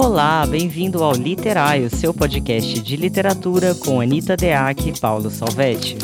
Olá, 0.00 0.46
bem-vindo 0.46 1.02
ao 1.02 1.12
Literário, 1.12 1.90
seu 1.90 2.14
podcast 2.14 2.80
de 2.80 2.96
literatura 2.96 3.74
com 3.74 4.00
Anita 4.00 4.36
Deac 4.36 4.88
e 4.88 5.00
Paulo 5.00 5.28
Salvetti. 5.28 5.98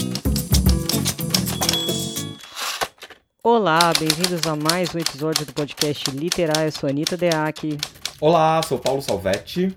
Olá, 3.41 3.93
bem-vindos 3.96 4.45
a 4.48 4.57
mais 4.57 4.93
um 4.93 4.98
episódio 4.98 5.46
do 5.46 5.52
podcast 5.52 6.11
Literário. 6.11 6.66
Eu 6.66 6.73
sou 6.73 6.91
Anita 6.91 7.16
Deac. 7.16 7.79
Olá, 8.20 8.61
sou 8.65 8.80
Paulo 8.80 9.01
Salvetti. 9.01 9.73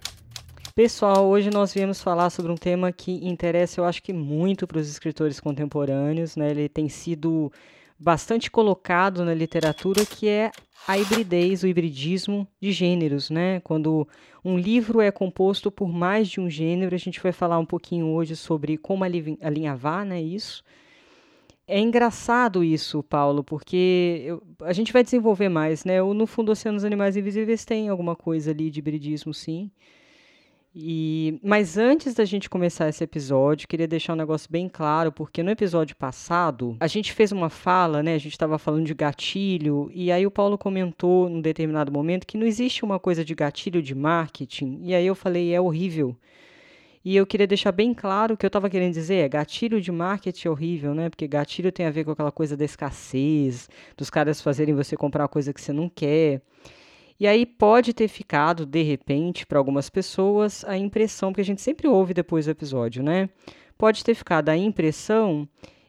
Pessoal, 0.74 1.28
hoje 1.28 1.52
nós 1.52 1.72
viemos 1.72 2.02
falar 2.02 2.32
sobre 2.32 2.52
um 2.52 2.58
tema 2.58 2.92
que 2.92 3.24
interessa, 3.24 3.80
eu 3.80 3.86
acho 3.86 4.02
que 4.02 4.12
muito 4.12 4.66
para 4.66 4.80
os 4.80 4.90
escritores 4.90 5.40
contemporâneos, 5.40 6.36
né? 6.36 6.50
Ele 6.50 6.68
tem 6.68 6.90
sido 6.90 7.52
bastante 8.00 8.50
colocado 8.50 9.24
na 9.24 9.36
literatura, 9.36 10.04
que 10.08 10.28
é 10.28 10.52
a 10.88 10.98
hibridez, 10.98 11.64
o 11.64 11.68
hibridismo 11.68 12.48
de 12.62 12.72
gêneros, 12.72 13.30
né? 13.30 13.60
Quando 13.60 14.08
um 14.44 14.58
livro 14.58 15.02
é 15.02 15.12
composto 15.12 15.70
por 15.70 15.90
mais 15.90 16.30
de 16.30 16.40
um 16.40 16.50
gênero, 16.50 16.96
a 16.96 16.98
gente 16.98 17.22
vai 17.22 17.34
falar 17.34 17.60
um 17.60 17.66
pouquinho 17.66 18.08
hoje 18.08 18.38
sobre 18.38 18.78
como 18.78 19.04
alinhavar, 19.04 20.06
né, 20.06 20.22
isso. 20.22 20.64
É 21.68 21.78
engraçado 21.78 22.64
isso, 22.64 23.04
Paulo, 23.04 23.44
porque 23.44 24.24
eu, 24.26 24.42
a 24.62 24.72
gente 24.72 24.94
vai 24.94 25.04
desenvolver 25.04 25.50
mais, 25.50 25.84
né? 25.84 26.02
No 26.02 26.26
Fundo 26.26 26.54
Oceanos 26.54 26.86
Animais 26.86 27.18
Invisíveis 27.18 27.66
tem 27.66 27.90
alguma 27.90 28.16
coisa 28.16 28.52
ali 28.52 28.72
de 28.72 28.80
hibridismo, 28.80 29.34
sim. 29.34 29.70
E, 30.80 31.40
mas 31.44 31.76
antes 31.76 32.14
da 32.14 32.24
gente 32.24 32.48
começar 32.48 32.88
esse 32.88 33.04
episódio, 33.04 33.68
queria 33.68 33.88
deixar 33.88 34.14
um 34.14 34.16
negócio 34.16 34.48
bem 34.48 34.70
claro, 34.70 35.12
porque 35.12 35.42
no 35.42 35.50
episódio 35.50 35.96
passado 35.96 36.78
a 36.80 36.86
gente 36.86 37.14
fez 37.14 37.32
uma 37.32 37.50
fala, 37.50 38.04
né? 38.04 38.14
A 38.14 38.20
gente 38.20 38.34
estava 38.34 38.60
falando 38.60 38.86
de 38.86 38.94
gatilho, 38.94 39.90
e 39.92 40.12
aí 40.12 40.28
o 40.28 40.30
Paulo 40.30 40.56
comentou 40.56 41.28
num 41.28 41.42
determinado 41.42 41.92
momento 41.92 42.28
que 42.28 42.38
não 42.38 42.46
existe 42.46 42.86
uma 42.86 43.00
coisa 43.00 43.26
de 43.26 43.34
gatilho 43.34 43.82
de 43.82 43.96
marketing, 43.96 44.82
e 44.84 44.94
aí 44.94 45.08
eu 45.08 45.16
falei, 45.16 45.52
é 45.52 45.60
horrível. 45.60 46.16
E 47.04 47.16
eu 47.16 47.26
queria 47.26 47.48
deixar 47.48 47.72
bem 47.72 47.92
claro 47.92 48.36
o 48.36 48.38
que 48.38 48.46
eu 48.46 48.50
estava 48.50 48.70
querendo 48.70 48.94
dizer 48.94 49.16
é 49.16 49.30
gatilho 49.30 49.82
de 49.82 49.92
marketing 49.92 50.48
é 50.48 50.52
horrível, 50.52 50.94
né? 50.94 51.10
Porque 51.10 51.28
gatilho 51.28 51.72
tem 51.72 51.88
a 51.88 51.90
ver 51.90 52.04
com 52.04 52.12
aquela 52.12 52.32
coisa 52.32 52.56
da 52.56 52.66
escassez, 52.66 53.68
dos 53.98 54.12
caras 54.12 54.42
fazerem 54.42 54.76
você 54.76 54.96
comprar 54.96 55.24
uma 55.24 55.30
coisa 55.30 55.52
que 55.52 55.62
você 55.62 55.74
não 55.74 55.90
quer. 55.90 56.42
E 57.20 57.26
aí 57.26 57.46
pode 57.46 57.94
ter 57.94 58.08
ficado, 58.08 58.66
de 58.66 58.84
repente, 58.84 59.46
para 59.46 59.58
algumas 59.58 59.90
pessoas, 59.90 60.64
a 60.66 60.78
impressão, 60.78 61.32
porque 61.32 61.42
a 61.42 61.46
gente 61.46 61.62
sempre 61.62 61.88
ouve 61.88 62.14
depois 62.14 62.46
do 62.46 62.52
episódio, 62.52 63.02
né? 63.02 63.30
Pode 63.78 64.04
ter 64.04 64.14
ficado 64.14 64.50
a 64.50 64.58
impressão 64.58 65.48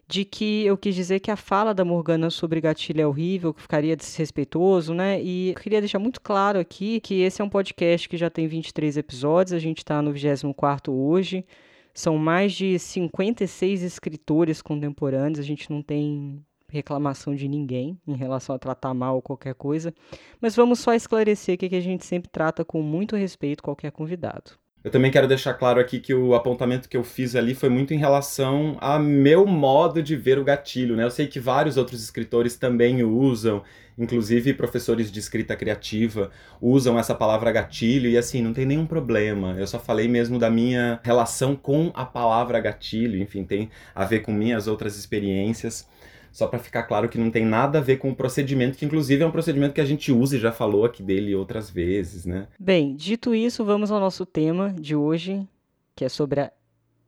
de 0.08 0.24
que 0.24 0.64
eu 0.64 0.76
quis 0.78 0.94
dizer 0.94 1.20
que 1.20 1.30
a 1.30 1.36
fala 1.36 1.74
da 1.74 1.84
Morgana 1.84 2.30
sobre 2.30 2.62
gatilho 2.62 3.02
é 3.02 3.06
horrível, 3.06 3.52
que 3.52 3.60
ficaria 3.60 3.94
desrespeitoso, 3.94 4.94
né? 4.94 5.22
E 5.22 5.50
eu 5.50 5.54
queria 5.54 5.80
deixar 5.80 5.98
muito 5.98 6.20
claro 6.22 6.58
aqui 6.58 6.98
que 7.00 7.20
esse 7.20 7.42
é 7.42 7.44
um 7.44 7.48
podcast 7.48 8.08
que 8.08 8.16
já 8.16 8.30
tem 8.30 8.48
23 8.48 8.96
episódios, 8.96 9.52
a 9.52 9.58
gente 9.58 9.78
está 9.78 10.00
no 10.00 10.10
24 10.12 10.92
hoje. 10.92 11.44
São 11.92 12.16
mais 12.16 12.52
de 12.54 12.78
56 12.78 13.82
escritores 13.82 14.62
contemporâneos, 14.62 15.38
a 15.38 15.42
gente 15.42 15.70
não 15.70 15.82
tem 15.82 16.42
reclamação 16.70 17.34
de 17.34 17.48
ninguém 17.48 17.98
em 18.06 18.14
relação 18.14 18.54
a 18.54 18.58
tratar 18.58 18.92
mal 18.94 19.22
qualquer 19.22 19.54
coisa, 19.54 19.92
mas 20.40 20.54
vamos 20.54 20.78
só 20.78 20.94
esclarecer 20.94 21.56
que 21.56 21.74
a 21.74 21.80
gente 21.80 22.04
sempre 22.04 22.28
trata 22.30 22.64
com 22.64 22.82
muito 22.82 23.16
respeito 23.16 23.62
qualquer 23.62 23.90
convidado. 23.90 24.52
Eu 24.84 24.92
também 24.92 25.10
quero 25.10 25.26
deixar 25.26 25.54
claro 25.54 25.80
aqui 25.80 25.98
que 25.98 26.14
o 26.14 26.34
apontamento 26.34 26.88
que 26.88 26.96
eu 26.96 27.02
fiz 27.02 27.34
ali 27.34 27.52
foi 27.52 27.68
muito 27.68 27.92
em 27.92 27.98
relação 27.98 28.76
a 28.80 28.96
meu 28.96 29.44
modo 29.44 30.00
de 30.00 30.14
ver 30.14 30.38
o 30.38 30.44
gatilho, 30.44 30.94
né? 30.94 31.02
Eu 31.02 31.10
sei 31.10 31.26
que 31.26 31.40
vários 31.40 31.76
outros 31.76 32.02
escritores 32.02 32.54
também 32.56 33.02
o 33.02 33.10
usam, 33.10 33.62
inclusive 33.98 34.54
professores 34.54 35.10
de 35.10 35.18
escrita 35.18 35.56
criativa 35.56 36.30
usam 36.60 36.96
essa 36.96 37.12
palavra 37.12 37.50
gatilho 37.50 38.08
e 38.08 38.16
assim, 38.16 38.40
não 38.40 38.54
tem 38.54 38.64
nenhum 38.64 38.86
problema. 38.86 39.56
Eu 39.58 39.66
só 39.66 39.80
falei 39.80 40.06
mesmo 40.06 40.38
da 40.38 40.48
minha 40.48 41.00
relação 41.02 41.56
com 41.56 41.90
a 41.92 42.06
palavra 42.06 42.60
gatilho, 42.60 43.20
enfim, 43.20 43.44
tem 43.44 43.68
a 43.92 44.04
ver 44.04 44.20
com 44.20 44.32
minhas 44.32 44.68
outras 44.68 44.96
experiências 44.96 45.88
só 46.32 46.46
para 46.46 46.58
ficar 46.58 46.84
claro 46.84 47.08
que 47.08 47.18
não 47.18 47.30
tem 47.30 47.44
nada 47.44 47.78
a 47.78 47.82
ver 47.82 47.96
com 47.96 48.10
o 48.10 48.16
procedimento, 48.16 48.76
que 48.76 48.84
inclusive 48.84 49.22
é 49.22 49.26
um 49.26 49.30
procedimento 49.30 49.74
que 49.74 49.80
a 49.80 49.84
gente 49.84 50.12
usa 50.12 50.36
e 50.36 50.40
já 50.40 50.52
falou 50.52 50.84
aqui 50.84 51.02
dele 51.02 51.34
outras 51.34 51.70
vezes, 51.70 52.24
né? 52.24 52.48
Bem, 52.58 52.94
dito 52.94 53.34
isso, 53.34 53.64
vamos 53.64 53.90
ao 53.90 54.00
nosso 54.00 54.24
tema 54.24 54.74
de 54.78 54.94
hoje, 54.94 55.46
que 55.94 56.04
é 56.04 56.08
sobre 56.08 56.40
a 56.40 56.52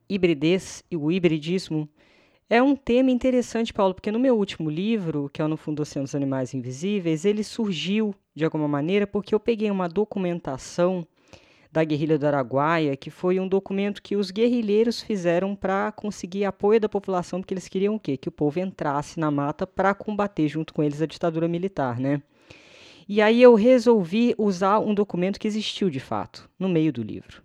hibridez 0.09 0.83
e 0.91 0.97
o 0.97 1.11
hibridismo. 1.11 1.89
É 2.49 2.61
um 2.61 2.75
tema 2.75 3.13
interessante, 3.13 3.73
Paulo, 3.73 3.95
porque 3.95 4.11
no 4.11 4.19
meu 4.19 4.37
último 4.37 4.69
livro, 4.69 5.31
que 5.33 5.41
é 5.41 5.45
o 5.45 5.49
No 5.49 5.57
Fundo 5.57 5.83
Oceanos 5.83 6.17
Animais 6.17 6.53
Invisíveis, 6.53 7.25
ele 7.25 7.45
surgiu 7.45 8.13
de 8.35 8.45
alguma 8.45 8.67
maneira 8.67 9.07
porque 9.07 9.33
eu 9.33 9.39
peguei 9.39 9.71
uma 9.71 9.89
documentação 9.89 11.07
da 11.73 11.85
guerrilha 11.85 12.19
do 12.19 12.27
Araguaia, 12.27 12.97
que 12.97 13.11
foi 13.11 13.39
um 13.39 13.47
documento 13.47 14.03
que 14.03 14.17
os 14.17 14.31
guerrilheiros 14.31 15.01
fizeram 15.01 15.55
para 15.55 15.93
conseguir 15.93 16.45
apoio 16.45 16.81
da 16.81 16.89
população, 16.89 17.41
porque 17.41 17.55
eles 17.55 17.69
queriam 17.69 17.95
o 17.95 18.01
quê? 18.01 18.17
Que 18.17 18.29
o 18.29 18.33
povo 18.33 18.59
entrasse 18.59 19.21
na 19.21 19.31
mata 19.31 19.67
para 19.67 19.95
combater 19.95 20.49
junto 20.49 20.75
com 20.75 20.83
eles 20.83 21.01
a 21.01 21.07
ditadura 21.07 21.47
militar, 21.47 22.01
né? 22.01 22.23
E 23.09 23.21
aí 23.21 23.43
eu 23.43 23.55
resolvi 23.55 24.35
usar 24.39 24.79
um 24.79 24.95
documento 24.95 25.39
que 25.39 25.49
existiu 25.49 25.91
de 25.91 26.01
fato, 26.01 26.49
no 26.59 26.69
meio 26.69 26.93
do 26.93 27.03
livro. 27.03 27.43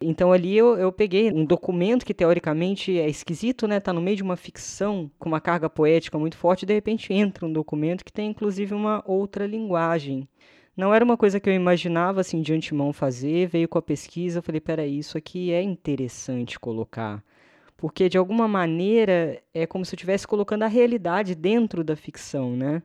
Então 0.00 0.32
ali 0.32 0.56
eu, 0.56 0.76
eu 0.76 0.92
peguei 0.92 1.32
um 1.32 1.44
documento 1.44 2.04
que 2.04 2.12
teoricamente 2.12 2.98
é 2.98 3.08
esquisito, 3.08 3.66
né? 3.66 3.80
Tá 3.80 3.92
no 3.92 4.02
meio 4.02 4.16
de 4.16 4.22
uma 4.22 4.36
ficção 4.36 5.10
com 5.18 5.28
uma 5.28 5.40
carga 5.40 5.70
poética 5.70 6.18
muito 6.18 6.36
forte, 6.36 6.64
e 6.64 6.66
de 6.66 6.74
repente 6.74 7.12
entra 7.12 7.46
um 7.46 7.52
documento 7.52 8.04
que 8.04 8.12
tem 8.12 8.30
inclusive 8.30 8.74
uma 8.74 9.02
outra 9.06 9.46
linguagem. 9.46 10.28
Não 10.76 10.92
era 10.92 11.04
uma 11.04 11.16
coisa 11.16 11.38
que 11.38 11.48
eu 11.48 11.54
imaginava 11.54 12.20
assim 12.20 12.42
de 12.42 12.52
antemão 12.52 12.92
fazer, 12.92 13.46
veio 13.46 13.68
com 13.68 13.78
a 13.78 13.82
pesquisa, 13.82 14.38
eu 14.38 14.42
falei, 14.42 14.60
peraí, 14.60 14.98
isso 14.98 15.16
aqui 15.16 15.52
é 15.52 15.62
interessante 15.62 16.58
colocar. 16.58 17.22
Porque 17.76 18.08
de 18.08 18.18
alguma 18.18 18.48
maneira 18.48 19.40
é 19.52 19.66
como 19.66 19.84
se 19.84 19.94
eu 19.94 19.96
estivesse 19.96 20.26
colocando 20.26 20.62
a 20.64 20.68
realidade 20.68 21.34
dentro 21.34 21.84
da 21.84 21.94
ficção, 21.94 22.56
né? 22.56 22.82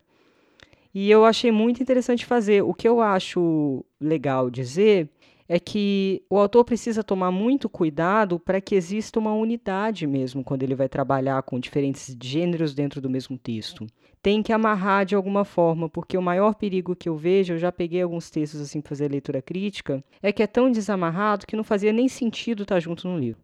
E 0.93 1.09
eu 1.09 1.23
achei 1.23 1.51
muito 1.51 1.81
interessante 1.81 2.25
fazer. 2.25 2.63
O 2.63 2.73
que 2.73 2.87
eu 2.87 2.99
acho 3.01 3.85
legal 3.99 4.49
dizer 4.49 5.09
é 5.47 5.59
que 5.59 6.23
o 6.29 6.37
autor 6.37 6.63
precisa 6.63 7.03
tomar 7.03 7.31
muito 7.31 7.67
cuidado 7.67 8.39
para 8.39 8.61
que 8.61 8.75
exista 8.75 9.19
uma 9.19 9.33
unidade 9.33 10.05
mesmo 10.05 10.43
quando 10.43 10.61
ele 10.61 10.75
vai 10.75 10.87
trabalhar 10.87 11.41
com 11.41 11.59
diferentes 11.59 12.15
gêneros 12.21 12.73
dentro 12.75 13.01
do 13.01 13.09
mesmo 13.09 13.35
texto. 13.37 13.87
Tem 14.21 14.43
que 14.43 14.51
amarrar 14.51 15.05
de 15.05 15.15
alguma 15.15 15.45
forma, 15.45 15.89
porque 15.89 16.17
o 16.17 16.21
maior 16.21 16.55
perigo 16.55 16.95
que 16.95 17.07
eu 17.07 17.15
vejo, 17.15 17.53
eu 17.53 17.57
já 17.57 17.71
peguei 17.71 18.01
alguns 18.01 18.29
textos 18.29 18.59
assim 18.59 18.81
para 18.81 18.89
fazer 18.89 19.09
leitura 19.09 19.41
crítica, 19.41 20.03
é 20.21 20.31
que 20.31 20.43
é 20.43 20.47
tão 20.47 20.69
desamarrado 20.69 21.47
que 21.47 21.55
não 21.55 21.63
fazia 21.63 21.93
nem 21.93 22.09
sentido 22.09 22.63
estar 22.63 22.75
tá 22.75 22.79
junto 22.79 23.07
no 23.07 23.17
livro. 23.17 23.41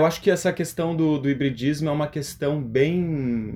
Eu 0.00 0.06
acho 0.06 0.20
que 0.20 0.30
essa 0.30 0.52
questão 0.52 0.96
do, 0.96 1.18
do, 1.18 1.30
hibridismo 1.30 1.88
é 1.88 1.92
uma 1.92 2.08
questão 2.08 2.60
bem 2.60 2.98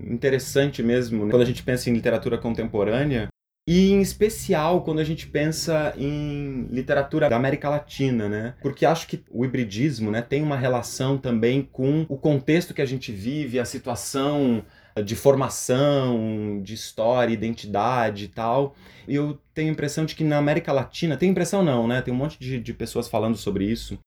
interessante 0.09 0.83
mesmo, 0.83 1.25
né? 1.25 1.31
quando 1.31 1.43
a 1.43 1.47
gente 1.47 1.62
pensa 1.62 1.91
em 1.91 1.95
literatura 1.95 2.39
contemporânea, 2.39 3.29
e 3.69 3.91
em 3.91 4.01
especial 4.01 4.85
quando 4.85 5.01
a 5.01 5.05
gente 5.05 5.27
pensa 5.27 5.93
em 5.99 6.69
literatura 6.71 7.29
da 7.29 7.35
América 7.35 7.69
Latina, 7.69 8.29
né? 8.29 8.55
Porque 8.62 8.87
acho 8.87 9.09
que 9.09 9.25
o 9.29 9.45
hibridismo, 9.45 10.09
né, 10.12 10.23
tem 10.23 10.41
uma 10.41 10.56
relação 10.56 11.19
também 11.19 11.69
com 11.73 12.06
o 12.09 12.17
contexto 12.17 12.73
que 12.73 12.81
a 12.81 12.87
gente 12.87 13.11
vive, 13.11 13.59
a 13.59 13.65
situação 13.65 14.65
de 15.03 15.15
formação, 15.15 16.61
de 16.62 16.75
história, 16.75 17.33
identidade 17.33 18.25
e 18.25 18.29
tal. 18.29 18.75
E 19.07 19.15
eu 19.15 19.39
tenho 19.55 19.69
a 19.69 19.73
impressão 19.73 20.05
de 20.05 20.15
que 20.15 20.25
na 20.25 20.39
América 20.39 20.73
Latina, 20.73 21.17
tem 21.17 21.31
impressão 21.31 21.62
não, 21.62 21.87
né? 21.87 22.03
Tem 22.03 22.12
um 22.12 22.17
monte 22.17 22.39
de, 22.39 22.59
de 22.59 22.75
pessoas 22.75 23.09
falando 23.09 23.37
sobre 23.37 23.65
isso. 23.65 23.99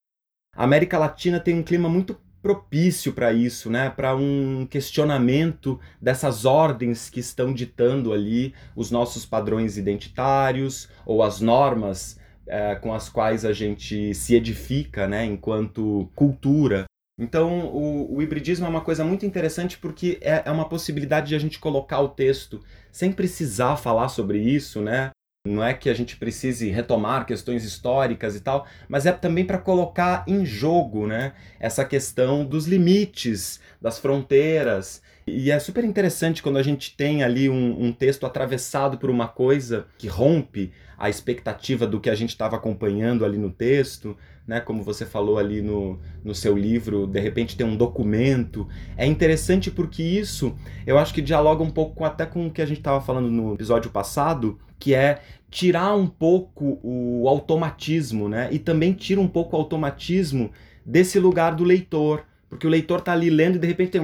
A 0.55 0.63
América 0.63 0.97
Latina 0.97 1.39
tem 1.39 1.55
um 1.55 1.63
clima 1.63 1.87
muito 1.87 2.17
propício 2.41 3.13
para 3.13 3.31
isso, 3.33 3.69
né? 3.69 3.89
Para 3.89 4.15
um 4.15 4.65
questionamento 4.65 5.79
dessas 6.01 6.45
ordens 6.45 7.09
que 7.09 7.19
estão 7.19 7.53
ditando 7.53 8.13
ali 8.13 8.53
os 8.75 8.91
nossos 8.91 9.25
padrões 9.25 9.77
identitários 9.77 10.89
ou 11.05 11.21
as 11.21 11.39
normas 11.39 12.19
é, 12.47 12.75
com 12.75 12.93
as 12.93 13.07
quais 13.07 13.45
a 13.45 13.53
gente 13.53 14.13
se 14.15 14.35
edifica, 14.35 15.07
né? 15.07 15.23
Enquanto 15.23 16.09
cultura. 16.15 16.85
Então, 17.19 17.65
o, 17.67 18.15
o 18.15 18.21
hibridismo 18.21 18.65
é 18.65 18.69
uma 18.69 18.81
coisa 18.81 19.03
muito 19.03 19.25
interessante 19.25 19.77
porque 19.77 20.17
é, 20.21 20.43
é 20.45 20.51
uma 20.51 20.69
possibilidade 20.69 21.27
de 21.27 21.35
a 21.35 21.39
gente 21.39 21.59
colocar 21.59 21.99
o 21.99 22.07
texto 22.07 22.63
sem 22.91 23.11
precisar 23.11 23.75
falar 23.75 24.07
sobre 24.07 24.39
isso, 24.39 24.81
né? 24.81 25.11
Não 25.45 25.63
é 25.63 25.73
que 25.73 25.89
a 25.89 25.93
gente 25.93 26.17
precise 26.17 26.69
retomar 26.69 27.25
questões 27.25 27.63
históricas 27.63 28.35
e 28.35 28.41
tal, 28.41 28.65
mas 28.87 29.05
é 29.05 29.11
também 29.11 29.45
para 29.45 29.57
colocar 29.57 30.23
em 30.27 30.45
jogo 30.45 31.07
né, 31.07 31.33
essa 31.59 31.85
questão 31.85 32.45
dos 32.45 32.67
limites, 32.67 33.59
das 33.81 33.97
fronteiras. 33.97 35.01
E 35.25 35.49
é 35.49 35.57
super 35.59 35.85
interessante 35.85 36.43
quando 36.43 36.57
a 36.57 36.63
gente 36.63 36.95
tem 36.95 37.23
ali 37.23 37.49
um, 37.49 37.85
um 37.85 37.93
texto 37.93 38.25
atravessado 38.25 38.97
por 38.97 39.09
uma 39.09 39.27
coisa 39.27 39.87
que 39.97 40.07
rompe 40.07 40.73
a 40.97 41.09
expectativa 41.09 41.87
do 41.87 42.01
que 42.01 42.09
a 42.09 42.15
gente 42.15 42.31
estava 42.31 42.57
acompanhando 42.57 43.23
ali 43.23 43.37
no 43.37 43.49
texto, 43.49 44.17
né? 44.49 44.59
Como 44.59 44.81
você 44.81 45.05
falou 45.05 45.37
ali 45.37 45.61
no, 45.61 45.99
no 46.23 46.33
seu 46.33 46.57
livro, 46.57 47.05
de 47.05 47.19
repente 47.19 47.55
tem 47.55 47.67
um 47.67 47.77
documento. 47.77 48.67
É 48.97 49.05
interessante 49.05 49.69
porque 49.69 50.01
isso 50.01 50.55
eu 50.87 50.97
acho 50.97 51.13
que 51.13 51.21
dialoga 51.21 51.61
um 51.61 51.69
pouco 51.69 51.93
com, 51.93 52.03
até 52.03 52.25
com 52.25 52.47
o 52.47 52.51
que 52.51 52.59
a 52.59 52.65
gente 52.65 52.79
estava 52.79 52.99
falando 52.99 53.29
no 53.29 53.53
episódio 53.53 53.91
passado, 53.91 54.57
que 54.79 54.95
é 54.95 55.21
tirar 55.51 55.93
um 55.95 56.07
pouco 56.07 56.79
o 56.81 57.29
automatismo, 57.29 58.27
né? 58.27 58.49
E 58.51 58.57
também 58.57 58.91
tira 58.91 59.21
um 59.21 59.27
pouco 59.27 59.55
o 59.55 59.59
automatismo 59.59 60.49
desse 60.83 61.19
lugar 61.19 61.53
do 61.53 61.63
leitor, 61.63 62.23
porque 62.49 62.65
o 62.65 62.71
leitor 62.71 63.01
tá 63.01 63.11
ali 63.11 63.29
lendo 63.29 63.57
e 63.57 63.59
de 63.59 63.67
repente 63.67 63.91
tem 63.91 64.01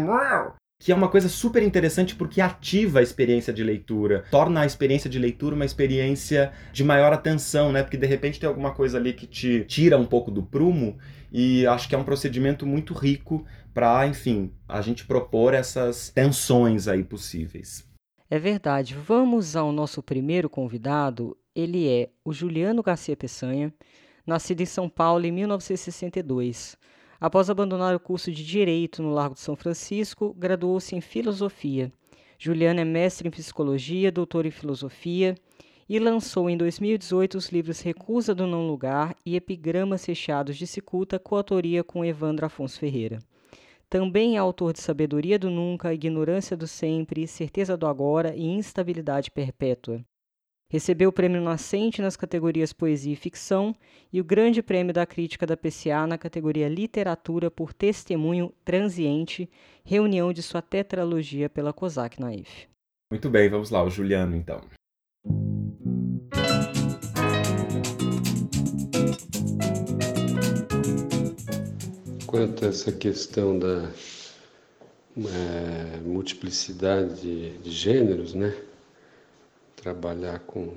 que 0.85 0.91
é 0.91 0.95
uma 0.95 1.09
coisa 1.09 1.27
super 1.27 1.63
interessante 1.63 2.15
porque 2.15 2.39
ativa 2.39 2.99
a 2.99 3.01
experiência 3.01 3.51
de 3.51 3.63
leitura, 3.63 4.23
torna 4.29 4.61
a 4.61 4.65
experiência 4.67 5.09
de 5.09 5.17
leitura 5.17 5.55
uma 5.55 5.65
experiência 5.65 6.53
de 6.71 6.83
maior 6.83 7.11
atenção, 7.11 7.71
né? 7.71 7.81
Porque 7.81 7.97
de 7.97 8.05
repente 8.05 8.39
tem 8.39 8.47
alguma 8.47 8.71
coisa 8.71 8.99
ali 8.99 9.11
que 9.11 9.25
te 9.25 9.65
tira 9.67 9.97
um 9.97 10.05
pouco 10.05 10.29
do 10.29 10.43
prumo 10.43 10.95
e 11.31 11.65
acho 11.65 11.89
que 11.89 11.95
é 11.95 11.97
um 11.97 12.03
procedimento 12.03 12.67
muito 12.67 12.93
rico 12.93 13.43
para, 13.73 14.05
enfim, 14.05 14.51
a 14.69 14.79
gente 14.79 15.07
propor 15.07 15.55
essas 15.55 16.11
tensões 16.11 16.87
aí 16.87 17.03
possíveis. 17.03 17.83
É 18.29 18.37
verdade. 18.37 18.93
Vamos 18.93 19.55
ao 19.55 19.71
nosso 19.71 20.03
primeiro 20.03 20.47
convidado. 20.47 21.35
Ele 21.55 21.89
é 21.89 22.09
o 22.23 22.31
Juliano 22.31 22.83
Garcia 22.83 23.17
Peçanha, 23.17 23.73
nascido 24.23 24.61
em 24.61 24.67
São 24.67 24.87
Paulo 24.87 25.25
em 25.25 25.31
1962. 25.31 26.77
Após 27.25 27.49
abandonar 27.49 27.95
o 27.95 27.99
curso 27.99 28.31
de 28.31 28.45
Direito 28.45 29.01
no 29.01 29.11
Largo 29.11 29.33
de 29.33 29.41
São 29.41 29.55
Francisco, 29.55 30.31
graduou-se 30.37 30.95
em 30.95 31.01
Filosofia. 31.01 31.91
Juliano 32.37 32.81
é 32.81 32.85
mestre 32.85 33.27
em 33.27 33.31
Psicologia, 33.31 34.11
doutor 34.11 34.45
em 34.45 34.51
Filosofia 34.51 35.33
e 35.89 35.97
lançou 35.97 36.51
em 36.51 36.55
2018 36.55 37.35
os 37.35 37.49
livros 37.49 37.81
Recusa 37.81 38.35
do 38.35 38.45
Não 38.45 38.67
Lugar 38.67 39.15
e 39.25 39.35
Epigramas 39.35 40.05
Fechados 40.05 40.55
de 40.55 40.67
Cicuta, 40.67 41.17
coautoria 41.17 41.83
com 41.83 42.05
Evandro 42.05 42.45
Afonso 42.45 42.79
Ferreira. 42.79 43.17
Também 43.89 44.35
é 44.35 44.37
autor 44.37 44.71
de 44.71 44.81
Sabedoria 44.81 45.39
do 45.39 45.49
Nunca, 45.49 45.95
Ignorância 45.95 46.55
do 46.55 46.67
Sempre, 46.67 47.25
Certeza 47.25 47.75
do 47.75 47.87
Agora 47.87 48.35
e 48.35 48.45
Instabilidade 48.45 49.31
Perpétua. 49.31 50.05
Recebeu 50.67 51.09
o 51.09 51.13
Prêmio 51.13 51.41
Nascente 51.41 52.01
nas 52.01 52.17
categorias 52.17 52.73
Poesia 52.73 53.13
e 53.13 53.15
Ficção 53.15 53.75
e 54.11 54.19
o 54.19 54.23
Grande 54.23 54.63
Prêmio 54.63 54.91
da 54.91 55.05
Crítica 55.05 55.45
da 55.45 55.55
PCA 55.55 56.07
na 56.07 56.17
categoria 56.17 56.67
Literatura 56.67 57.51
por 57.51 57.71
Testemunho 57.71 58.51
Transiente, 58.63 59.47
reunião 59.83 60.33
de 60.33 60.41
sua 60.41 60.63
tetralogia 60.63 61.47
pela 61.47 61.71
COSAC 61.71 62.19
Naif. 62.19 62.67
Muito 63.11 63.29
bem, 63.29 63.47
vamos 63.47 63.69
lá, 63.69 63.83
o 63.83 63.91
Juliano 63.91 64.35
então. 64.35 64.59
Quanto 72.25 72.65
a 72.65 72.69
essa 72.69 72.91
questão 72.91 73.59
da 73.59 73.91
é, 75.15 75.99
multiplicidade 76.01 77.21
de, 77.21 77.57
de 77.59 77.69
gêneros, 77.69 78.33
né? 78.33 78.53
Trabalhar 79.85 80.39
com 80.39 80.73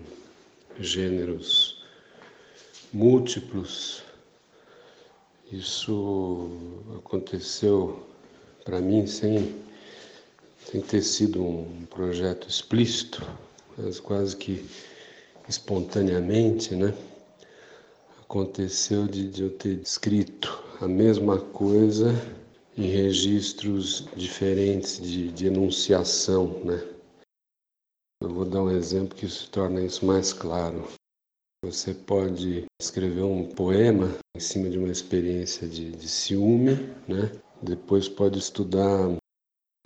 gêneros 0.78 1.82
múltiplos, 2.92 4.02
isso 5.50 6.50
aconteceu 6.98 8.06
para 8.66 8.82
mim 8.82 9.06
sem, 9.06 9.62
sem 10.70 10.82
ter 10.82 11.00
sido 11.00 11.42
um 11.42 11.86
projeto 11.88 12.46
explícito, 12.50 13.26
mas 13.78 13.98
quase 13.98 14.36
que 14.36 14.62
espontaneamente, 15.48 16.74
né? 16.74 16.92
Aconteceu 18.20 19.06
de, 19.06 19.26
de 19.30 19.42
eu 19.44 19.50
ter 19.56 19.80
escrito 19.80 20.62
a 20.82 20.86
mesma 20.86 21.38
coisa 21.38 22.12
em 22.76 22.88
registros 22.90 24.06
diferentes 24.14 25.00
de, 25.00 25.32
de 25.32 25.46
enunciação, 25.46 26.60
né? 26.62 26.97
Eu 28.20 28.30
vou 28.30 28.44
dar 28.44 28.62
um 28.64 28.70
exemplo 28.70 29.16
que 29.16 29.26
isso 29.26 29.48
torna 29.48 29.80
isso 29.80 30.04
mais 30.04 30.32
claro. 30.32 30.88
Você 31.64 31.94
pode 31.94 32.64
escrever 32.80 33.22
um 33.22 33.44
poema 33.44 34.12
em 34.36 34.40
cima 34.40 34.68
de 34.68 34.76
uma 34.76 34.90
experiência 34.90 35.68
de, 35.68 35.92
de 35.92 36.08
ciúme, 36.08 36.74
né? 37.06 37.30
Depois 37.62 38.08
pode 38.08 38.40
estudar 38.40 39.16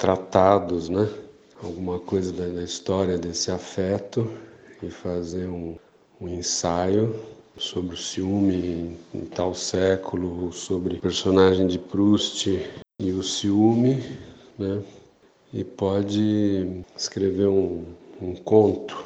tratados, 0.00 0.88
né? 0.88 1.06
Alguma 1.62 2.00
coisa 2.00 2.32
da, 2.32 2.46
da 2.46 2.62
história 2.62 3.19
desse 3.19 3.50
afeto 3.50 4.26
e 4.82 4.90
fazer 4.90 5.46
um, 5.46 5.76
um 6.19 6.26
ensaio 6.26 7.14
sobre 7.58 7.94
o 7.94 7.99
ciúme 7.99 8.55
em, 8.55 8.99
em 9.14 9.26
tal 9.26 9.55
século, 9.55 10.50
sobre 10.55 10.96
o 10.96 11.00
personagem 11.02 11.67
de 11.67 11.79
Proust 11.79 12.49
e 12.99 13.12
o 13.12 13.23
ciúme, 13.23 14.02
né? 14.58 14.82
E 15.52 15.62
pode 15.62 16.82
escrever 16.96 17.46
um, 17.46 17.84
um 18.22 18.34
conto 18.34 19.04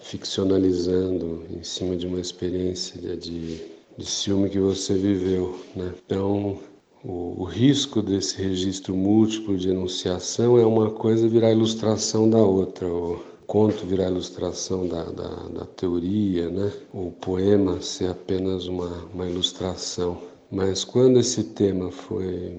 ficcionalizando 0.00 1.44
em 1.50 1.62
cima 1.62 1.96
de 1.96 2.06
uma 2.06 2.20
experiência 2.20 3.16
de, 3.16 3.60
de 3.96 4.06
ciúme 4.06 4.48
que 4.48 4.58
você 4.58 4.94
viveu, 4.94 5.58
né? 5.74 5.92
Então, 6.06 6.58
o, 7.04 7.42
o, 7.42 7.44
risco 7.44 8.00
desse 8.00 8.40
registro 8.40 8.94
múltiplo 8.94 9.56
de 9.56 9.70
enunciação 9.70 10.58
é 10.58 10.64
uma 10.64 10.90
coisa 10.90 11.28
virar 11.28 11.50
ilustração 11.50 12.30
da 12.30 12.38
outra. 12.38 12.86
O, 12.86 13.20
conto 13.46 13.84
virar 13.84 14.08
ilustração 14.08 14.86
da, 14.86 15.04
da, 15.04 15.28
da, 15.48 15.66
teoria, 15.66 16.48
né? 16.48 16.72
o 16.90 17.10
poema 17.10 17.82
ser 17.82 18.08
apenas 18.08 18.66
uma, 18.66 19.04
uma 19.12 19.28
ilustração. 19.28 20.16
Mas 20.50 20.84
quando 20.84 21.18
esse 21.18 21.44
tema 21.44 21.90
foi 21.90 22.56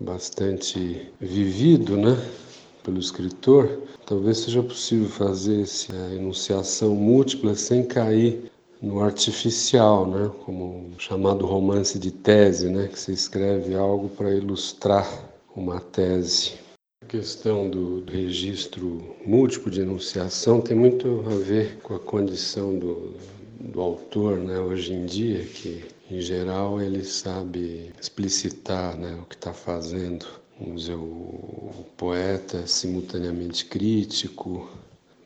bastante 0.00 1.12
vivido 1.20 1.96
né? 1.96 2.16
Pelo 2.90 2.98
escritor, 2.98 3.82
talvez 4.04 4.38
seja 4.38 4.60
possível 4.62 5.08
fazer 5.08 5.62
essa 5.62 5.94
enunciação 6.12 6.92
múltipla 6.96 7.54
sem 7.54 7.84
cair 7.84 8.50
no 8.82 9.00
artificial, 9.00 10.06
né? 10.08 10.30
como 10.44 10.88
um 10.88 10.98
chamado 10.98 11.46
romance 11.46 11.98
de 12.00 12.10
tese, 12.10 12.68
né? 12.68 12.88
que 12.88 12.98
se 12.98 13.12
escreve 13.12 13.76
algo 13.76 14.08
para 14.08 14.34
ilustrar 14.34 15.06
uma 15.54 15.80
tese 15.80 16.58
questão 17.08 17.68
do 17.68 18.04
registro 18.08 19.16
múltiplo 19.26 19.68
de 19.68 19.80
enunciação 19.80 20.60
tem 20.60 20.76
muito 20.76 21.24
a 21.26 21.34
ver 21.34 21.78
com 21.82 21.96
a 21.96 21.98
condição 21.98 22.78
do, 22.78 23.14
do 23.58 23.80
autor, 23.80 24.38
né, 24.38 24.60
hoje 24.60 24.92
em 24.92 25.06
dia, 25.06 25.44
que 25.44 25.84
em 26.08 26.20
geral 26.20 26.80
ele 26.80 27.04
sabe 27.04 27.90
explicitar 28.00 28.96
né, 28.96 29.18
o 29.20 29.24
que 29.24 29.34
está 29.34 29.52
fazendo. 29.52 30.24
O, 30.60 31.84
poeta 31.96 32.66
simultaneamente 32.66 33.64
crítico, 33.64 34.68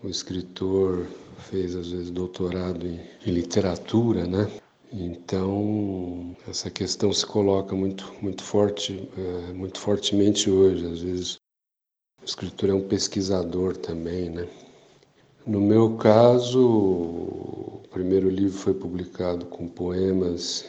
o 0.03 0.09
escritor 0.09 1.07
fez 1.51 1.75
às 1.75 1.91
vezes 1.91 2.11
doutorado 2.11 2.87
em, 2.87 3.01
em 3.27 3.31
literatura, 3.31 4.27
né? 4.27 4.51
Então 4.93 6.37
essa 6.49 6.71
questão 6.71 7.13
se 7.13 7.27
coloca 7.27 7.75
muito 7.75 8.13
muito 8.23 8.43
forte, 8.43 9.09
é, 9.17 9.53
muito 9.53 9.79
fortemente 9.79 10.49
hoje. 10.51 10.87
Às 10.87 11.01
vezes 11.01 11.39
o 12.23 12.25
escritor 12.25 12.71
é 12.71 12.75
um 12.75 12.87
pesquisador 12.87 13.77
também, 13.77 14.31
né? 14.31 14.49
No 15.47 15.61
meu 15.61 15.97
caso, 15.97 16.59
o 16.65 17.83
primeiro 17.91 18.31
livro 18.31 18.57
foi 18.57 18.73
publicado 18.73 19.45
com 19.47 19.69
poemas, 19.69 20.65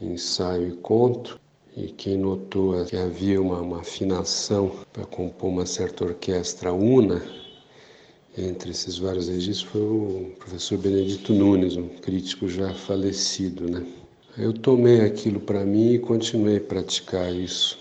ensaio 0.00 0.68
e 0.68 0.76
conto, 0.76 1.40
e 1.76 1.88
quem 1.88 2.16
notou 2.18 2.84
que 2.84 2.96
havia 2.96 3.40
uma, 3.40 3.60
uma 3.60 3.80
afinação 3.80 4.72
para 4.92 5.04
compor 5.04 5.50
uma 5.50 5.66
certa 5.66 6.04
orquestra 6.04 6.72
una 6.72 7.22
entre 8.36 8.70
esses 8.70 8.98
vários 8.98 9.28
registros 9.28 9.70
foi 9.70 9.80
o 9.80 10.32
professor 10.38 10.78
Benedito 10.78 11.32
Nunes, 11.34 11.76
um 11.76 11.88
crítico 11.88 12.48
já 12.48 12.72
falecido, 12.72 13.70
né? 13.70 13.86
Eu 14.38 14.54
tomei 14.54 15.02
aquilo 15.02 15.38
para 15.38 15.64
mim 15.64 15.92
e 15.92 15.98
continuei 15.98 16.56
a 16.56 16.60
praticar 16.60 17.30
isso, 17.34 17.78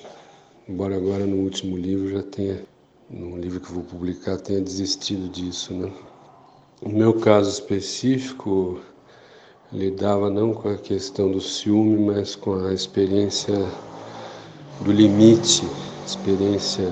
embora 0.68 0.98
agora 0.98 1.26
no 1.26 1.38
último 1.38 1.78
livro 1.78 2.10
já 2.10 2.22
tenha 2.22 2.62
no 3.10 3.38
livro 3.38 3.60
que 3.60 3.72
vou 3.72 3.84
publicar, 3.84 4.38
tenha 4.38 4.62
desistido 4.62 5.30
disso. 5.30 5.74
Né? 5.74 5.92
No 6.82 6.90
meu 6.90 7.14
caso 7.20 7.50
específico, 7.50 8.82
lidava 9.72 10.30
não 10.30 10.54
com 10.54 10.70
a 10.70 10.78
questão 10.78 11.32
do 11.32 11.40
ciúme, 11.40 11.98
mas 11.98 12.36
com 12.36 12.66
a 12.66 12.74
experiência 12.74 13.56
do 14.82 14.92
limite, 14.92 15.64
experiência 16.06 16.88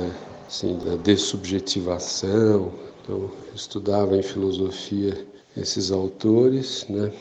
assim, 0.48 0.78
da 0.78 0.96
dessubjetivação. 0.96 2.72
Então, 3.02 3.30
estudava 3.54 4.16
em 4.16 4.24
filosofia 4.24 5.28
esses 5.58 5.92
autores, 5.92 6.86
né? 6.88 7.12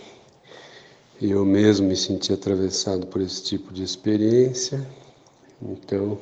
E 1.21 1.33
eu 1.33 1.45
mesmo 1.45 1.89
me 1.89 1.97
sentia 1.97 2.37
atravessado 2.37 3.07
por 3.09 3.21
esse 3.21 3.43
tipo 3.43 3.73
de 3.73 3.83
experiência. 3.83 4.87
Então, 5.61 6.17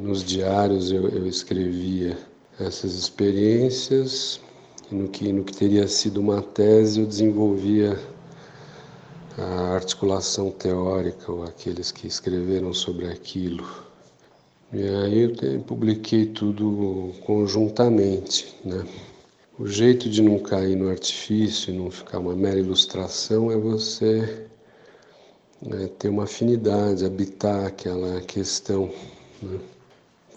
nos 0.00 0.24
diários 0.24 0.90
eu, 0.90 1.08
eu 1.08 1.26
escrevia 1.26 2.18
essas 2.58 2.94
experiências 2.94 4.40
e 4.90 4.94
no 4.94 5.08
que, 5.08 5.32
no 5.32 5.44
que 5.44 5.56
teria 5.56 5.86
sido 5.86 6.20
uma 6.20 6.40
tese 6.40 7.00
eu 7.00 7.06
desenvolvia 7.06 7.98
a 9.36 9.74
articulação 9.74 10.50
teórica 10.50 11.30
ou 11.30 11.44
aqueles 11.44 11.92
que 11.92 12.06
escreveram 12.06 12.72
sobre 12.72 13.06
aquilo. 13.06 13.64
E 14.72 14.82
aí 14.82 15.22
eu 15.22 15.60
publiquei 15.60 16.26
tudo 16.26 17.12
conjuntamente, 17.24 18.54
né? 18.64 18.84
O 19.58 19.66
jeito 19.66 20.08
de 20.08 20.22
não 20.22 20.38
cair 20.38 20.76
no 20.76 20.88
artifício, 20.88 21.74
não 21.74 21.90
ficar 21.90 22.18
uma 22.20 22.36
mera 22.36 22.60
ilustração, 22.60 23.50
é 23.50 23.56
você 23.56 24.46
né, 25.60 25.88
ter 25.98 26.08
uma 26.08 26.24
afinidade, 26.24 27.04
habitar 27.04 27.66
aquela 27.66 28.20
questão. 28.20 28.88
Né? 29.42 29.58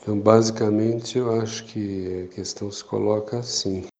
Então, 0.01 0.19
basicamente, 0.19 1.19
eu 1.19 1.39
acho 1.39 1.65
que 1.65 2.23
a 2.23 2.33
questão 2.33 2.71
se 2.71 2.83
coloca 2.83 3.37
assim. 3.37 3.90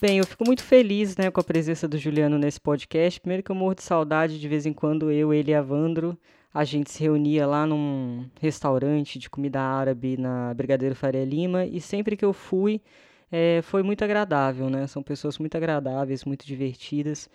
Bem, 0.00 0.18
eu 0.18 0.26
fico 0.26 0.44
muito 0.44 0.62
feliz 0.62 1.16
né, 1.16 1.30
com 1.30 1.40
a 1.40 1.44
presença 1.44 1.86
do 1.86 1.96
Juliano 1.96 2.36
nesse 2.36 2.60
podcast. 2.60 3.20
Primeiro 3.20 3.42
que 3.44 3.50
eu 3.50 3.54
morro 3.54 3.76
de 3.76 3.82
saudade 3.82 4.40
de 4.40 4.48
vez 4.48 4.66
em 4.66 4.72
quando 4.72 5.10
eu, 5.10 5.32
ele 5.32 5.52
e 5.52 5.54
a 5.54 5.62
Vandro, 5.62 6.18
a 6.52 6.64
gente 6.64 6.90
se 6.90 7.00
reunia 7.00 7.46
lá 7.46 7.64
num 7.64 8.28
restaurante 8.40 9.18
de 9.18 9.30
comida 9.30 9.60
árabe 9.60 10.16
na 10.16 10.52
Brigadeiro 10.52 10.96
Faria 10.96 11.24
Lima 11.24 11.64
e 11.64 11.80
sempre 11.80 12.16
que 12.16 12.24
eu 12.24 12.32
fui 12.32 12.82
é, 13.30 13.60
foi 13.62 13.82
muito 13.82 14.04
agradável, 14.04 14.68
né? 14.68 14.86
São 14.88 15.02
pessoas 15.02 15.38
muito 15.38 15.56
agradáveis, 15.56 16.24
muito 16.24 16.44
divertidas. 16.44 17.30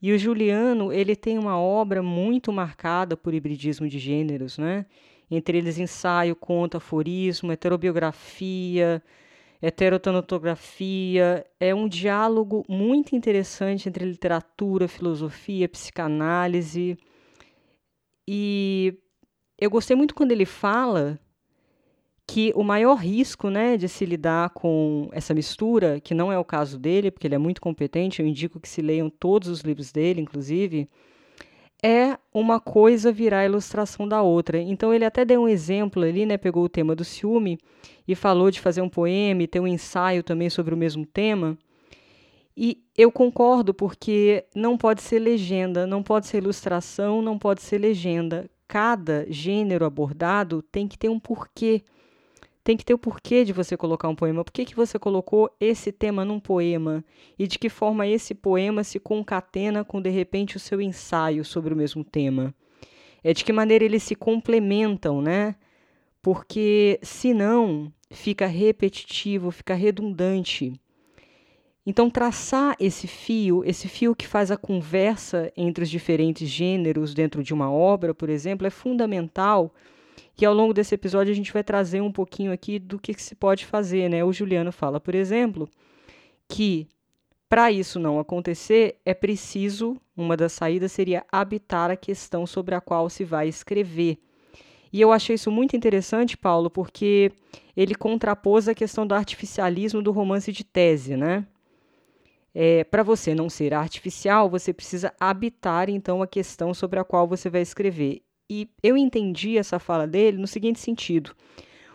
E 0.00 0.12
o 0.12 0.18
Juliano, 0.18 0.92
ele 0.92 1.16
tem 1.16 1.38
uma 1.38 1.58
obra 1.58 2.02
muito 2.02 2.52
marcada 2.52 3.16
por 3.16 3.32
hibridismo 3.32 3.88
de 3.88 3.98
gêneros, 3.98 4.58
né? 4.58 4.84
Entre 5.30 5.56
eles 5.58 5.78
ensaio, 5.78 6.36
conto, 6.36 6.76
aforismo, 6.76 7.50
heterobiografia, 7.50 9.02
heterotanotografia. 9.64 11.44
É 11.58 11.74
um 11.74 11.88
diálogo 11.88 12.64
muito 12.68 13.16
interessante 13.16 13.88
entre 13.88 14.04
literatura, 14.04 14.86
filosofia, 14.86 15.68
psicanálise. 15.68 16.98
E 18.28 18.98
eu 19.58 19.70
gostei 19.70 19.96
muito 19.96 20.14
quando 20.14 20.32
ele 20.32 20.44
fala 20.44 21.18
que 22.26 22.52
o 22.54 22.62
maior 22.62 22.94
risco 22.94 23.50
né, 23.50 23.76
de 23.76 23.88
se 23.88 24.04
lidar 24.04 24.50
com 24.50 25.08
essa 25.12 25.34
mistura, 25.34 26.00
que 26.00 26.14
não 26.14 26.32
é 26.32 26.38
o 26.38 26.44
caso 26.44 26.78
dele, 26.78 27.10
porque 27.10 27.26
ele 27.26 27.34
é 27.34 27.38
muito 27.38 27.60
competente, 27.60 28.20
eu 28.20 28.26
indico 28.26 28.58
que 28.58 28.68
se 28.68 28.80
leiam 28.80 29.10
todos 29.10 29.48
os 29.48 29.60
livros 29.60 29.92
dele, 29.92 30.22
inclusive, 30.22 30.88
é 31.84 32.16
uma 32.32 32.58
coisa 32.58 33.12
virar 33.12 33.40
a 33.40 33.44
ilustração 33.44 34.08
da 34.08 34.22
outra. 34.22 34.58
Então 34.58 34.94
ele 34.94 35.04
até 35.04 35.22
deu 35.22 35.42
um 35.42 35.48
exemplo 35.48 36.02
ali, 36.02 36.24
né, 36.24 36.38
pegou 36.38 36.64
o 36.64 36.68
tema 36.68 36.96
do 36.96 37.04
ciúme 37.04 37.58
e 38.08 38.14
falou 38.14 38.50
de 38.50 38.58
fazer 38.58 38.80
um 38.80 38.88
poema 38.88 39.42
e 39.42 39.46
ter 39.46 39.60
um 39.60 39.66
ensaio 39.66 40.22
também 40.22 40.48
sobre 40.48 40.72
o 40.72 40.78
mesmo 40.78 41.04
tema. 41.04 41.58
E 42.56 42.82
eu 42.96 43.12
concordo 43.12 43.74
porque 43.74 44.46
não 44.54 44.78
pode 44.78 45.02
ser 45.02 45.18
legenda, 45.18 45.86
não 45.86 46.02
pode 46.02 46.26
ser 46.26 46.38
ilustração, 46.38 47.20
não 47.20 47.38
pode 47.38 47.60
ser 47.60 47.76
legenda. 47.76 48.48
Cada 48.66 49.26
gênero 49.28 49.84
abordado 49.84 50.62
tem 50.62 50.88
que 50.88 50.96
ter 50.96 51.10
um 51.10 51.20
porquê 51.20 51.82
tem 52.64 52.78
que 52.78 52.84
ter 52.84 52.94
o 52.94 52.98
porquê 52.98 53.44
de 53.44 53.52
você 53.52 53.76
colocar 53.76 54.08
um 54.08 54.16
poema. 54.16 54.42
Por 54.42 54.50
que, 54.50 54.64
que 54.64 54.74
você 54.74 54.98
colocou 54.98 55.54
esse 55.60 55.92
tema 55.92 56.24
num 56.24 56.40
poema? 56.40 57.04
E 57.38 57.46
de 57.46 57.58
que 57.58 57.68
forma 57.68 58.06
esse 58.06 58.34
poema 58.34 58.82
se 58.82 58.98
concatena 58.98 59.84
com, 59.84 60.00
de 60.00 60.08
repente, 60.08 60.56
o 60.56 60.60
seu 60.60 60.80
ensaio 60.80 61.44
sobre 61.44 61.74
o 61.74 61.76
mesmo 61.76 62.02
tema? 62.02 62.54
É 63.22 63.34
de 63.34 63.44
que 63.44 63.52
maneira 63.52 63.84
eles 63.84 64.02
se 64.02 64.14
complementam, 64.14 65.20
né? 65.20 65.56
Porque, 66.22 66.98
senão, 67.02 67.92
fica 68.10 68.46
repetitivo, 68.46 69.50
fica 69.50 69.74
redundante. 69.74 70.72
Então, 71.86 72.08
traçar 72.08 72.74
esse 72.80 73.06
fio, 73.06 73.62
esse 73.66 73.88
fio 73.88 74.16
que 74.16 74.26
faz 74.26 74.50
a 74.50 74.56
conversa 74.56 75.52
entre 75.54 75.84
os 75.84 75.90
diferentes 75.90 76.48
gêneros 76.48 77.12
dentro 77.12 77.42
de 77.42 77.52
uma 77.52 77.70
obra, 77.70 78.14
por 78.14 78.30
exemplo, 78.30 78.66
é 78.66 78.70
fundamental 78.70 79.70
que 80.36 80.44
ao 80.44 80.54
longo 80.54 80.74
desse 80.74 80.94
episódio 80.94 81.32
a 81.32 81.36
gente 81.36 81.52
vai 81.52 81.62
trazer 81.62 82.00
um 82.00 82.10
pouquinho 82.10 82.52
aqui 82.52 82.78
do 82.78 82.98
que, 82.98 83.14
que 83.14 83.22
se 83.22 83.34
pode 83.34 83.64
fazer. 83.64 84.08
Né? 84.08 84.24
O 84.24 84.32
Juliano 84.32 84.72
fala, 84.72 85.00
por 85.00 85.14
exemplo, 85.14 85.68
que 86.48 86.88
para 87.48 87.70
isso 87.70 88.00
não 88.00 88.18
acontecer, 88.18 88.96
é 89.04 89.14
preciso, 89.14 89.96
uma 90.16 90.36
das 90.36 90.52
saídas 90.52 90.90
seria 90.90 91.24
habitar 91.30 91.90
a 91.90 91.96
questão 91.96 92.46
sobre 92.46 92.74
a 92.74 92.80
qual 92.80 93.08
se 93.08 93.24
vai 93.24 93.46
escrever. 93.48 94.18
E 94.92 95.00
eu 95.00 95.12
achei 95.12 95.34
isso 95.34 95.50
muito 95.50 95.76
interessante, 95.76 96.36
Paulo, 96.36 96.70
porque 96.70 97.30
ele 97.76 97.94
contrapôs 97.94 98.68
a 98.68 98.74
questão 98.74 99.06
do 99.06 99.14
artificialismo 99.14 100.02
do 100.02 100.12
romance 100.12 100.52
de 100.52 100.64
tese, 100.64 101.16
né? 101.16 101.46
É, 102.54 102.84
para 102.84 103.02
você 103.02 103.34
não 103.34 103.50
ser 103.50 103.74
artificial, 103.74 104.48
você 104.48 104.72
precisa 104.72 105.12
habitar 105.18 105.90
então 105.90 106.22
a 106.22 106.26
questão 106.26 106.72
sobre 106.72 107.00
a 107.00 107.04
qual 107.04 107.26
você 107.26 107.50
vai 107.50 107.62
escrever. 107.62 108.22
E 108.48 108.68
eu 108.82 108.96
entendi 108.96 109.56
essa 109.56 109.78
fala 109.78 110.06
dele 110.06 110.38
no 110.38 110.46
seguinte 110.46 110.78
sentido: 110.78 111.34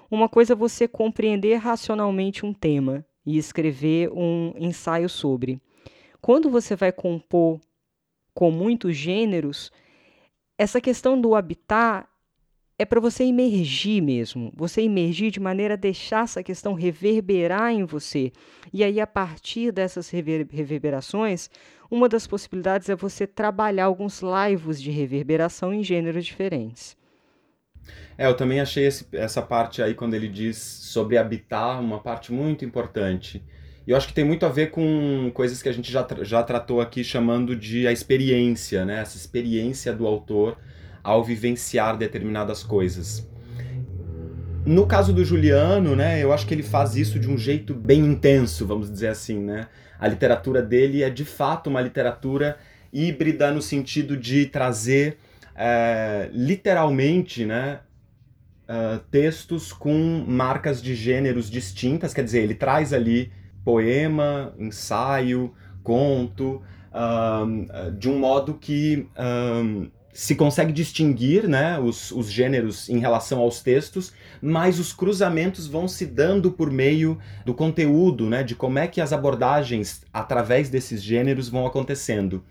uma 0.09 0.27
coisa 0.27 0.53
é 0.53 0.55
você 0.55 0.87
compreender 0.87 1.55
racionalmente 1.55 2.45
um 2.45 2.53
tema 2.53 3.05
e 3.25 3.37
escrever 3.37 4.11
um 4.11 4.53
ensaio 4.57 5.07
sobre. 5.07 5.61
Quando 6.21 6.49
você 6.49 6.75
vai 6.75 6.91
compor 6.91 7.59
com 8.33 8.51
muitos 8.51 8.95
gêneros, 8.95 9.71
essa 10.57 10.81
questão 10.81 11.19
do 11.19 11.35
habitar 11.35 12.09
é 12.77 12.85
para 12.85 13.01
você 13.01 13.25
emergir 13.25 14.01
mesmo, 14.01 14.53
você 14.55 14.81
emergir 14.81 15.31
de 15.31 15.39
maneira 15.39 15.73
a 15.73 15.77
deixar 15.77 16.23
essa 16.23 16.41
questão 16.41 16.73
reverberar 16.73 17.73
em 17.73 17.83
você. 17.83 18.31
E 18.71 18.85
aí, 18.85 19.01
a 19.01 19.07
partir 19.07 19.73
dessas 19.73 20.09
rever 20.09 20.47
reverberações, 20.49 21.49
uma 21.89 22.07
das 22.07 22.27
possibilidades 22.27 22.89
é 22.89 22.95
você 22.95 23.25
trabalhar 23.25 23.85
alguns 23.85 24.21
laivos 24.21 24.81
de 24.81 24.91
reverberação 24.91 25.73
em 25.73 25.83
gêneros 25.83 26.25
diferentes. 26.25 26.97
É, 28.17 28.27
eu 28.27 28.35
também 28.35 28.59
achei 28.59 28.85
esse, 28.85 29.07
essa 29.11 29.41
parte 29.41 29.81
aí, 29.81 29.93
quando 29.93 30.13
ele 30.13 30.27
diz 30.27 30.57
sobre 30.57 31.17
habitar, 31.17 31.79
uma 31.79 31.99
parte 31.99 32.31
muito 32.31 32.63
importante. 32.63 33.43
E 33.87 33.91
eu 33.91 33.97
acho 33.97 34.07
que 34.07 34.13
tem 34.13 34.23
muito 34.23 34.45
a 34.45 34.49
ver 34.49 34.69
com 34.69 35.31
coisas 35.33 35.63
que 35.63 35.69
a 35.69 35.71
gente 35.71 35.91
já, 35.91 36.05
já 36.21 36.43
tratou 36.43 36.81
aqui, 36.81 37.03
chamando 37.03 37.55
de 37.55 37.87
a 37.87 37.91
experiência, 37.91 38.85
né? 38.85 39.01
Essa 39.01 39.17
experiência 39.17 39.93
do 39.93 40.05
autor 40.05 40.57
ao 41.03 41.23
vivenciar 41.23 41.97
determinadas 41.97 42.61
coisas. 42.63 43.27
No 44.65 44.85
caso 44.85 45.13
do 45.13 45.23
Juliano, 45.23 45.95
né, 45.95 46.21
eu 46.21 46.31
acho 46.31 46.45
que 46.45 46.53
ele 46.53 46.61
faz 46.61 46.95
isso 46.95 47.17
de 47.17 47.29
um 47.29 47.37
jeito 47.37 47.73
bem 47.73 48.01
intenso, 48.01 48.67
vamos 48.67 48.91
dizer 48.91 49.07
assim, 49.07 49.39
né? 49.39 49.67
A 49.99 50.07
literatura 50.07 50.61
dele 50.61 51.03
é 51.03 51.09
de 51.09 51.25
fato 51.25 51.69
uma 51.69 51.81
literatura 51.81 52.57
híbrida 52.91 53.51
no 53.51 53.61
sentido 53.61 54.15
de 54.15 54.45
trazer 54.45 55.17
é, 55.55 56.29
literalmente, 56.31 57.45
né, 57.45 57.81
uh, 58.69 58.99
textos 59.11 59.73
com 59.73 60.23
marcas 60.25 60.81
de 60.81 60.95
gêneros 60.95 61.49
distintas, 61.49 62.13
quer 62.13 62.23
dizer, 62.23 62.43
ele 62.43 62.55
traz 62.55 62.93
ali 62.93 63.31
poema, 63.65 64.53
ensaio, 64.57 65.53
conto, 65.83 66.61
de 67.97 68.09
um 68.09 68.17
modo 68.17 68.55
que 68.55 69.07
se 70.11 70.35
consegue 70.35 70.73
distinguir 70.73 71.47
né, 71.47 71.79
os, 71.79 72.11
os 72.11 72.31
gêneros 72.31 72.89
em 72.89 72.99
relação 72.99 73.39
aos 73.39 73.61
textos, 73.61 74.11
mas 74.41 74.79
os 74.79 74.91
cruzamentos 74.91 75.67
vão 75.67 75.87
se 75.87 76.05
dando 76.05 76.51
por 76.51 76.71
meio 76.71 77.17
do 77.45 77.53
conteúdo, 77.53 78.27
né, 78.29 78.43
de 78.43 78.55
como 78.55 78.79
é 78.79 78.87
que 78.87 79.01
as 79.01 79.13
abordagens 79.13 80.01
através 80.11 80.69
desses 80.69 81.01
gêneros 81.01 81.49
vão 81.49 81.65
acontecendo. 81.65 82.43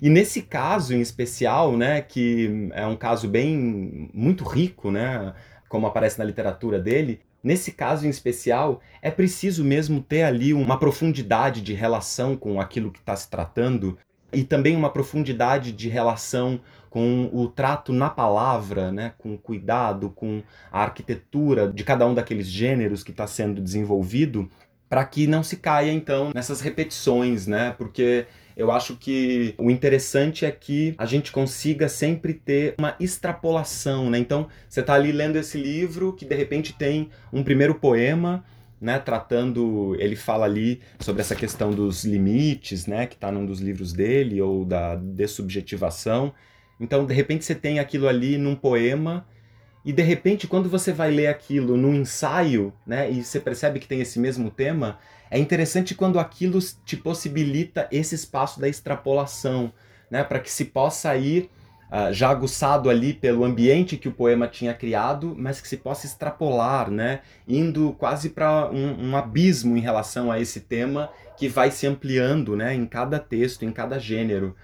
E 0.00 0.10
nesse 0.10 0.42
caso 0.42 0.94
em 0.94 1.00
especial, 1.00 1.76
né, 1.76 2.02
que 2.02 2.68
é 2.72 2.86
um 2.86 2.96
caso 2.96 3.28
bem 3.28 4.10
muito 4.12 4.44
rico, 4.44 4.90
né, 4.90 5.32
como 5.68 5.86
aparece 5.86 6.18
na 6.18 6.24
literatura 6.24 6.78
dele, 6.78 7.20
nesse 7.42 7.72
caso 7.72 8.06
em 8.06 8.10
especial 8.10 8.80
é 9.00 9.10
preciso 9.10 9.64
mesmo 9.64 10.02
ter 10.02 10.22
ali 10.22 10.52
uma 10.52 10.78
profundidade 10.78 11.62
de 11.62 11.72
relação 11.72 12.36
com 12.36 12.60
aquilo 12.60 12.90
que 12.90 12.98
está 12.98 13.16
se 13.16 13.30
tratando 13.30 13.96
e 14.32 14.44
também 14.44 14.76
uma 14.76 14.90
profundidade 14.90 15.72
de 15.72 15.88
relação 15.88 16.60
com 16.96 17.28
o 17.30 17.46
trato 17.46 17.92
na 17.92 18.08
palavra, 18.08 18.90
né, 18.90 19.12
com 19.18 19.36
cuidado, 19.36 20.08
com 20.08 20.42
a 20.72 20.80
arquitetura 20.80 21.70
de 21.70 21.84
cada 21.84 22.06
um 22.06 22.14
daqueles 22.14 22.46
gêneros 22.46 23.04
que 23.04 23.10
está 23.10 23.26
sendo 23.26 23.60
desenvolvido, 23.60 24.48
para 24.88 25.04
que 25.04 25.26
não 25.26 25.42
se 25.42 25.58
caia 25.58 25.92
então 25.92 26.30
nessas 26.34 26.62
repetições, 26.62 27.46
né? 27.46 27.74
Porque 27.76 28.24
eu 28.56 28.70
acho 28.70 28.96
que 28.96 29.54
o 29.58 29.70
interessante 29.70 30.46
é 30.46 30.50
que 30.50 30.94
a 30.96 31.04
gente 31.04 31.30
consiga 31.30 31.86
sempre 31.86 32.32
ter 32.32 32.74
uma 32.78 32.96
extrapolação, 32.98 34.08
né? 34.08 34.18
Então, 34.18 34.48
você 34.66 34.80
está 34.80 34.94
ali 34.94 35.12
lendo 35.12 35.36
esse 35.36 35.58
livro 35.58 36.14
que 36.14 36.24
de 36.24 36.34
repente 36.34 36.72
tem 36.72 37.10
um 37.30 37.42
primeiro 37.44 37.74
poema, 37.74 38.42
né, 38.80 38.98
tratando, 38.98 39.94
ele 39.98 40.16
fala 40.16 40.46
ali 40.46 40.80
sobre 40.98 41.20
essa 41.20 41.36
questão 41.36 41.72
dos 41.72 42.06
limites, 42.06 42.86
né, 42.86 43.06
que 43.06 43.16
está 43.16 43.30
num 43.30 43.44
dos 43.44 43.60
livros 43.60 43.92
dele, 43.92 44.40
ou 44.40 44.64
da 44.64 44.94
dessubjetivação, 44.96 46.32
então, 46.78 47.06
de 47.06 47.14
repente, 47.14 47.44
você 47.44 47.54
tem 47.54 47.78
aquilo 47.78 48.08
ali 48.08 48.36
num 48.38 48.54
poema, 48.54 49.26
e 49.84 49.92
de 49.92 50.02
repente, 50.02 50.46
quando 50.46 50.68
você 50.68 50.92
vai 50.92 51.10
ler 51.10 51.28
aquilo 51.28 51.76
num 51.76 51.94
ensaio, 51.94 52.72
né, 52.86 53.10
e 53.10 53.22
você 53.22 53.38
percebe 53.38 53.78
que 53.78 53.86
tem 53.86 54.00
esse 54.00 54.18
mesmo 54.18 54.50
tema, 54.50 54.98
é 55.30 55.38
interessante 55.38 55.94
quando 55.94 56.18
aquilo 56.18 56.58
te 56.84 56.96
possibilita 56.96 57.88
esse 57.90 58.14
espaço 58.14 58.60
da 58.60 58.68
extrapolação, 58.68 59.72
né, 60.10 60.24
para 60.24 60.40
que 60.40 60.50
se 60.50 60.66
possa 60.66 61.16
ir 61.16 61.50
uh, 61.90 62.12
já 62.12 62.28
aguçado 62.28 62.90
ali 62.90 63.12
pelo 63.12 63.44
ambiente 63.44 63.96
que 63.96 64.08
o 64.08 64.12
poema 64.12 64.46
tinha 64.48 64.74
criado, 64.74 65.34
mas 65.36 65.60
que 65.60 65.68
se 65.68 65.76
possa 65.76 66.06
extrapolar, 66.06 66.90
né? 66.90 67.20
Indo 67.46 67.94
quase 67.98 68.30
para 68.30 68.70
um, 68.70 69.10
um, 69.10 69.16
abismo 69.16 69.76
em 69.76 69.80
relação 69.80 70.30
a 70.30 70.40
esse 70.40 70.60
tema 70.60 71.10
que 71.36 71.48
vai 71.48 71.70
se 71.70 71.86
ampliando, 71.86 72.56
né? 72.56 72.74
Em 72.74 72.86
cada 72.86 73.18
texto, 73.18 73.64
em 73.64 73.72
cada 73.72 73.98
gênero. 73.98 74.54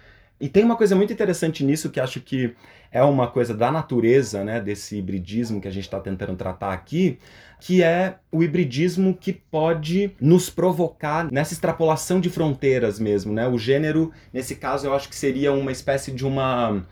E 0.42 0.48
tem 0.48 0.64
uma 0.64 0.74
coisa 0.74 0.96
muito 0.96 1.12
interessante 1.12 1.62
nisso 1.62 1.88
que 1.88 2.00
acho 2.00 2.20
que 2.20 2.52
é 2.90 3.00
uma 3.00 3.28
coisa 3.28 3.54
da 3.54 3.70
natureza, 3.70 4.42
né? 4.42 4.60
Desse 4.60 4.98
hibridismo 4.98 5.60
que 5.60 5.68
a 5.68 5.70
gente 5.70 5.84
está 5.84 6.00
tentando 6.00 6.34
tratar 6.34 6.72
aqui, 6.72 7.16
que 7.60 7.80
é 7.80 8.16
o 8.32 8.42
hibridismo 8.42 9.14
que 9.14 9.32
pode 9.32 10.10
nos 10.20 10.50
provocar 10.50 11.30
nessa 11.30 11.52
extrapolação 11.52 12.20
de 12.20 12.28
fronteiras 12.28 12.98
mesmo, 12.98 13.32
né? 13.32 13.46
O 13.46 13.56
gênero, 13.56 14.10
nesse 14.32 14.56
caso, 14.56 14.84
eu 14.84 14.92
acho 14.92 15.08
que 15.08 15.14
seria 15.14 15.52
uma 15.52 15.70
espécie 15.70 16.10
de 16.10 16.26
uma 16.26 16.84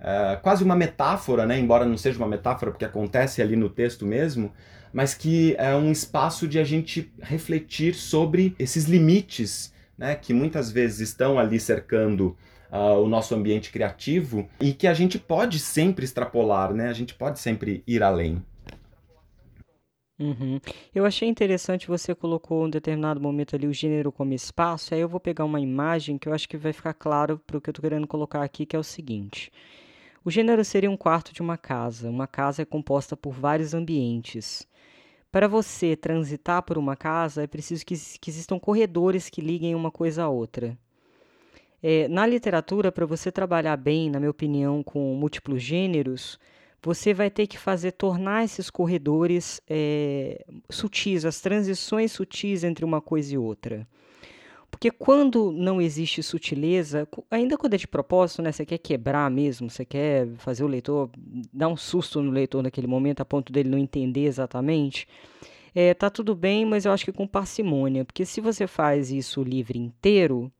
é, 0.00 0.36
quase 0.42 0.64
uma 0.64 0.74
metáfora, 0.74 1.46
né? 1.46 1.56
embora 1.60 1.84
não 1.84 1.96
seja 1.96 2.18
uma 2.18 2.26
metáfora, 2.26 2.72
porque 2.72 2.84
acontece 2.84 3.40
ali 3.40 3.54
no 3.54 3.68
texto 3.68 4.04
mesmo, 4.04 4.52
mas 4.92 5.14
que 5.14 5.54
é 5.60 5.76
um 5.76 5.92
espaço 5.92 6.48
de 6.48 6.58
a 6.58 6.64
gente 6.64 7.12
refletir 7.22 7.94
sobre 7.94 8.52
esses 8.58 8.86
limites 8.86 9.72
né? 9.96 10.14
que 10.14 10.34
muitas 10.34 10.70
vezes 10.70 11.08
estão 11.08 11.38
ali 11.38 11.58
cercando 11.58 12.36
uh, 12.70 13.00
o 13.00 13.08
nosso 13.08 13.34
ambiente 13.34 13.70
criativo 13.70 14.48
e 14.60 14.72
que 14.72 14.86
a 14.86 14.94
gente 14.94 15.18
pode 15.18 15.58
sempre 15.58 16.04
extrapolar, 16.04 16.72
né? 16.72 16.88
a 16.88 16.92
gente 16.92 17.14
pode 17.14 17.38
sempre 17.38 17.82
ir 17.86 18.02
além. 18.02 18.42
Uhum. 20.18 20.58
Eu 20.94 21.04
achei 21.04 21.28
interessante, 21.28 21.88
você 21.88 22.14
colocou 22.14 22.66
em 22.66 22.70
determinado 22.70 23.20
momento 23.20 23.54
ali 23.54 23.66
o 23.66 23.72
gênero 23.72 24.10
como 24.10 24.32
espaço, 24.32 24.94
aí 24.94 25.00
eu 25.00 25.08
vou 25.08 25.20
pegar 25.20 25.44
uma 25.44 25.60
imagem 25.60 26.16
que 26.16 26.26
eu 26.26 26.32
acho 26.32 26.48
que 26.48 26.56
vai 26.56 26.72
ficar 26.72 26.94
claro 26.94 27.38
para 27.46 27.58
o 27.58 27.60
que 27.60 27.68
eu 27.68 27.72
estou 27.72 27.82
querendo 27.82 28.06
colocar 28.06 28.42
aqui, 28.42 28.64
que 28.64 28.74
é 28.74 28.78
o 28.78 28.82
seguinte. 28.82 29.52
O 30.24 30.30
gênero 30.30 30.64
seria 30.64 30.90
um 30.90 30.96
quarto 30.96 31.32
de 31.32 31.40
uma 31.40 31.56
casa. 31.56 32.10
Uma 32.10 32.26
casa 32.26 32.62
é 32.62 32.64
composta 32.64 33.16
por 33.16 33.32
vários 33.32 33.74
ambientes. 33.74 34.66
Para 35.30 35.46
você 35.46 35.94
transitar 35.94 36.62
por 36.62 36.78
uma 36.78 36.96
casa, 36.96 37.44
é 37.44 37.46
preciso 37.46 37.86
que, 37.86 37.94
que 38.20 38.30
existam 38.30 38.58
corredores 38.58 39.28
que 39.28 39.40
liguem 39.40 39.74
uma 39.74 39.90
coisa 39.90 40.24
à 40.24 40.28
outra. 40.28 40.76
É, 41.82 42.08
na 42.08 42.26
literatura, 42.26 42.90
para 42.90 43.06
você 43.06 43.30
trabalhar 43.30 43.76
bem, 43.76 44.10
na 44.10 44.18
minha 44.18 44.30
opinião, 44.30 44.82
com 44.82 45.14
múltiplos 45.14 45.62
gêneros, 45.62 46.38
você 46.82 47.12
vai 47.12 47.30
ter 47.30 47.46
que 47.46 47.58
fazer 47.58 47.92
tornar 47.92 48.44
esses 48.44 48.70
corredores 48.70 49.60
é, 49.68 50.44
sutis, 50.70 51.24
as 51.24 51.40
transições 51.40 52.12
sutis 52.12 52.64
entre 52.64 52.84
uma 52.84 53.00
coisa 53.00 53.34
e 53.34 53.38
outra. 53.38 53.86
Porque 54.70 54.90
quando 54.90 55.50
não 55.52 55.80
existe 55.80 56.22
sutileza, 56.22 57.08
ainda 57.30 57.56
quando 57.56 57.74
é 57.74 57.76
de 57.78 57.88
propósito, 57.88 58.42
né, 58.42 58.52
você 58.52 58.66
quer 58.66 58.78
quebrar 58.78 59.30
mesmo, 59.30 59.70
você 59.70 59.84
quer 59.84 60.28
fazer 60.36 60.64
o 60.64 60.66
leitor, 60.66 61.10
dar 61.52 61.68
um 61.68 61.76
susto 61.76 62.20
no 62.20 62.30
leitor 62.30 62.62
naquele 62.62 62.86
momento, 62.86 63.20
a 63.20 63.24
ponto 63.24 63.52
dele 63.52 63.70
não 63.70 63.78
entender 63.78 64.26
exatamente, 64.26 65.08
é, 65.74 65.94
tá 65.94 66.10
tudo 66.10 66.34
bem, 66.34 66.64
mas 66.64 66.84
eu 66.84 66.92
acho 66.92 67.04
que 67.04 67.12
com 67.12 67.26
parcimônia, 67.26 68.04
porque 68.04 68.24
se 68.24 68.40
você 68.40 68.66
faz 68.66 69.10
isso 69.10 69.42
livre 69.42 69.78
inteiro, 69.78 70.52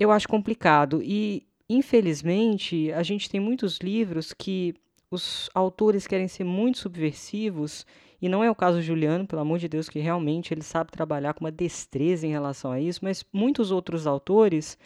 eu 0.00 0.10
acho 0.10 0.26
complicado. 0.26 1.02
E, 1.04 1.46
infelizmente, 1.68 2.90
a 2.92 3.02
gente 3.02 3.28
tem 3.28 3.38
muitos 3.38 3.78
livros 3.78 4.32
que 4.32 4.74
os 5.10 5.50
autores 5.54 6.06
querem 6.06 6.26
ser 6.26 6.44
muito 6.44 6.78
subversivos 6.78 7.84
e 8.22 8.28
não 8.28 8.44
é 8.44 8.50
o 8.50 8.54
caso 8.54 8.78
do 8.78 8.82
Juliano, 8.82 9.26
pelo 9.26 9.42
amor 9.42 9.58
de 9.58 9.68
Deus, 9.68 9.88
que 9.88 9.98
realmente 9.98 10.52
ele 10.52 10.62
sabe 10.62 10.90
trabalhar 10.90 11.34
com 11.34 11.44
uma 11.44 11.50
destreza 11.50 12.26
em 12.26 12.30
relação 12.30 12.70
a 12.70 12.80
isso, 12.80 13.00
mas 13.02 13.24
muitos 13.32 13.70
outros 13.70 14.06
autores. 14.06 14.78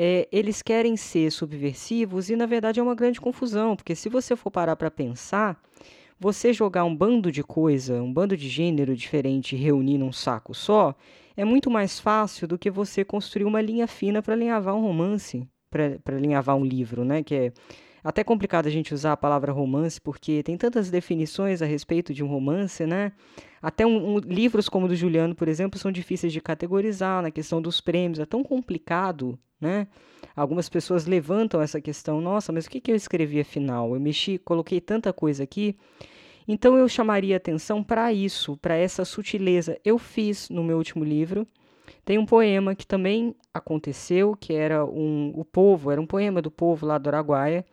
É, 0.00 0.28
eles 0.30 0.62
querem 0.62 0.96
ser 0.96 1.32
subversivos 1.32 2.30
e 2.30 2.36
na 2.36 2.46
verdade 2.46 2.78
é 2.78 2.82
uma 2.82 2.94
grande 2.94 3.20
confusão, 3.20 3.74
porque 3.74 3.96
se 3.96 4.08
você 4.08 4.36
for 4.36 4.48
parar 4.48 4.76
para 4.76 4.92
pensar, 4.92 5.60
você 6.18 6.52
jogar 6.52 6.84
um 6.84 6.94
bando 6.94 7.30
de 7.30 7.42
coisa, 7.42 8.02
um 8.02 8.12
bando 8.12 8.36
de 8.36 8.48
gênero 8.48 8.96
diferente 8.96 9.54
e 9.54 9.58
reunir 9.58 9.98
num 9.98 10.12
saco 10.12 10.54
só, 10.54 10.94
é 11.36 11.44
muito 11.44 11.70
mais 11.70 12.00
fácil 12.00 12.48
do 12.48 12.58
que 12.58 12.70
você 12.70 13.04
construir 13.04 13.44
uma 13.44 13.60
linha 13.60 13.86
fina 13.86 14.20
para 14.20 14.34
alinhavar 14.34 14.74
um 14.74 14.82
romance, 14.82 15.48
para 15.70 16.16
alinhavar 16.16 16.56
um 16.56 16.64
livro, 16.64 17.04
né? 17.04 17.22
Que 17.22 17.34
é 17.34 17.52
até 18.02 18.22
complicado 18.22 18.66
a 18.66 18.70
gente 18.70 18.94
usar 18.94 19.12
a 19.12 19.16
palavra 19.16 19.52
romance, 19.52 20.00
porque 20.00 20.42
tem 20.42 20.56
tantas 20.56 20.90
definições 20.90 21.62
a 21.62 21.66
respeito 21.66 22.14
de 22.14 22.22
um 22.22 22.28
romance, 22.28 22.86
né? 22.86 23.12
Até 23.60 23.84
um, 23.86 24.14
um, 24.14 24.18
livros 24.18 24.68
como 24.68 24.86
o 24.86 24.88
do 24.88 24.94
Juliano, 24.94 25.34
por 25.34 25.48
exemplo, 25.48 25.78
são 25.78 25.90
difíceis 25.90 26.32
de 26.32 26.40
categorizar 26.40 27.22
na 27.22 27.30
questão 27.30 27.60
dos 27.60 27.80
prêmios, 27.80 28.20
é 28.20 28.26
tão 28.26 28.42
complicado, 28.42 29.38
né? 29.60 29.88
Algumas 30.34 30.68
pessoas 30.68 31.06
levantam 31.06 31.60
essa 31.60 31.80
questão, 31.80 32.20
nossa, 32.20 32.52
mas 32.52 32.66
o 32.66 32.70
que, 32.70 32.80
que 32.80 32.92
eu 32.92 32.96
escrevi 32.96 33.40
afinal? 33.40 33.94
Eu 33.94 34.00
mexi, 34.00 34.38
coloquei 34.38 34.80
tanta 34.80 35.12
coisa 35.12 35.42
aqui. 35.42 35.76
Então 36.46 36.78
eu 36.78 36.88
chamaria 36.88 37.36
atenção 37.36 37.82
para 37.82 38.12
isso, 38.12 38.56
para 38.56 38.76
essa 38.76 39.04
sutileza. 39.04 39.78
Eu 39.84 39.98
fiz 39.98 40.48
no 40.48 40.64
meu 40.64 40.78
último 40.78 41.04
livro, 41.04 41.46
tem 42.04 42.16
um 42.16 42.24
poema 42.24 42.74
que 42.74 42.86
também 42.86 43.34
aconteceu, 43.52 44.34
que 44.34 44.54
era 44.54 44.84
um, 44.84 45.32
o 45.34 45.44
povo, 45.44 45.90
era 45.90 46.00
um 46.00 46.06
poema 46.06 46.40
do 46.40 46.50
povo 46.50 46.86
lá 46.86 46.96
do 46.96 47.08
Araguaia, 47.08 47.66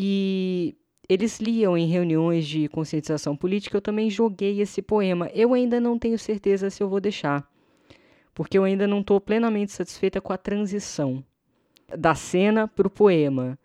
e 0.00 0.76
eles 1.08 1.40
liam 1.40 1.76
em 1.76 1.88
reuniões 1.88 2.46
de 2.46 2.68
conscientização 2.68 3.36
política. 3.36 3.76
Eu 3.76 3.82
também 3.82 4.08
joguei 4.08 4.60
esse 4.60 4.80
poema. 4.80 5.28
Eu 5.34 5.52
ainda 5.52 5.80
não 5.80 5.98
tenho 5.98 6.16
certeza 6.16 6.70
se 6.70 6.80
eu 6.80 6.88
vou 6.88 7.00
deixar, 7.00 7.50
porque 8.32 8.56
eu 8.56 8.62
ainda 8.62 8.86
não 8.86 9.00
estou 9.00 9.20
plenamente 9.20 9.72
satisfeita 9.72 10.20
com 10.20 10.32
a 10.32 10.38
transição 10.38 11.24
da 11.98 12.14
cena 12.14 12.68
para 12.68 12.86
o 12.86 12.90
poema. 12.90 13.58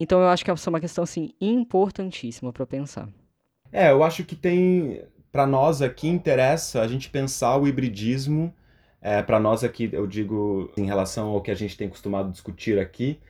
Então 0.00 0.18
eu 0.22 0.28
acho 0.28 0.42
que 0.42 0.50
é 0.50 0.54
uma 0.68 0.80
questão 0.80 1.04
assim 1.04 1.34
importantíssima 1.38 2.54
para 2.54 2.64
pensar. 2.64 3.06
É, 3.70 3.90
eu 3.90 4.02
acho 4.02 4.24
que 4.24 4.34
tem 4.34 5.02
para 5.30 5.46
nós 5.46 5.82
aqui 5.82 6.08
interessa 6.08 6.80
a 6.80 6.88
gente 6.88 7.10
pensar 7.10 7.58
o 7.58 7.68
hibridismo. 7.68 8.50
É, 9.02 9.20
para 9.20 9.38
nós 9.38 9.62
aqui, 9.62 9.90
eu 9.92 10.06
digo 10.06 10.72
em 10.74 10.86
relação 10.86 11.28
ao 11.28 11.42
que 11.42 11.50
a 11.50 11.54
gente 11.54 11.76
tem 11.76 11.86
costumado 11.86 12.30
discutir 12.30 12.78
aqui, 12.78 13.20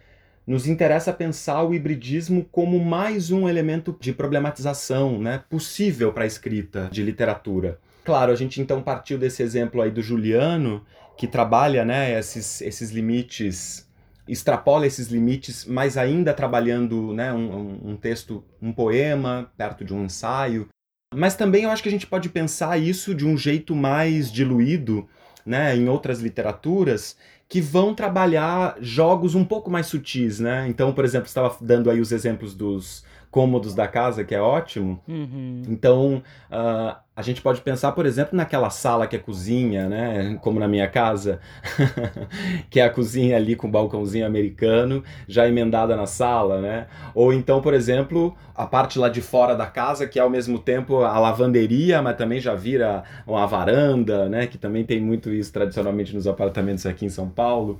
nos 0.50 0.66
interessa 0.66 1.12
pensar 1.12 1.62
o 1.62 1.72
hibridismo 1.72 2.44
como 2.50 2.84
mais 2.84 3.30
um 3.30 3.48
elemento 3.48 3.96
de 4.00 4.12
problematização 4.12 5.16
né, 5.16 5.44
possível 5.48 6.12
para 6.12 6.24
a 6.24 6.26
escrita 6.26 6.88
de 6.90 7.04
literatura. 7.04 7.78
Claro, 8.04 8.32
a 8.32 8.34
gente 8.34 8.60
então 8.60 8.82
partiu 8.82 9.16
desse 9.16 9.44
exemplo 9.44 9.80
aí 9.80 9.92
do 9.92 10.02
Juliano, 10.02 10.84
que 11.16 11.28
trabalha 11.28 11.84
né, 11.84 12.18
esses, 12.18 12.60
esses 12.62 12.90
limites, 12.90 13.88
extrapola 14.26 14.88
esses 14.88 15.06
limites, 15.06 15.64
mas 15.66 15.96
ainda 15.96 16.34
trabalhando 16.34 17.14
né, 17.14 17.32
um, 17.32 17.90
um 17.90 17.96
texto, 17.96 18.42
um 18.60 18.72
poema, 18.72 19.52
perto 19.56 19.84
de 19.84 19.94
um 19.94 20.04
ensaio. 20.04 20.66
Mas 21.14 21.36
também 21.36 21.62
eu 21.62 21.70
acho 21.70 21.80
que 21.80 21.88
a 21.88 21.92
gente 21.92 22.08
pode 22.08 22.28
pensar 22.28 22.76
isso 22.76 23.14
de 23.14 23.24
um 23.24 23.36
jeito 23.36 23.72
mais 23.72 24.32
diluído, 24.32 25.08
né, 25.46 25.76
em 25.76 25.88
outras 25.88 26.20
literaturas, 26.20 27.16
que 27.50 27.60
vão 27.60 27.92
trabalhar 27.92 28.76
jogos 28.80 29.34
um 29.34 29.44
pouco 29.44 29.68
mais 29.68 29.86
sutis, 29.86 30.38
né? 30.38 30.68
Então, 30.68 30.92
por 30.92 31.04
exemplo, 31.04 31.26
estava 31.26 31.56
dando 31.60 31.90
aí 31.90 32.00
os 32.00 32.12
exemplos 32.12 32.54
dos 32.54 33.04
cômodos 33.30 33.74
da 33.74 33.86
casa, 33.86 34.24
que 34.24 34.34
é 34.34 34.40
ótimo. 34.40 35.00
Uhum. 35.06 35.62
Então, 35.68 36.22
uh, 36.50 36.96
a 37.14 37.22
gente 37.22 37.40
pode 37.40 37.60
pensar, 37.60 37.92
por 37.92 38.06
exemplo, 38.06 38.36
naquela 38.36 38.70
sala 38.70 39.06
que 39.06 39.14
é 39.14 39.18
cozinha, 39.18 39.88
né? 39.88 40.38
Como 40.40 40.58
na 40.58 40.66
minha 40.66 40.88
casa, 40.88 41.38
que 42.68 42.80
é 42.80 42.84
a 42.84 42.90
cozinha 42.90 43.36
ali 43.36 43.54
com 43.54 43.68
o 43.68 43.70
balcãozinho 43.70 44.26
americano, 44.26 45.04
já 45.28 45.46
emendada 45.46 45.94
na 45.94 46.06
sala, 46.06 46.60
né? 46.60 46.86
Ou 47.14 47.32
então, 47.32 47.60
por 47.60 47.72
exemplo, 47.74 48.34
a 48.54 48.66
parte 48.66 48.98
lá 48.98 49.08
de 49.08 49.20
fora 49.20 49.54
da 49.54 49.66
casa, 49.66 50.08
que 50.08 50.18
é 50.18 50.22
ao 50.22 50.30
mesmo 50.30 50.58
tempo 50.58 51.02
a 51.02 51.18
lavanderia, 51.18 52.02
mas 52.02 52.16
também 52.16 52.40
já 52.40 52.54
vira 52.54 53.04
uma 53.26 53.46
varanda, 53.46 54.28
né? 54.28 54.46
Que 54.46 54.58
também 54.58 54.84
tem 54.84 55.00
muito 55.00 55.30
isso 55.30 55.52
tradicionalmente 55.52 56.14
nos 56.14 56.26
apartamentos 56.26 56.84
aqui 56.84 57.04
em 57.04 57.10
São 57.10 57.28
Paulo. 57.28 57.78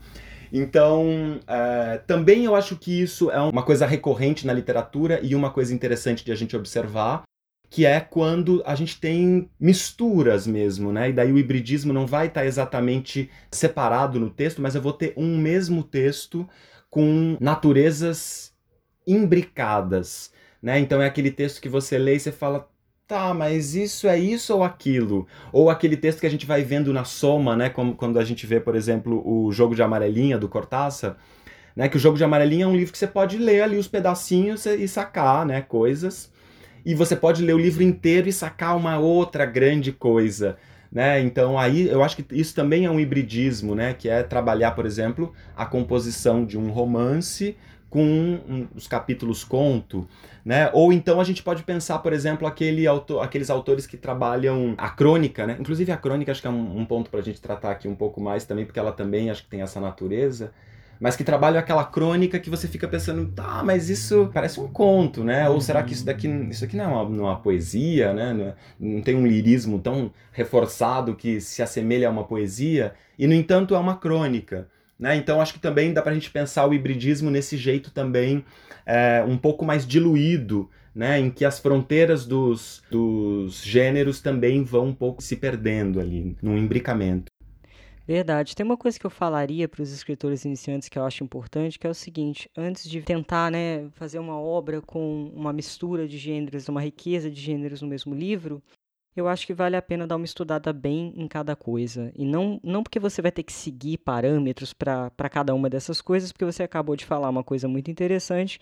Então, 0.53 1.41
é, 1.47 1.99
também 2.07 2.45
eu 2.45 2.55
acho 2.55 2.77
que 2.77 3.01
isso 3.01 3.31
é 3.31 3.41
uma 3.41 3.63
coisa 3.63 3.87
recorrente 3.87 4.47
na 4.47 4.53
literatura 4.53 5.21
e 5.23 5.35
uma 5.35 5.51
coisa 5.51 5.73
interessante 5.75 6.25
de 6.25 6.33
a 6.33 6.35
gente 6.35 6.57
observar, 6.57 7.23
que 7.69 7.87
é 7.87 8.01
quando 8.01 8.63
a 8.67 8.75
gente 8.75 9.01
tem 9.01 9.49
misturas 9.59 10.47
mesmo, 10.47 10.93
né? 10.93 11.11
E 11.11 11.13
daí 11.13 11.33
o 11.33 11.39
hibridismo 11.39 11.93
não 11.93 12.05
vai 12.07 12.27
estar 12.27 12.45
exatamente 12.45 13.31
separado 13.51 14.19
no 14.19 14.29
texto, 14.29 14.61
mas 14.61 14.75
eu 14.75 14.83
vou 14.83 14.93
ter 14.93 15.15
um 15.17 15.39
mesmo 15.39 15.85
texto 15.85 16.49
com 16.91 17.37
naturezas 17.41 18.53
imbricadas, 19.07 20.33
né? 20.61 20.81
Então 20.81 21.01
é 21.01 21.07
aquele 21.07 21.31
texto 21.31 21.61
que 21.61 21.69
você 21.69 21.97
lê 21.97 22.17
e 22.17 22.21
você 22.21 22.33
fala, 22.33 22.69
tá, 23.11 23.35
mas 23.35 23.75
isso 23.75 24.07
é 24.07 24.17
isso 24.17 24.55
ou 24.55 24.63
aquilo? 24.63 25.27
Ou 25.53 25.69
aquele 25.69 25.97
texto 25.97 26.21
que 26.21 26.27
a 26.29 26.31
gente 26.31 26.47
vai 26.47 26.63
vendo 26.63 26.93
na 26.93 27.03
soma, 27.03 27.57
né? 27.57 27.69
Como 27.69 27.97
quando 27.97 28.21
a 28.21 28.25
gente 28.25 28.47
vê, 28.47 28.61
por 28.61 28.77
exemplo, 28.77 29.21
o 29.29 29.51
Jogo 29.51 29.75
de 29.75 29.83
Amarelinha 29.83 30.39
do 30.39 30.49
Cortázar, 30.49 31.17
né? 31.75 31.89
Que 31.89 31.97
o 31.97 32.01
Jogo 32.01 32.17
de 32.17 32.23
Amarelinha 32.23 32.67
é 32.67 32.69
um 32.69 32.77
livro 32.77 32.93
que 32.93 32.99
você 32.99 33.09
pode 33.09 33.37
ler 33.37 33.63
ali 33.63 33.77
os 33.77 33.89
pedacinhos 33.89 34.65
e 34.65 34.87
sacar, 34.87 35.45
né? 35.45 35.61
Coisas. 35.61 36.31
E 36.87 36.95
você 36.95 37.17
pode 37.17 37.43
ler 37.43 37.53
o 37.53 37.59
livro 37.59 37.83
inteiro 37.83 38.29
e 38.29 38.33
sacar 38.33 38.77
uma 38.77 39.01
outra 39.01 39.45
grande 39.45 39.91
coisa. 39.91 40.57
Né? 40.93 41.21
Então 41.21 41.59
aí 41.59 41.89
eu 41.89 42.03
acho 42.03 42.17
que 42.17 42.25
isso 42.33 42.53
também 42.55 42.85
é 42.85 42.91
um 42.91 43.01
hibridismo, 43.01 43.75
né? 43.75 43.93
Que 43.93 44.09
é 44.09 44.23
trabalhar, 44.23 44.71
por 44.71 44.87
exemplo, 44.87 45.33
a 45.57 45.67
composição 45.67 46.45
de 46.45 46.57
um 46.57 46.71
romance 46.71 47.57
com 47.91 48.69
os 48.75 48.87
capítulos 48.87 49.45
conto, 49.45 50.09
né? 50.45 50.71
Ou 50.73 50.93
então 50.93 51.21
a 51.21 51.25
gente 51.25 51.43
pode 51.43 51.65
pensar, 51.65 51.99
por 51.99 52.13
exemplo, 52.13 52.47
aquele 52.47 52.87
autor, 52.87 53.23
aqueles 53.23 53.51
autores 53.51 53.87
que 53.87 53.97
trabalham 53.97 54.75
a 54.79 54.89
crônica, 54.89 55.47
né? 55.47 55.57
Inclusive 55.61 55.91
a 55.93 55.97
crônica 55.97 56.31
acho 56.33 56.41
que 56.41 56.47
é 56.47 56.51
um, 56.51 56.79
um 56.79 56.85
ponto 56.87 57.11
para 57.11 57.21
a 57.21 57.23
gente 57.23 57.41
tratar 57.41 57.73
aqui 57.73 57.89
um 57.89 57.97
pouco 57.97 58.21
mais 58.21 58.45
também, 58.45 58.65
porque 58.65 58.79
ela 58.79 58.93
também 58.93 59.29
acho 59.29 59.43
que 59.43 59.51
tem 59.51 59.61
essa 59.61 59.81
natureza 59.81 60.53
mas 61.01 61.17
que 61.17 61.25
trabalham 61.25 61.59
aquela 61.59 61.83
crônica 61.83 62.39
que 62.39 62.51
você 62.51 62.69
fica 62.69 62.87
pensando, 62.87 63.27
tá, 63.33 63.63
mas 63.65 63.89
isso 63.89 64.31
parece 64.35 64.61
um 64.61 64.69
conto, 64.69 65.25
né? 65.25 65.49
Ou 65.49 65.59
será 65.59 65.83
que 65.83 65.95
isso 65.95 66.05
daqui, 66.05 66.29
isso 66.51 66.63
aqui 66.63 66.77
não 66.77 66.85
é 66.85 66.89
uma, 66.89 67.01
é 67.01 67.21
uma 67.23 67.41
poesia, 67.41 68.13
né? 68.13 68.35
Não, 68.35 68.45
é, 68.45 68.55
não, 68.79 69.01
tem 69.01 69.17
um 69.17 69.27
lirismo 69.27 69.79
tão 69.79 70.13
reforçado 70.31 71.17
que 71.17 71.41
se 71.41 71.63
assemelha 71.63 72.07
a 72.07 72.11
uma 72.11 72.25
poesia, 72.25 72.93
e 73.19 73.27
no 73.27 73.33
entanto 73.33 73.75
é 73.75 73.79
uma 73.79 73.97
crônica. 73.97 74.69
Né? 75.01 75.17
Então 75.17 75.41
acho 75.41 75.55
que 75.55 75.59
também 75.59 75.95
dá 75.95 76.03
para 76.03 76.13
a 76.13 76.15
gente 76.15 76.31
pensar 76.31 76.67
o 76.67 76.75
hibridismo 76.75 77.31
nesse 77.31 77.57
jeito 77.57 77.91
também 77.91 78.45
é, 78.85 79.25
um 79.27 79.39
pouco 79.39 79.65
mais 79.65 79.87
diluído, 79.87 80.69
né? 80.95 81.19
em 81.19 81.31
que 81.31 81.43
as 81.43 81.59
fronteiras 81.59 82.27
dos, 82.27 82.83
dos 82.91 83.65
gêneros 83.65 84.21
também 84.21 84.63
vão 84.63 84.89
um 84.89 84.95
pouco 84.95 85.23
se 85.23 85.37
perdendo 85.37 85.99
ali, 85.99 86.37
num 86.43 86.59
imbricamento. 86.59 87.31
Verdade. 88.07 88.57
Tem 88.57 88.67
uma 88.67 88.77
coisa 88.77 88.99
que 88.99 89.07
eu 89.07 89.11
falaria 89.11 89.69
para 89.69 89.83
os 89.83 89.93
escritores 89.93 90.45
iniciantes 90.45 90.89
que 90.89 90.99
eu 90.99 91.05
acho 91.05 91.23
importante, 91.23 91.79
que 91.79 91.87
é 91.87 91.91
o 91.91 91.95
seguinte: 91.95 92.51
antes 92.57 92.89
de 92.91 93.01
tentar 93.03 93.53
né, 93.53 93.89
fazer 93.93 94.19
uma 94.19 94.39
obra 94.39 94.83
com 94.83 95.31
uma 95.33 95.53
mistura 95.53 96.09
de 96.09 96.19
gêneros, 96.19 96.69
uma 96.69 96.83
riqueza 96.83 97.31
de 97.31 97.41
gêneros 97.41 97.81
no 97.81 97.89
mesmo 97.89 98.13
livro, 98.13 98.61
eu 99.17 99.29
acho 99.29 99.47
que 99.47 99.55
vale 99.55 99.77
a 99.77 99.83
pena 99.83 100.07
dar 100.07 100.17
uma 100.17 100.25
estudada 100.25 100.73
bem 100.73 101.13
em 101.17 101.27
cada 101.27 101.57
coisa. 101.57 102.13
E 102.15 102.25
não, 102.25 102.61
não 102.63 102.83
porque 102.83 103.01
você 103.01 103.21
vai 103.21 103.33
ter 103.33 103.43
que 103.43 103.53
seguir 103.53 103.99
parâmetros 103.99 104.73
para 104.73 105.29
cada 105.31 105.55
uma 105.55 105.69
dessas 105.69 106.01
coisas, 106.01 106.33
porque 106.33 106.45
você 106.45 106.63
acabou 106.63 106.97
de 106.97 107.05
falar 107.05 107.29
uma 107.29 107.43
coisa 107.43 107.67
muito 107.67 107.91
interessante, 107.91 108.61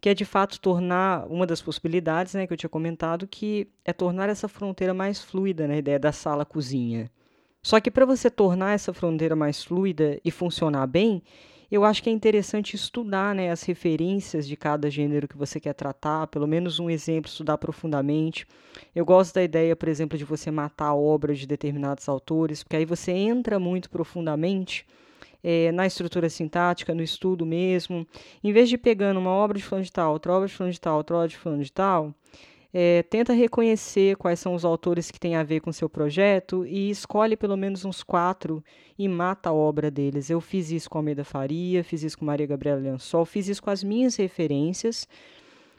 que 0.00 0.08
é 0.08 0.14
de 0.14 0.24
fato 0.24 0.60
tornar 0.60 1.26
uma 1.28 1.46
das 1.46 1.62
possibilidades 1.62 2.34
né, 2.34 2.46
que 2.46 2.52
eu 2.52 2.56
tinha 2.56 2.70
comentado, 2.70 3.26
que 3.26 3.68
é 3.84 3.92
tornar 3.92 4.28
essa 4.28 4.48
fronteira 4.48 4.92
mais 4.92 5.22
fluida, 5.22 5.66
né, 5.66 5.74
a 5.74 5.78
ideia 5.78 5.98
da 5.98 6.12
sala-cozinha. 6.12 7.10
Só 7.62 7.80
que 7.80 7.90
para 7.90 8.06
você 8.06 8.30
tornar 8.30 8.74
essa 8.74 8.92
fronteira 8.92 9.34
mais 9.34 9.64
fluida 9.64 10.20
e 10.24 10.30
funcionar 10.30 10.86
bem, 10.86 11.22
eu 11.70 11.84
acho 11.84 12.02
que 12.02 12.08
é 12.08 12.12
interessante 12.12 12.74
estudar 12.74 13.34
né, 13.34 13.50
as 13.50 13.62
referências 13.62 14.46
de 14.46 14.56
cada 14.56 14.90
gênero 14.90 15.26
que 15.26 15.36
você 15.36 15.58
quer 15.58 15.72
tratar, 15.72 16.26
pelo 16.28 16.46
menos 16.46 16.78
um 16.78 16.88
exemplo, 16.88 17.28
estudar 17.28 17.58
profundamente. 17.58 18.46
Eu 18.94 19.04
gosto 19.04 19.34
da 19.34 19.42
ideia, 19.42 19.74
por 19.74 19.88
exemplo, 19.88 20.16
de 20.16 20.24
você 20.24 20.50
matar 20.50 20.94
obras 20.94 21.38
de 21.38 21.46
determinados 21.46 22.08
autores, 22.08 22.62
porque 22.62 22.76
aí 22.76 22.84
você 22.84 23.12
entra 23.12 23.58
muito 23.58 23.90
profundamente 23.90 24.86
é, 25.42 25.72
na 25.72 25.86
estrutura 25.86 26.28
sintática, 26.28 26.94
no 26.94 27.02
estudo 27.02 27.44
mesmo. 27.44 28.06
Em 28.42 28.52
vez 28.52 28.68
de 28.68 28.78
pegando 28.78 29.18
uma 29.18 29.30
obra 29.30 29.58
de 29.58 29.64
fulano 29.64 29.84
de 29.84 29.92
tal, 29.92 30.12
outra 30.12 30.32
obra 30.32 30.48
de 30.48 30.54
fulano 30.54 30.72
de 30.72 30.80
tal, 30.80 30.96
outra 30.96 31.16
obra 31.16 31.28
de 31.28 31.36
fulano 31.36 31.62
de 31.62 31.72
tal, 31.72 32.14
é, 32.78 33.02
tenta 33.02 33.32
reconhecer 33.32 34.16
quais 34.16 34.38
são 34.38 34.54
os 34.54 34.62
autores 34.62 35.10
que 35.10 35.18
têm 35.18 35.34
a 35.34 35.42
ver 35.42 35.60
com 35.60 35.72
seu 35.72 35.88
projeto 35.88 36.66
e 36.66 36.90
escolhe 36.90 37.34
pelo 37.34 37.56
menos 37.56 37.86
uns 37.86 38.02
quatro 38.02 38.62
e 38.98 39.08
mata 39.08 39.48
a 39.48 39.52
obra 39.54 39.90
deles. 39.90 40.28
Eu 40.28 40.42
fiz 40.42 40.70
isso 40.70 40.90
com 40.90 40.98
Almeida 40.98 41.24
Faria, 41.24 41.82
fiz 41.82 42.02
isso 42.02 42.18
com 42.18 42.26
Maria 42.26 42.46
Gabriela 42.46 42.78
Lençol, 42.78 43.24
fiz 43.24 43.48
isso 43.48 43.62
com 43.62 43.70
as 43.70 43.82
minhas 43.82 44.16
referências. 44.16 45.08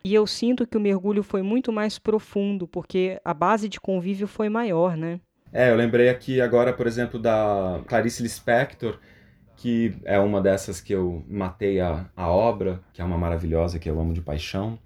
E 0.03 0.11
eu 0.11 0.25
sinto 0.25 0.65
que 0.65 0.75
o 0.75 0.79
mergulho 0.79 1.21
foi 1.21 1.43
muito 1.43 1.71
mais 1.71 1.99
profundo, 1.99 2.67
porque 2.67 3.21
a 3.23 3.31
base 3.31 3.69
de 3.69 3.79
convívio 3.79 4.25
foi 4.25 4.49
maior, 4.49 4.97
né? 4.97 5.19
É, 5.53 5.69
eu 5.69 5.75
lembrei 5.75 6.09
aqui 6.09 6.41
agora, 6.41 6.73
por 6.73 6.87
exemplo, 6.87 7.19
da 7.19 7.79
Clarice 7.85 8.23
Lispector, 8.23 8.97
que 9.55 9.95
é 10.03 10.17
uma 10.17 10.41
dessas 10.41 10.81
que 10.81 10.93
eu 10.93 11.23
matei 11.27 11.79
a, 11.79 12.09
a 12.15 12.27
obra, 12.27 12.81
que 12.91 13.03
é 13.03 13.05
uma 13.05 13.19
maravilhosa, 13.19 13.77
que 13.77 13.87
eu 13.87 13.99
amo 13.99 14.15
de 14.15 14.21
paixão. 14.21 14.79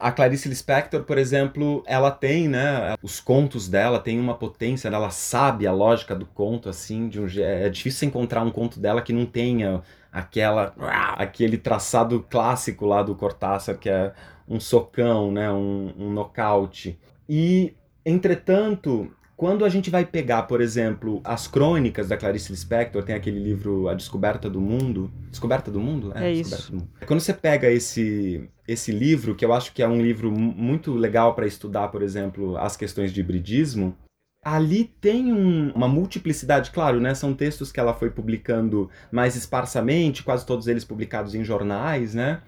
A 0.00 0.10
Clarice 0.10 0.48
Lispector, 0.48 1.02
por 1.04 1.18
exemplo, 1.18 1.84
ela 1.86 2.10
tem, 2.10 2.48
né, 2.48 2.94
os 3.02 3.20
contos 3.20 3.68
dela 3.68 4.00
tem 4.00 4.18
uma 4.18 4.34
potência, 4.34 4.88
ela 4.88 5.10
sabe 5.10 5.66
a 5.66 5.72
lógica 5.72 6.14
do 6.14 6.24
conto 6.24 6.68
assim, 6.68 7.08
de 7.08 7.20
um 7.20 7.26
é 7.38 7.68
difícil 7.68 8.08
encontrar 8.08 8.42
um 8.42 8.50
conto 8.50 8.80
dela 8.80 9.02
que 9.02 9.12
não 9.12 9.26
tenha 9.26 9.82
aquela 10.10 10.74
aquele 11.16 11.58
traçado 11.58 12.26
clássico 12.28 12.86
lá 12.86 13.02
do 13.02 13.14
Cortázar, 13.14 13.78
que 13.78 13.90
é 13.90 14.12
um 14.48 14.58
socão, 14.58 15.30
né, 15.30 15.52
um, 15.52 15.92
um 15.98 16.10
nocaute. 16.10 16.98
E 17.28 17.74
entretanto, 18.04 19.12
quando 19.40 19.64
a 19.64 19.70
gente 19.70 19.88
vai 19.88 20.04
pegar, 20.04 20.42
por 20.42 20.60
exemplo, 20.60 21.22
as 21.24 21.48
crônicas 21.48 22.08
da 22.08 22.16
Clarice 22.18 22.52
Lispector, 22.52 23.02
tem 23.02 23.14
aquele 23.14 23.38
livro 23.38 23.88
A 23.88 23.94
Descoberta 23.94 24.50
do 24.50 24.60
Mundo. 24.60 25.10
Descoberta 25.30 25.70
do 25.70 25.80
Mundo? 25.80 26.12
É, 26.14 26.26
é 26.26 26.30
isso. 26.30 26.76
Quando 27.06 27.20
você 27.20 27.32
pega 27.32 27.70
esse, 27.70 28.50
esse 28.68 28.92
livro, 28.92 29.34
que 29.34 29.42
eu 29.42 29.54
acho 29.54 29.72
que 29.72 29.82
é 29.82 29.88
um 29.88 30.02
livro 30.02 30.30
muito 30.30 30.92
legal 30.92 31.34
para 31.34 31.46
estudar, 31.46 31.88
por 31.88 32.02
exemplo, 32.02 32.58
as 32.58 32.76
questões 32.76 33.14
de 33.14 33.20
hibridismo, 33.20 33.96
ali 34.44 34.84
tem 35.00 35.32
um, 35.32 35.72
uma 35.72 35.88
multiplicidade, 35.88 36.70
claro, 36.70 37.00
né? 37.00 37.14
São 37.14 37.32
textos 37.32 37.72
que 37.72 37.80
ela 37.80 37.94
foi 37.94 38.10
publicando 38.10 38.90
mais 39.10 39.36
esparsamente, 39.36 40.22
quase 40.22 40.44
todos 40.44 40.66
eles 40.66 40.84
publicados 40.84 41.34
em 41.34 41.42
jornais, 41.42 42.14
né? 42.14 42.42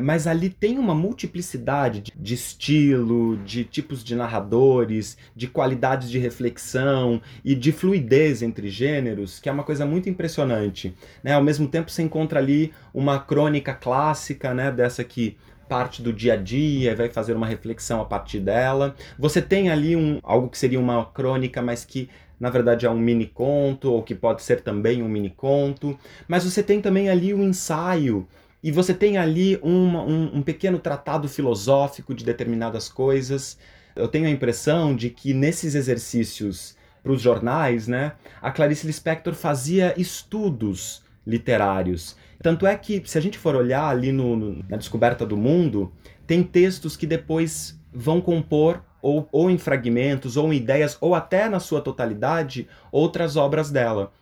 Mas 0.00 0.28
ali 0.28 0.48
tem 0.48 0.78
uma 0.78 0.94
multiplicidade 0.94 2.00
de, 2.00 2.12
de, 2.14 2.34
estilo, 2.34 3.36
de 3.38 3.64
tipos 3.64 4.04
de 4.04 4.14
narradores, 4.14 5.18
de 5.34 5.48
qualidades 5.48 6.08
de 6.08 6.18
reflexão 6.18 7.20
e 7.44 7.54
de 7.54 7.72
fluidez 7.72 8.40
entre 8.40 8.68
gêneros, 8.68 9.40
que 9.40 9.48
é 9.48 9.52
uma 9.52 9.64
coisa 9.64 9.84
muito 9.84 10.08
impressionante. 10.08 10.94
Né? 11.22 11.32
Ao 11.32 11.42
mesmo 11.42 11.66
tempo, 11.66 11.90
você 11.90 12.02
encontra 12.02 12.38
ali 12.38 12.72
uma 12.94 13.18
crônica 13.18 13.74
clássica, 13.74 14.54
né? 14.54 14.70
dessa 14.70 15.02
que 15.02 15.36
parte 15.68 16.00
do 16.00 16.12
dia 16.12 16.34
a 16.34 16.36
dia, 16.36 16.96
vai 16.96 17.10
fazer 17.10 17.34
uma 17.34 17.46
reflexão 17.46 18.00
a 18.00 18.04
partir 18.04 18.38
dela. 18.38 18.94
Você 19.18 19.42
tem 19.42 19.68
ali 19.68 19.96
um, 19.96 20.18
algo 20.22 20.48
que 20.48 20.56
seria 20.56 20.80
uma 20.80 21.04
crônica, 21.04 21.60
mas 21.60 21.84
que 21.84 22.08
na 22.40 22.50
verdade 22.50 22.86
é 22.86 22.90
um 22.90 22.98
mini 22.98 23.26
conto, 23.26 23.92
ou 23.92 24.02
que 24.02 24.14
pode 24.14 24.42
ser 24.42 24.60
também 24.60 25.02
um 25.02 25.08
mini 25.08 25.28
conto. 25.28 25.98
Mas 26.28 26.44
você 26.44 26.62
tem 26.62 26.80
também 26.80 27.10
ali 27.10 27.34
o 27.34 27.38
um 27.38 27.42
ensaio 27.42 28.26
e 28.62 28.72
você 28.72 28.92
tem 28.92 29.16
ali 29.16 29.58
uma, 29.62 30.02
um, 30.02 30.38
um 30.38 30.42
pequeno 30.42 30.78
tratado 30.78 31.28
filosófico 31.28 32.14
de 32.14 32.24
determinadas 32.24 32.88
coisas. 32.88 33.58
Eu 33.94 34.08
tenho 34.08 34.26
a 34.26 34.30
impressão 34.30 34.94
de 34.94 35.10
que 35.10 35.32
nesses 35.32 35.74
exercícios 35.74 36.76
para 37.02 37.12
os 37.12 37.22
jornais, 37.22 37.86
né, 37.86 38.12
a 38.42 38.50
Clarice 38.50 38.86
Lispector 38.86 39.34
fazia 39.34 39.94
estudos 39.96 41.02
literários. 41.26 42.16
Tanto 42.42 42.66
é 42.66 42.76
que, 42.76 43.02
se 43.04 43.16
a 43.18 43.20
gente 43.20 43.38
for 43.38 43.54
olhar 43.54 43.88
ali 43.88 44.10
no, 44.10 44.36
no, 44.36 44.64
na 44.68 44.76
Descoberta 44.76 45.24
do 45.24 45.36
Mundo, 45.36 45.92
tem 46.26 46.42
textos 46.42 46.96
que 46.96 47.06
depois 47.06 47.78
vão 47.92 48.20
compor, 48.20 48.82
ou, 49.00 49.28
ou 49.30 49.48
em 49.48 49.58
fragmentos, 49.58 50.36
ou 50.36 50.52
em 50.52 50.56
ideias, 50.56 50.98
ou 51.00 51.14
até 51.14 51.48
na 51.48 51.60
sua 51.60 51.80
totalidade, 51.80 52.68
outras 52.90 53.36
obras 53.36 53.70
dela 53.70 54.12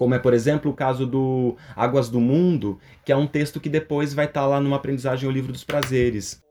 como 0.00 0.14
é, 0.14 0.18
por 0.18 0.32
exemplo, 0.32 0.70
o 0.70 0.74
caso 0.74 1.06
do 1.06 1.56
Águas 1.76 2.08
do 2.08 2.18
Mundo, 2.18 2.78
que 3.04 3.12
é 3.12 3.16
um 3.16 3.26
texto 3.26 3.60
que 3.60 3.68
depois 3.68 4.14
vai 4.14 4.24
estar 4.24 4.40
tá 4.40 4.46
lá 4.46 4.58
numa 4.58 4.76
aprendizagem 4.76 5.28
o 5.28 5.30
livro 5.30 5.52
dos 5.52 5.62
prazeres. 5.62 6.42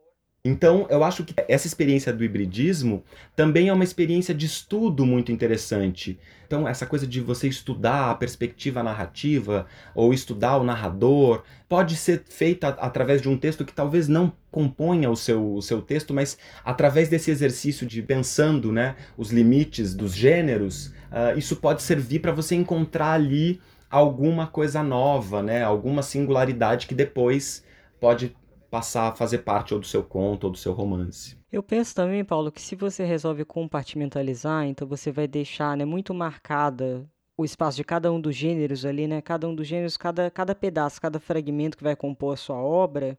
Então, 0.43 0.87
eu 0.89 1.03
acho 1.03 1.25
que 1.25 1.33
essa 1.49 1.67
experiência 1.67 2.13
do 2.13 2.23
hibridismo 2.23 3.03
também 3.35 3.67
é 3.67 3.73
uma 3.73 3.83
experiência 3.83 4.33
de 4.33 4.45
estudo 4.45 5.05
muito 5.05 5.33
interessante. 5.33 6.17
Então, 6.47 6.65
essa 6.65 6.85
coisa 6.85 7.05
de 7.05 7.19
você 7.19 7.49
estudar 7.49 8.09
a 8.09 8.15
perspectiva 8.15 8.81
narrativa 8.81 9.65
ou 9.93 10.13
estudar 10.13 10.55
o 10.55 10.63
narrador 10.63 11.43
pode 11.67 11.97
ser 11.97 12.23
feita 12.29 12.69
através 12.69 13.21
de 13.21 13.27
um 13.27 13.37
texto 13.37 13.65
que 13.65 13.73
talvez 13.73 14.07
não 14.07 14.31
componha 14.49 15.09
o 15.09 15.15
seu, 15.15 15.55
o 15.55 15.61
seu 15.61 15.81
texto, 15.81 16.13
mas 16.13 16.37
através 16.63 17.09
desse 17.09 17.29
exercício 17.29 17.85
de 17.85 18.01
pensando 18.01 18.71
né, 18.71 18.95
os 19.17 19.31
limites 19.31 19.93
dos 19.93 20.15
gêneros, 20.15 20.87
uh, 21.11 21.37
isso 21.37 21.57
pode 21.57 21.81
servir 21.81 22.19
para 22.19 22.31
você 22.31 22.55
encontrar 22.55 23.11
ali 23.11 23.59
alguma 23.91 24.47
coisa 24.47 24.81
nova, 24.81 25.43
né, 25.43 25.63
alguma 25.63 26.01
singularidade 26.01 26.87
que 26.87 26.95
depois 26.95 27.63
pode 27.99 28.33
passar 28.69 29.09
a 29.09 29.15
fazer 29.15 29.39
parte 29.39 29.73
ou 29.73 29.79
do 29.79 29.85
seu 29.85 30.03
conto 30.03 30.45
ou 30.45 30.51
do 30.51 30.57
seu 30.57 30.73
romance. 30.73 31.37
Eu 31.51 31.63
penso 31.63 31.95
também, 31.95 32.23
Paulo, 32.23 32.51
que 32.51 32.61
se 32.61 32.75
você 32.75 33.03
resolve 33.03 33.43
compartimentalizar, 33.43 34.65
então 34.65 34.87
você 34.87 35.11
vai 35.11 35.27
deixar 35.27 35.75
né, 35.75 35.85
muito 35.85 36.13
marcada 36.13 37.09
o 37.35 37.45
espaço 37.45 37.77
de 37.77 37.83
cada 37.83 38.11
um 38.11 38.19
dos 38.19 38.35
gêneros 38.35 38.85
ali, 38.85 39.07
né? 39.07 39.21
Cada 39.21 39.47
um 39.47 39.55
dos 39.55 39.65
gêneros, 39.65 39.95
cada, 39.95 40.29
cada 40.29 40.53
pedaço, 40.53 41.01
cada 41.01 41.19
fragmento 41.19 41.77
que 41.77 41.83
vai 41.83 41.95
compor 41.95 42.33
a 42.33 42.37
sua 42.37 42.57
obra. 42.57 43.17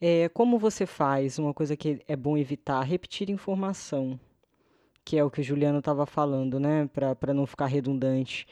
É, 0.00 0.28
como 0.30 0.58
você 0.58 0.86
faz? 0.86 1.38
Uma 1.38 1.52
coisa 1.52 1.76
que 1.76 2.00
é 2.08 2.16
bom 2.16 2.38
evitar, 2.38 2.80
repetir 2.82 3.28
informação, 3.28 4.18
que 5.04 5.18
é 5.18 5.24
o 5.24 5.30
que 5.30 5.42
o 5.42 5.44
Juliano 5.44 5.80
estava 5.80 6.06
falando, 6.06 6.58
né? 6.58 6.88
Para 6.88 7.34
não 7.34 7.46
ficar 7.46 7.66
redundante 7.66 8.46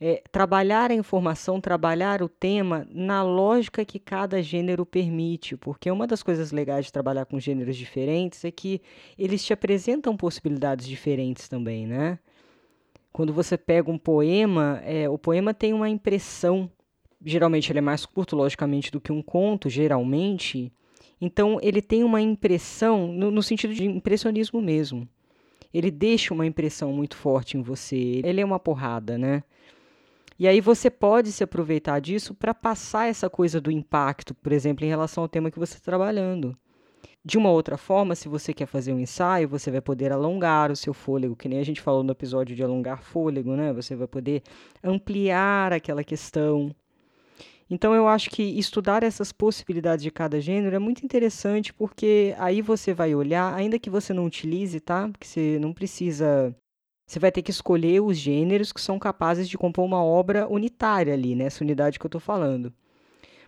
é, 0.00 0.22
trabalhar 0.30 0.90
a 0.90 0.94
informação, 0.94 1.60
trabalhar 1.60 2.22
o 2.22 2.28
tema 2.28 2.86
na 2.90 3.22
lógica 3.22 3.84
que 3.84 3.98
cada 3.98 4.42
gênero 4.42 4.86
permite, 4.86 5.56
porque 5.56 5.90
uma 5.90 6.06
das 6.06 6.22
coisas 6.22 6.52
legais 6.52 6.86
de 6.86 6.92
trabalhar 6.92 7.24
com 7.24 7.40
gêneros 7.40 7.76
diferentes 7.76 8.44
é 8.44 8.50
que 8.50 8.80
eles 9.18 9.44
te 9.44 9.52
apresentam 9.52 10.16
possibilidades 10.16 10.86
diferentes 10.86 11.48
também, 11.48 11.86
né? 11.86 12.18
Quando 13.12 13.32
você 13.32 13.56
pega 13.56 13.90
um 13.90 13.98
poema, 13.98 14.80
é, 14.84 15.08
o 15.08 15.18
poema 15.18 15.52
tem 15.52 15.72
uma 15.72 15.88
impressão 15.88 16.70
geralmente 17.24 17.70
ele 17.70 17.78
é 17.78 17.82
mais 17.82 18.06
curto, 18.06 18.36
logicamente, 18.36 18.90
do 18.90 19.00
que 19.00 19.12
um 19.12 19.22
conto, 19.22 19.68
geralmente. 19.68 20.72
Então 21.20 21.58
ele 21.62 21.82
tem 21.82 22.04
uma 22.04 22.20
impressão, 22.20 23.12
no, 23.12 23.30
no 23.30 23.42
sentido 23.42 23.74
de 23.74 23.84
impressionismo 23.84 24.60
mesmo. 24.60 25.08
Ele 25.72 25.90
deixa 25.90 26.32
uma 26.32 26.46
impressão 26.46 26.92
muito 26.92 27.16
forte 27.16 27.56
em 27.56 27.62
você. 27.62 28.22
Ele 28.24 28.40
é 28.40 28.44
uma 28.44 28.58
porrada, 28.58 29.18
né? 29.18 29.42
E 30.38 30.46
aí 30.46 30.60
você 30.60 30.88
pode 30.88 31.32
se 31.32 31.42
aproveitar 31.42 32.00
disso 32.00 32.32
para 32.32 32.54
passar 32.54 33.08
essa 33.08 33.28
coisa 33.28 33.60
do 33.60 33.72
impacto, 33.72 34.34
por 34.34 34.52
exemplo, 34.52 34.84
em 34.84 34.88
relação 34.88 35.22
ao 35.24 35.28
tema 35.28 35.50
que 35.50 35.58
você 35.58 35.74
está 35.74 35.84
trabalhando. 35.84 36.56
De 37.24 37.36
uma 37.36 37.50
outra 37.50 37.76
forma, 37.76 38.14
se 38.14 38.28
você 38.28 38.54
quer 38.54 38.66
fazer 38.66 38.92
um 38.92 39.00
ensaio, 39.00 39.48
você 39.48 39.70
vai 39.70 39.80
poder 39.80 40.12
alongar 40.12 40.70
o 40.70 40.76
seu 40.76 40.94
fôlego, 40.94 41.34
que 41.34 41.48
nem 41.48 41.58
a 41.58 41.64
gente 41.64 41.80
falou 41.80 42.04
no 42.04 42.12
episódio 42.12 42.54
de 42.54 42.62
alongar 42.62 43.02
fôlego, 43.02 43.56
né? 43.56 43.72
Você 43.72 43.96
vai 43.96 44.06
poder 44.06 44.42
ampliar 44.82 45.72
aquela 45.72 46.04
questão. 46.04 46.74
Então 47.68 47.92
eu 47.92 48.08
acho 48.08 48.30
que 48.30 48.42
estudar 48.42 49.02
essas 49.02 49.32
possibilidades 49.32 50.02
de 50.02 50.10
cada 50.10 50.40
gênero 50.40 50.74
é 50.74 50.78
muito 50.78 51.04
interessante, 51.04 51.74
porque 51.74 52.34
aí 52.38 52.62
você 52.62 52.94
vai 52.94 53.14
olhar, 53.14 53.52
ainda 53.52 53.78
que 53.78 53.90
você 53.90 54.14
não 54.14 54.24
utilize, 54.24 54.80
tá? 54.80 55.08
Porque 55.08 55.26
você 55.26 55.58
não 55.60 55.72
precisa 55.72 56.54
você 57.08 57.18
vai 57.18 57.32
ter 57.32 57.40
que 57.40 57.50
escolher 57.50 58.02
os 58.02 58.18
gêneros 58.18 58.70
que 58.70 58.82
são 58.82 58.98
capazes 58.98 59.48
de 59.48 59.56
compor 59.56 59.82
uma 59.82 60.04
obra 60.04 60.46
unitária 60.46 61.14
ali, 61.14 61.34
nessa 61.34 61.64
unidade 61.64 61.98
que 61.98 62.04
eu 62.04 62.08
estou 62.08 62.20
falando. 62.20 62.70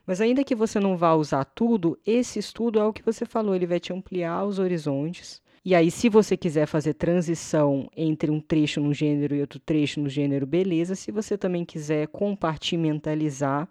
Mas 0.06 0.18
ainda 0.18 0.42
que 0.42 0.54
você 0.54 0.80
não 0.80 0.96
vá 0.96 1.14
usar 1.14 1.44
tudo, 1.44 1.98
esse 2.06 2.38
estudo 2.38 2.80
é 2.80 2.84
o 2.84 2.92
que 2.92 3.04
você 3.04 3.26
falou, 3.26 3.54
ele 3.54 3.66
vai 3.66 3.78
te 3.78 3.92
ampliar 3.92 4.46
os 4.46 4.58
horizontes. 4.58 5.42
E 5.62 5.74
aí, 5.74 5.90
se 5.90 6.08
você 6.08 6.38
quiser 6.38 6.64
fazer 6.64 6.94
transição 6.94 7.90
entre 7.94 8.30
um 8.30 8.40
trecho 8.40 8.80
no 8.80 8.94
gênero 8.94 9.34
e 9.34 9.42
outro 9.42 9.60
trecho 9.60 10.00
no 10.00 10.08
gênero, 10.08 10.46
beleza. 10.46 10.94
Se 10.94 11.12
você 11.12 11.36
também 11.36 11.62
quiser 11.62 12.08
compartimentalizar, 12.08 13.68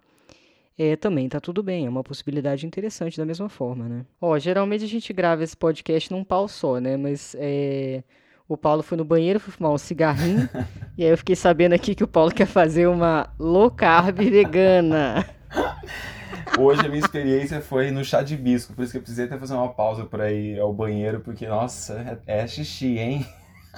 é, 0.77 0.95
também 0.95 1.27
tá 1.27 1.39
tudo 1.39 1.63
bem, 1.63 1.87
é 1.87 1.89
uma 1.89 2.03
possibilidade 2.03 2.63
interessante 2.63 3.17
da 3.17 3.25
mesma 3.25 3.49
forma, 3.49 3.89
né? 3.89 4.05
Ó, 4.21 4.37
geralmente 4.37 4.83
a 4.83 4.87
gente 4.87 5.11
grava 5.11 5.43
esse 5.43 5.57
podcast 5.57 6.11
num 6.11 6.23
pau 6.23 6.47
só, 6.47 6.79
né? 6.79 6.95
Mas 6.95 7.35
é, 7.39 8.03
o 8.49 8.57
Paulo 8.57 8.81
foi 8.81 8.97
no 8.97 9.05
banheiro, 9.05 9.39
foi 9.39 9.53
fumar 9.53 9.71
um 9.71 9.77
cigarrinho. 9.77 10.49
e 10.97 11.05
aí 11.05 11.11
eu 11.11 11.17
fiquei 11.17 11.35
sabendo 11.35 11.73
aqui 11.73 11.93
que 11.93 12.03
o 12.03 12.07
Paulo 12.07 12.31
quer 12.31 12.47
fazer 12.47 12.87
uma 12.87 13.29
low 13.37 13.69
carb 13.69 14.17
vegana. 14.17 15.23
Hoje 16.57 16.81
a 16.81 16.89
minha 16.89 16.99
experiência 16.99 17.61
foi 17.61 17.91
no 17.91 18.03
chá 18.03 18.23
de 18.23 18.35
bisco, 18.35 18.73
por 18.73 18.81
isso 18.81 18.91
que 18.91 18.97
eu 18.97 19.01
precisei 19.01 19.25
até 19.25 19.37
fazer 19.37 19.53
uma 19.53 19.69
pausa 19.69 20.03
para 20.03 20.31
ir 20.31 20.59
ao 20.59 20.73
banheiro, 20.73 21.19
porque, 21.19 21.47
nossa, 21.47 22.19
é, 22.25 22.41
é 22.41 22.47
xixi, 22.47 22.97
hein? 22.97 23.25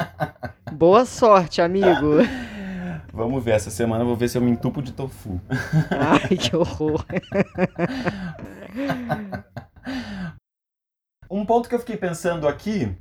Boa 0.71 1.03
sorte, 1.03 1.61
amigo. 1.61 2.19
Vamos 3.13 3.43
ver, 3.43 3.51
essa 3.51 3.69
semana 3.69 4.03
eu 4.03 4.07
vou 4.07 4.15
ver 4.15 4.29
se 4.29 4.37
eu 4.37 4.41
me 4.41 4.49
entupo 4.49 4.81
de 4.81 4.93
tofu. 4.93 5.39
Ai, 5.91 6.37
que 6.37 6.55
horror. 6.55 7.05
um 11.29 11.45
ponto 11.45 11.67
que 11.67 11.75
eu 11.75 11.79
fiquei 11.79 11.97
pensando 11.97 12.47
aqui 12.47 12.95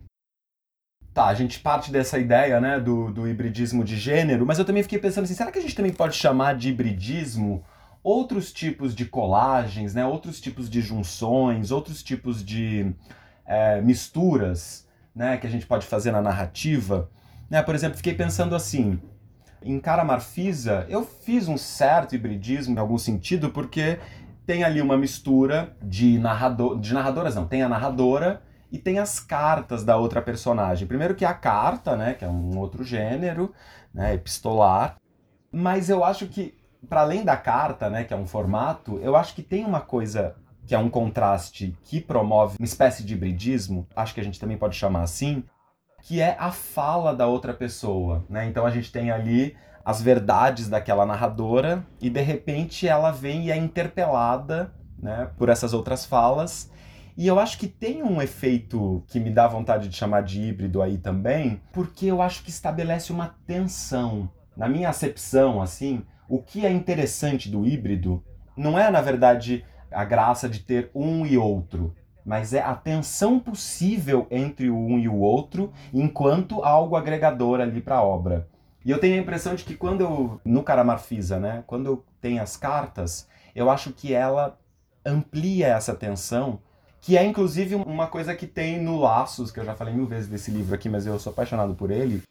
Tá, 1.12 1.26
a 1.26 1.34
gente 1.34 1.58
parte 1.58 1.90
dessa 1.90 2.18
ideia, 2.18 2.60
né, 2.60 2.78
do, 2.78 3.10
do 3.10 3.28
hibridismo 3.28 3.82
de 3.82 3.96
gênero, 3.96 4.46
mas 4.46 4.58
eu 4.60 4.64
também 4.64 4.82
fiquei 4.82 4.98
pensando 4.98 5.24
assim, 5.24 5.34
será 5.34 5.50
que 5.50 5.58
a 5.58 5.62
gente 5.62 5.74
também 5.74 5.92
pode 5.92 6.14
chamar 6.14 6.54
de 6.54 6.68
hibridismo 6.68 7.64
outros 8.02 8.52
tipos 8.52 8.94
de 8.94 9.04
colagens, 9.04 9.94
né, 9.94 10.06
outros 10.06 10.40
tipos 10.40 10.70
de 10.70 10.80
junções, 10.80 11.70
outros 11.70 12.02
tipos 12.02 12.44
de 12.44 12.94
é, 13.44 13.80
misturas, 13.80 14.86
né, 15.14 15.36
que 15.36 15.46
a 15.46 15.50
gente 15.50 15.66
pode 15.66 15.84
fazer 15.84 16.12
na 16.12 16.22
narrativa? 16.22 17.10
Né, 17.48 17.60
por 17.60 17.74
exemplo, 17.74 17.96
fiquei 17.96 18.14
pensando 18.14 18.54
assim, 18.54 19.00
em 19.62 19.78
Cara 19.78 20.04
Marfisa, 20.04 20.86
eu 20.88 21.04
fiz 21.04 21.48
um 21.48 21.58
certo 21.58 22.14
hibridismo 22.14 22.76
em 22.76 22.78
algum 22.78 22.96
sentido, 22.96 23.50
porque 23.50 23.98
tem 24.46 24.64
ali 24.64 24.80
uma 24.80 24.96
mistura 24.96 25.76
de, 25.82 26.18
narrador, 26.18 26.78
de 26.78 26.94
narradoras, 26.94 27.34
não, 27.34 27.46
tem 27.46 27.62
a 27.62 27.68
narradora 27.68 28.42
e 28.70 28.78
tem 28.78 28.98
as 28.98 29.18
cartas 29.18 29.84
da 29.84 29.96
outra 29.96 30.22
personagem. 30.22 30.86
Primeiro 30.86 31.14
que 31.14 31.24
a 31.24 31.34
carta, 31.34 31.96
né, 31.96 32.14
que 32.14 32.24
é 32.24 32.28
um 32.28 32.58
outro 32.58 32.84
gênero, 32.84 33.52
né, 33.92 34.14
epistolar, 34.14 34.96
mas 35.50 35.90
eu 35.90 36.04
acho 36.04 36.26
que 36.26 36.54
para 36.88 37.02
além 37.02 37.24
da 37.24 37.36
carta, 37.36 37.90
né, 37.90 38.04
que 38.04 38.14
é 38.14 38.16
um 38.16 38.26
formato, 38.26 38.98
eu 39.02 39.16
acho 39.16 39.34
que 39.34 39.42
tem 39.42 39.64
uma 39.64 39.80
coisa 39.80 40.34
que 40.66 40.74
é 40.74 40.78
um 40.78 40.88
contraste 40.88 41.76
que 41.82 42.00
promove 42.00 42.56
uma 42.58 42.64
espécie 42.64 43.02
de 43.04 43.14
hibridismo, 43.14 43.86
acho 43.94 44.14
que 44.14 44.20
a 44.20 44.24
gente 44.24 44.38
também 44.38 44.56
pode 44.56 44.76
chamar 44.76 45.02
assim, 45.02 45.44
que 46.02 46.20
é 46.20 46.36
a 46.38 46.50
fala 46.50 47.14
da 47.14 47.26
outra 47.26 47.52
pessoa, 47.52 48.24
né? 48.28 48.46
Então 48.46 48.64
a 48.64 48.70
gente 48.70 48.90
tem 48.90 49.10
ali 49.10 49.56
as 49.84 50.00
verdades 50.00 50.68
daquela 50.68 51.04
narradora 51.04 51.84
e 52.00 52.08
de 52.08 52.20
repente 52.20 52.86
ela 52.86 53.10
vem 53.10 53.46
e 53.46 53.50
é 53.50 53.56
interpelada, 53.56 54.72
né, 54.98 55.30
por 55.36 55.48
essas 55.48 55.72
outras 55.72 56.04
falas 56.06 56.70
e 57.16 57.26
eu 57.26 57.38
acho 57.38 57.58
que 57.58 57.66
tem 57.66 58.02
um 58.02 58.20
efeito 58.20 59.02
que 59.08 59.20
me 59.20 59.30
dá 59.30 59.46
vontade 59.46 59.88
de 59.88 59.96
chamar 59.96 60.22
de 60.22 60.40
híbrido 60.40 60.82
aí 60.82 60.98
também, 60.98 61.60
porque 61.72 62.06
eu 62.06 62.22
acho 62.22 62.42
que 62.42 62.50
estabelece 62.50 63.12
uma 63.12 63.34
tensão. 63.46 64.30
Na 64.56 64.68
minha 64.68 64.88
acepção, 64.88 65.60
assim, 65.60 66.02
o 66.28 66.40
que 66.40 66.64
é 66.64 66.70
interessante 66.70 67.48
do 67.48 67.66
híbrido 67.66 68.22
não 68.56 68.78
é, 68.78 68.90
na 68.90 69.00
verdade, 69.00 69.64
a 69.90 70.04
graça 70.04 70.48
de 70.48 70.60
ter 70.60 70.90
um 70.94 71.26
e 71.26 71.36
outro, 71.36 71.94
mas 72.24 72.52
é 72.52 72.60
a 72.60 72.74
tensão 72.74 73.38
possível 73.38 74.26
entre 74.30 74.70
o 74.70 74.76
um 74.76 74.98
e 74.98 75.08
o 75.08 75.18
outro, 75.18 75.72
enquanto 75.92 76.62
algo 76.62 76.96
agregador 76.96 77.60
ali 77.60 77.80
para 77.80 77.96
a 77.96 78.02
obra. 78.02 78.48
E 78.84 78.90
eu 78.90 78.98
tenho 78.98 79.16
a 79.16 79.22
impressão 79.22 79.54
de 79.54 79.64
que 79.64 79.74
quando 79.74 80.02
eu, 80.02 80.40
no 80.44 80.62
Caramarfisa, 80.62 81.38
né, 81.38 81.64
quando 81.66 81.86
eu 81.86 82.04
tenho 82.20 82.42
as 82.42 82.56
cartas, 82.56 83.28
eu 83.54 83.68
acho 83.68 83.92
que 83.92 84.14
ela 84.14 84.58
amplia 85.04 85.68
essa 85.68 85.94
tensão 85.94 86.60
que 87.00 87.16
é 87.16 87.24
inclusive 87.24 87.74
uma 87.74 88.06
coisa 88.06 88.34
que 88.34 88.46
tem 88.46 88.80
no 88.80 88.98
Laços, 88.98 89.50
que 89.50 89.58
eu 89.58 89.64
já 89.64 89.74
falei 89.74 89.94
mil 89.94 90.06
vezes 90.06 90.28
desse 90.28 90.50
livro 90.50 90.74
aqui, 90.74 90.88
mas 90.88 91.06
eu 91.06 91.18
sou 91.18 91.32
apaixonado 91.32 91.74
por 91.74 91.90
ele. 91.90 92.22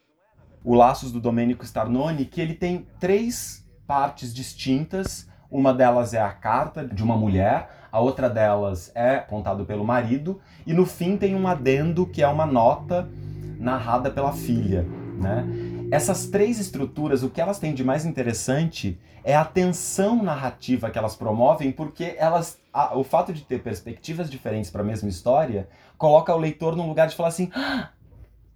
O 0.64 0.76
Laços 0.76 1.12
do 1.12 1.20
Domenico 1.20 1.66
Starnoni, 1.66 2.26
que 2.26 2.40
ele 2.40 2.54
tem 2.54 2.86
três 3.00 3.66
partes 3.88 4.34
distintas. 4.34 5.28
Uma 5.50 5.74
delas 5.74 6.14
é 6.14 6.22
a 6.22 6.32
carta 6.32 6.86
de 6.86 7.02
uma 7.02 7.18
mulher, 7.18 7.70
a 7.92 8.00
outra 8.00 8.30
delas 8.30 8.92
é 8.94 9.18
contado 9.18 9.66
pelo 9.66 9.84
marido, 9.84 10.40
e 10.68 10.74
no 10.74 10.86
fim 10.86 11.18
tem 11.18 11.36
um 11.36 11.48
adendo 11.48 12.06
que 12.06 12.22
é 12.22 12.28
uma 12.28 12.46
nota 12.46 13.10
narrada 13.58 14.12
pela 14.12 14.32
filha, 14.32 14.86
né? 15.20 15.44
Essas 15.92 16.28
três 16.28 16.60
estruturas, 16.60 17.24
o 17.24 17.30
que 17.30 17.42
elas 17.42 17.58
têm 17.60 17.74
de 17.74 17.84
mais 17.84 18.06
interessante 18.06 19.00
é 19.24 19.36
a 19.36 19.44
tensão 19.44 20.22
narrativa 20.22 20.90
que 20.90 20.98
elas 20.98 21.16
promovem, 21.16 21.72
porque 21.72 22.16
elas, 22.18 22.60
a, 22.72 22.98
o 22.98 23.04
fato 23.04 23.34
de 23.34 23.44
ter 23.44 23.62
perspectivas 23.62 24.30
diferentes 24.30 24.70
para 24.70 24.82
a 24.82 24.86
mesma 24.86 25.10
história 25.10 25.68
coloca 25.98 26.34
o 26.34 26.38
leitor 26.38 26.76
num 26.76 26.88
lugar 26.88 27.08
de 27.08 27.16
falar 27.16 27.30
assim: 27.30 27.52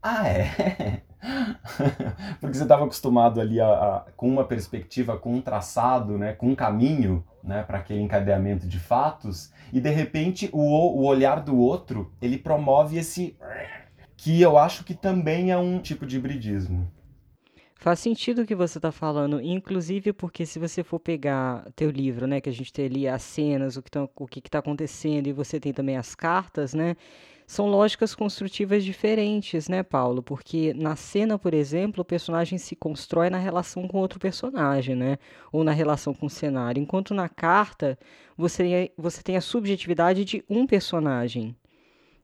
ah, 0.01 0.27
é? 0.27 1.01
porque 2.39 2.57
você 2.57 2.63
estava 2.63 2.83
acostumado 2.83 3.41
ali 3.41 3.59
a, 3.59 3.67
a, 3.67 4.05
com 4.15 4.27
uma 4.27 4.43
perspectiva, 4.43 5.17
com 5.17 5.33
um 5.33 5.41
traçado, 5.41 6.17
né, 6.17 6.33
com 6.33 6.49
um 6.49 6.55
caminho 6.55 7.23
né, 7.43 7.63
para 7.63 7.79
aquele 7.79 8.01
encadeamento 8.01 8.67
de 8.67 8.79
fatos, 8.79 9.51
e 9.71 9.79
de 9.79 9.89
repente 9.89 10.49
o, 10.51 10.61
o 10.61 11.05
olhar 11.05 11.39
do 11.41 11.57
outro 11.57 12.11
ele 12.21 12.37
promove 12.37 12.97
esse 12.97 13.35
que 14.17 14.41
eu 14.41 14.57
acho 14.57 14.83
que 14.83 14.93
também 14.93 15.51
é 15.51 15.57
um 15.57 15.79
tipo 15.79 16.05
de 16.05 16.17
hibridismo. 16.17 16.89
Faz 17.83 17.99
sentido 17.99 18.43
o 18.43 18.45
que 18.45 18.55
você 18.55 18.77
está 18.77 18.93
falando, 18.93 19.41
inclusive 19.41 20.13
porque 20.13 20.45
se 20.45 20.57
você 20.57 20.85
for 20.85 21.01
pegar 21.01 21.69
teu 21.75 21.91
livro, 21.91 22.25
né, 22.25 22.39
que 22.39 22.47
a 22.47 22.53
gente 22.53 22.71
tem 22.71 22.85
ali 22.85 23.09
as 23.09 23.21
cenas, 23.21 23.75
o 23.75 23.81
que 24.25 24.39
que 24.39 24.47
está 24.47 24.59
acontecendo, 24.59 25.27
e 25.27 25.33
você 25.33 25.59
tem 25.59 25.73
também 25.73 25.97
as 25.97 26.15
cartas, 26.15 26.73
né, 26.73 26.95
são 27.45 27.67
lógicas 27.67 28.15
construtivas 28.15 28.85
diferentes, 28.85 29.67
né, 29.67 29.83
Paulo? 29.83 30.23
Porque 30.23 30.73
na 30.73 30.95
cena, 30.95 31.37
por 31.37 31.53
exemplo, 31.53 32.03
o 32.03 32.05
personagem 32.05 32.57
se 32.57 32.73
constrói 32.73 33.29
na 33.29 33.37
relação 33.37 33.85
com 33.85 33.97
outro 33.97 34.17
personagem, 34.17 34.95
né, 34.95 35.17
ou 35.51 35.61
na 35.61 35.73
relação 35.73 36.13
com 36.13 36.27
o 36.27 36.29
cenário, 36.29 36.81
enquanto 36.81 37.13
na 37.13 37.27
carta 37.27 37.99
você, 38.37 38.93
você 38.97 39.21
tem 39.21 39.35
a 39.35 39.41
subjetividade 39.41 40.23
de 40.23 40.41
um 40.49 40.65
personagem. 40.65 41.53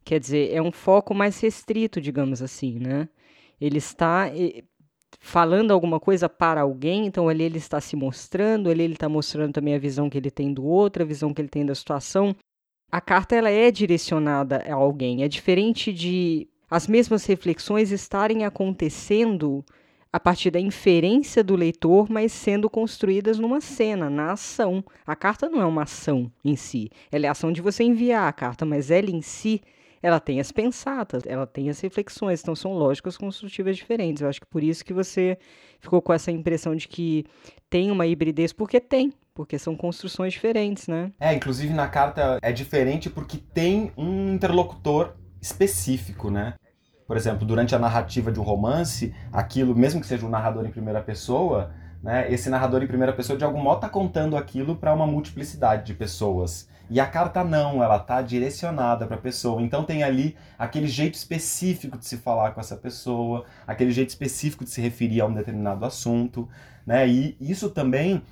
Quer 0.06 0.22
dizer, 0.22 0.54
é 0.54 0.62
um 0.62 0.72
foco 0.72 1.14
mais 1.14 1.38
restrito, 1.42 2.00
digamos 2.00 2.42
assim, 2.42 2.80
né? 2.80 3.10
Ele 3.60 3.78
está 3.78 4.32
falando 5.20 5.72
alguma 5.72 6.00
coisa 6.00 6.30
para 6.30 6.62
alguém, 6.62 7.06
então 7.06 7.28
ali 7.28 7.44
ele 7.44 7.58
está 7.58 7.82
se 7.82 7.96
mostrando, 7.96 8.70
ali 8.70 8.84
ele 8.84 8.94
está 8.94 9.10
mostrando 9.10 9.54
também 9.54 9.76
a 9.76 9.80
visão 9.80 10.10
que 10.10 10.18
ele 10.18 10.32
tem 10.32 10.54
do 10.54 10.64
outro, 10.66 11.04
a 11.04 11.06
visão 11.06 11.34
que 11.34 11.42
ele 11.42 11.50
tem 11.50 11.66
da 11.66 11.74
situação. 11.74 12.36
A 12.92 13.02
carta 13.02 13.36
ela 13.36 13.50
é 13.50 13.72
direcionada 13.72 14.64
a 14.68 14.74
alguém, 14.74 15.24
é 15.24 15.28
diferente 15.28 15.92
de 15.92 16.48
as 16.70 16.88
mesmas 16.88 17.26
reflexões 17.26 17.92
estarem 17.92 18.46
acontecendo 18.46 19.64
a 20.12 20.20
partir 20.20 20.50
da 20.50 20.60
inferência 20.60 21.44
do 21.44 21.56
leitor, 21.56 22.10
mas 22.10 22.32
sendo 22.32 22.70
construídas 22.70 23.38
numa 23.38 23.62
cena, 23.62 24.10
na 24.10 24.32
ação. 24.32 24.84
A 25.06 25.16
carta 25.16 25.48
não 25.48 25.62
é 25.62 25.66
uma 25.66 25.84
ação 25.84 26.32
em 26.44 26.56
si, 26.56 26.90
ela 27.12 27.26
é 27.26 27.30
a 27.30 27.32
ação 27.32 27.52
de 27.52 27.62
você 27.62 27.84
enviar 27.84 28.28
a 28.28 28.34
carta, 28.34 28.66
mas 28.66 28.90
ela 28.90 29.10
em 29.10 29.22
si 29.22 29.62
ela 30.02 30.20
tem 30.20 30.40
as 30.40 30.52
pensatas, 30.52 31.24
ela 31.26 31.46
tem 31.46 31.70
as 31.70 31.80
reflexões, 31.80 32.42
então 32.42 32.56
são 32.56 32.74
lógicas 32.74 33.18
construtivas 33.18 33.78
diferentes. 33.78 34.22
Eu 34.22 34.30
acho 34.30 34.40
que 34.40 34.48
por 34.48 34.64
isso 34.64 34.84
que 34.84 34.94
você 34.94 35.38
ficou 35.80 36.02
com 36.02 36.14
essa 36.14 36.32
impressão 36.32 36.76
de 36.76 36.88
que 36.88 37.26
tem 37.70 37.92
uma 37.92 38.08
hibridez, 38.08 38.54
porque 38.54 38.80
tem, 38.80 39.14
porque 39.34 39.58
são 39.58 39.76
construções 39.76 40.34
diferentes, 40.34 40.88
né? 40.88 41.12
É, 41.20 41.34
inclusive 41.34 41.74
na 41.74 41.88
carta 41.88 42.40
é 42.42 42.52
diferente 42.52 43.10
porque 43.10 43.38
tem 43.38 43.92
um 43.98 44.34
interlocutor 44.34 45.16
específico, 45.42 46.30
né? 46.30 46.56
Por 47.08 47.18
exemplo, 47.18 47.46
durante 47.46 47.74
a 47.74 47.80
narrativa 47.80 48.32
de 48.32 48.40
um 48.40 48.44
romance, 48.44 49.16
aquilo, 49.32 49.76
mesmo 49.76 50.00
que 50.00 50.06
seja 50.06 50.26
um 50.26 50.30
narrador 50.30 50.66
em 50.66 50.72
primeira 50.72 51.02
pessoa, 51.02 51.74
né, 52.02 52.32
esse 52.32 52.50
narrador 52.50 52.82
em 52.82 52.88
primeira 52.88 53.14
pessoa 53.14 53.38
de 53.38 53.44
algum 53.44 53.62
modo 53.62 53.78
está 53.78 53.90
contando 53.90 54.38
aquilo 54.38 54.76
para 54.76 54.94
uma 54.94 55.06
multiplicidade 55.06 55.86
de 55.86 55.94
pessoas. 55.94 56.68
E 56.90 57.00
a 57.00 57.06
carta 57.06 57.44
não, 57.44 57.84
ela 57.84 57.98
está 57.98 58.22
direcionada 58.22 59.06
para 59.06 59.16
a 59.16 59.20
pessoa. 59.20 59.62
Então 59.62 59.84
tem 59.84 60.02
ali 60.02 60.36
aquele 60.58 60.88
jeito 60.88 61.16
específico 61.16 61.98
de 61.98 62.06
se 62.06 62.18
falar 62.18 62.52
com 62.52 62.60
essa 62.60 62.76
pessoa, 62.76 63.46
aquele 63.68 63.92
jeito 63.92 64.10
específico 64.10 64.64
de 64.64 64.72
se 64.72 64.82
referir 64.82 65.22
a 65.22 65.28
um 65.28 65.34
determinado 65.34 65.86
assunto, 65.86 66.50
né? 66.86 67.08
E 67.08 67.38
isso 67.40 67.70
também 67.70 68.24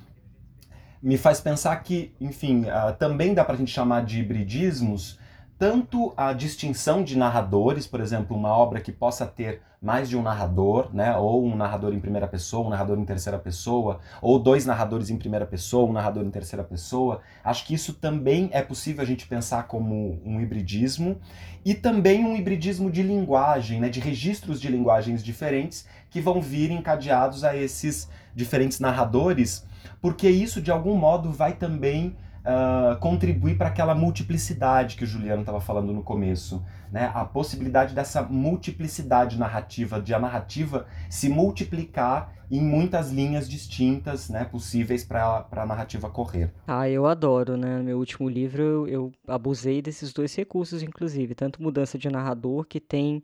me 1.00 1.16
faz 1.16 1.40
pensar 1.40 1.76
que, 1.76 2.12
enfim, 2.20 2.64
uh, 2.64 2.92
também 2.98 3.32
dá 3.32 3.44
para 3.44 3.54
a 3.54 3.58
gente 3.58 3.70
chamar 3.70 4.04
de 4.04 4.18
hibridismos 4.18 5.18
tanto 5.56 6.12
a 6.16 6.32
distinção 6.32 7.02
de 7.02 7.18
narradores, 7.18 7.86
por 7.86 8.00
exemplo, 8.00 8.36
uma 8.36 8.50
obra 8.50 8.80
que 8.80 8.92
possa 8.92 9.26
ter 9.26 9.60
mais 9.80 10.08
de 10.08 10.16
um 10.16 10.22
narrador, 10.22 10.90
né, 10.92 11.16
ou 11.16 11.44
um 11.44 11.54
narrador 11.54 11.94
em 11.94 12.00
primeira 12.00 12.26
pessoa, 12.26 12.66
um 12.66 12.70
narrador 12.70 12.98
em 12.98 13.04
terceira 13.04 13.38
pessoa, 13.38 14.00
ou 14.20 14.38
dois 14.38 14.66
narradores 14.66 15.08
em 15.08 15.16
primeira 15.16 15.46
pessoa, 15.46 15.88
um 15.88 15.92
narrador 15.92 16.24
em 16.24 16.30
terceira 16.30 16.64
pessoa. 16.64 17.20
Acho 17.44 17.64
que 17.64 17.74
isso 17.74 17.94
também 17.94 18.50
é 18.52 18.60
possível 18.60 19.02
a 19.02 19.06
gente 19.06 19.26
pensar 19.28 19.68
como 19.68 20.20
um 20.24 20.40
hibridismo 20.40 21.18
e 21.64 21.74
também 21.74 22.24
um 22.24 22.36
hibridismo 22.36 22.90
de 22.90 23.02
linguagem, 23.02 23.80
né, 23.80 23.88
de 23.88 24.00
registros 24.00 24.60
de 24.60 24.68
linguagens 24.68 25.22
diferentes 25.22 25.86
que 26.10 26.20
vão 26.20 26.40
vir 26.40 26.70
encadeados 26.70 27.44
a 27.44 27.56
esses 27.56 28.08
diferentes 28.34 28.80
narradores, 28.80 29.64
porque 30.00 30.28
isso 30.28 30.60
de 30.60 30.70
algum 30.70 30.96
modo 30.96 31.30
vai 31.30 31.52
também 31.52 32.16
uh, 32.48 32.98
contribuir 32.98 33.58
para 33.58 33.68
aquela 33.68 33.94
multiplicidade 33.94 34.96
que 34.96 35.04
o 35.04 35.06
Juliano 35.06 35.42
estava 35.42 35.60
falando 35.60 35.92
no 35.92 36.02
começo. 36.02 36.64
Né? 36.90 37.10
A 37.14 37.24
possibilidade 37.24 37.94
dessa 37.94 38.22
multiplicidade 38.22 39.38
narrativa, 39.38 40.00
de 40.00 40.14
a 40.14 40.18
narrativa 40.18 40.86
se 41.10 41.28
multiplicar 41.28 42.32
em 42.50 42.62
muitas 42.62 43.12
linhas 43.12 43.46
distintas 43.46 44.30
né, 44.30 44.44
possíveis 44.44 45.04
para 45.04 45.46
a 45.52 45.66
narrativa 45.66 46.08
correr. 46.08 46.50
Ah, 46.66 46.88
eu 46.88 47.06
adoro, 47.06 47.58
né? 47.58 47.76
No 47.76 47.84
meu 47.84 47.98
último 47.98 48.26
livro 48.26 48.62
eu, 48.62 48.88
eu 48.88 49.12
abusei 49.26 49.82
desses 49.82 50.14
dois 50.14 50.34
recursos, 50.34 50.82
inclusive, 50.82 51.34
tanto 51.34 51.62
mudança 51.62 51.98
de 51.98 52.08
narrador, 52.08 52.64
que 52.64 52.80
tem 52.80 53.22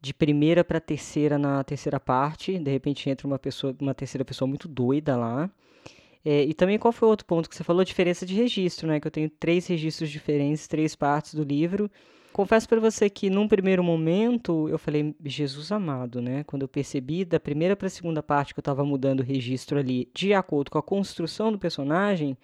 de 0.00 0.12
primeira 0.12 0.64
para 0.64 0.80
terceira 0.80 1.38
na 1.38 1.62
terceira 1.62 2.00
parte, 2.00 2.58
de 2.58 2.70
repente 2.70 3.08
entra 3.08 3.26
uma 3.26 3.38
pessoa, 3.38 3.74
uma 3.80 3.94
terceira 3.94 4.24
pessoa 4.24 4.46
muito 4.46 4.66
doida 4.66 5.16
lá, 5.16 5.48
é, 6.24 6.42
e 6.42 6.54
também 6.54 6.78
qual 6.78 6.90
foi 6.90 7.06
o 7.06 7.10
outro 7.10 7.26
ponto 7.26 7.48
que 7.48 7.54
você 7.54 7.62
falou? 7.62 7.82
A 7.82 7.84
diferença 7.84 8.24
de 8.24 8.34
registro, 8.34 8.88
né? 8.88 8.98
Que 8.98 9.06
eu 9.06 9.10
tenho 9.10 9.28
três 9.28 9.66
registros 9.66 10.10
diferentes, 10.10 10.66
três 10.66 10.96
partes 10.96 11.34
do 11.34 11.42
livro. 11.42 11.90
Confesso 12.32 12.68
para 12.68 12.80
você 12.80 13.08
que 13.08 13.30
num 13.30 13.46
primeiro 13.46 13.84
momento 13.84 14.68
eu 14.68 14.78
falei, 14.78 15.14
Jesus 15.24 15.70
amado, 15.70 16.20
né? 16.20 16.42
Quando 16.44 16.62
eu 16.62 16.68
percebi 16.68 17.24
da 17.24 17.38
primeira 17.38 17.76
para 17.76 17.86
a 17.86 17.90
segunda 17.90 18.22
parte 18.22 18.54
que 18.54 18.58
eu 18.58 18.62
estava 18.62 18.84
mudando 18.84 19.20
o 19.20 19.22
registro 19.22 19.78
ali 19.78 20.08
de 20.12 20.34
acordo 20.34 20.70
com 20.70 20.78
a 20.78 20.82
construção 20.82 21.52
do 21.52 21.58
personagem, 21.58 22.30
eu 22.30 22.36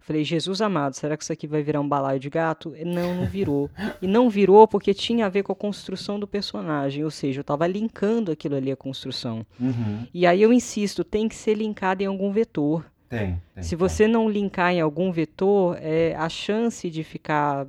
falei, 0.00 0.24
Jesus 0.24 0.60
amado, 0.60 0.94
será 0.94 1.16
que 1.16 1.22
isso 1.22 1.32
aqui 1.32 1.46
vai 1.46 1.62
virar 1.62 1.80
um 1.80 1.88
balaio 1.88 2.20
de 2.20 2.28
gato? 2.28 2.74
Não, 2.84 3.14
não 3.14 3.26
virou. 3.26 3.70
E 4.02 4.06
não 4.06 4.28
virou 4.28 4.68
porque 4.68 4.92
tinha 4.92 5.24
a 5.24 5.30
ver 5.30 5.42
com 5.42 5.52
a 5.52 5.56
construção 5.56 6.20
do 6.20 6.26
personagem, 6.26 7.02
ou 7.02 7.10
seja, 7.10 7.38
eu 7.38 7.42
estava 7.42 7.66
linkando 7.66 8.32
aquilo 8.32 8.56
ali 8.56 8.70
à 8.70 8.76
construção. 8.76 9.46
Uhum. 9.58 10.06
E 10.12 10.26
aí 10.26 10.42
eu 10.42 10.52
insisto, 10.52 11.02
tem 11.02 11.28
que 11.28 11.34
ser 11.34 11.54
linkado 11.54 12.02
em 12.02 12.06
algum 12.06 12.30
vetor. 12.30 12.84
Tem. 13.10 13.42
tem 13.52 13.62
Se 13.64 13.74
você 13.74 14.04
tem. 14.04 14.12
não 14.12 14.30
linkar 14.30 14.72
em 14.72 14.80
algum 14.80 15.10
vetor, 15.10 15.76
é, 15.82 16.14
a 16.14 16.28
chance 16.28 16.88
de 16.88 17.02
ficar 17.02 17.66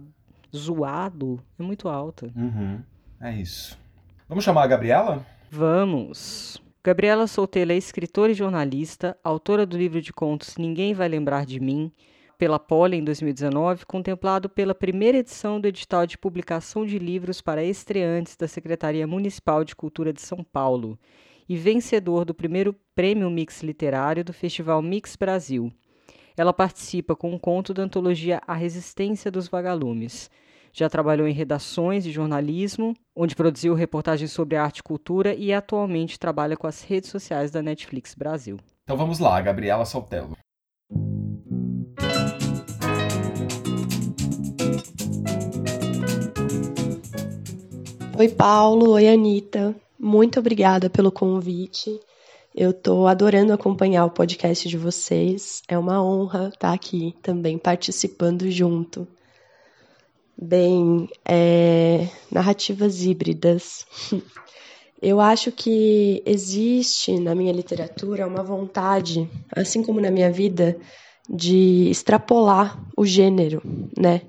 zoado 0.56 1.44
é 1.60 1.64
muito 1.64 1.90
alta. 1.90 2.32
Uhum. 2.36 2.80
É 3.20 3.34
isso. 3.34 3.78
Vamos 4.30 4.44
chamar 4.44 4.64
a 4.64 4.68
Gabriela? 4.68 5.26
Vamos. 5.50 6.62
Gabriela 6.84 7.26
Solteira 7.26 7.74
é 7.74 7.78
escritora 7.78 8.32
e 8.32 8.36
jornalista, 8.36 9.18
autora 9.24 9.66
do 9.66 9.78
livro 9.78 10.00
de 10.00 10.14
contos 10.14 10.58
Ninguém 10.58 10.94
Vai 10.94 11.10
Lembrar 11.10 11.46
de 11.46 11.60
Mim, 11.60 11.92
pela 12.38 12.60
Poli 12.60 12.98
em 12.98 13.04
2019, 13.04 13.86
contemplado 13.86 14.48
pela 14.48 14.76
primeira 14.76 15.18
edição 15.18 15.60
do 15.60 15.68
edital 15.68 16.06
de 16.06 16.20
publicação 16.20 16.86
de 16.86 17.00
livros 17.00 17.42
para 17.42 17.64
estreantes 17.64 18.36
da 18.36 18.48
Secretaria 18.48 19.08
Municipal 19.08 19.64
de 19.64 19.76
Cultura 19.76 20.14
de 20.14 20.22
São 20.22 20.44
Paulo 20.44 21.00
e 21.52 21.58
vencedor 21.58 22.24
do 22.24 22.34
primeiro 22.34 22.74
Prêmio 22.96 23.30
Mix 23.30 23.62
Literário 23.62 24.24
do 24.24 24.32
Festival 24.32 24.82
Mix 24.82 25.18
Brasil. 25.18 25.70
Ela 26.38 26.54
participa 26.54 27.14
com 27.14 27.30
um 27.30 27.38
conto 27.38 27.74
da 27.74 27.84
antologia 27.84 28.42
A 28.48 28.54
Resistência 28.54 29.30
dos 29.30 29.50
Vagalumes. 29.50 30.32
Já 30.72 30.90
trabalhou 30.90 31.28
em 31.28 31.34
redações 31.34 32.06
de 32.06 32.12
jornalismo, 32.14 32.96
onde 33.14 33.36
produziu 33.36 33.74
reportagens 33.74 34.32
sobre 34.32 34.56
arte 34.56 34.78
e 34.78 34.84
cultura 34.84 35.36
e 35.36 35.52
atualmente 35.52 36.18
trabalha 36.18 36.56
com 36.56 36.68
as 36.68 36.84
redes 36.84 37.10
sociais 37.10 37.52
da 37.52 37.62
Netflix 37.62 38.16
Brasil. 38.16 38.58
Então 38.86 38.96
vamos 38.96 39.20
lá, 39.20 39.42
Gabriela 39.42 39.84
Saltello. 39.84 40.38
Oi, 48.18 48.30
Paulo. 48.30 48.92
Oi, 48.92 49.10
Anitta. 49.10 49.76
Muito 50.04 50.40
obrigada 50.40 50.90
pelo 50.90 51.12
convite. 51.12 52.00
Eu 52.56 52.72
estou 52.72 53.06
adorando 53.06 53.54
acompanhar 53.54 54.04
o 54.04 54.10
podcast 54.10 54.68
de 54.68 54.76
vocês. 54.76 55.62
É 55.68 55.78
uma 55.78 56.04
honra 56.04 56.50
estar 56.52 56.74
aqui 56.74 57.16
também 57.22 57.56
participando 57.56 58.50
junto. 58.50 59.08
Bem, 60.36 61.08
é... 61.24 62.08
narrativas 62.32 63.04
híbridas. 63.04 63.86
Eu 65.00 65.22
acho 65.22 65.52
que 65.52 66.24
existe 66.26 67.20
na 67.20 67.36
minha 67.36 67.54
literatura 67.54 68.26
uma 68.26 68.42
vontade, 68.42 69.30
assim 69.56 69.84
como 69.84 70.02
na 70.02 70.10
minha 70.10 70.32
vida, 70.32 70.78
de 71.30 71.90
extrapolar 71.92 72.84
o 72.98 73.06
gênero, 73.06 73.62
né? 73.96 74.24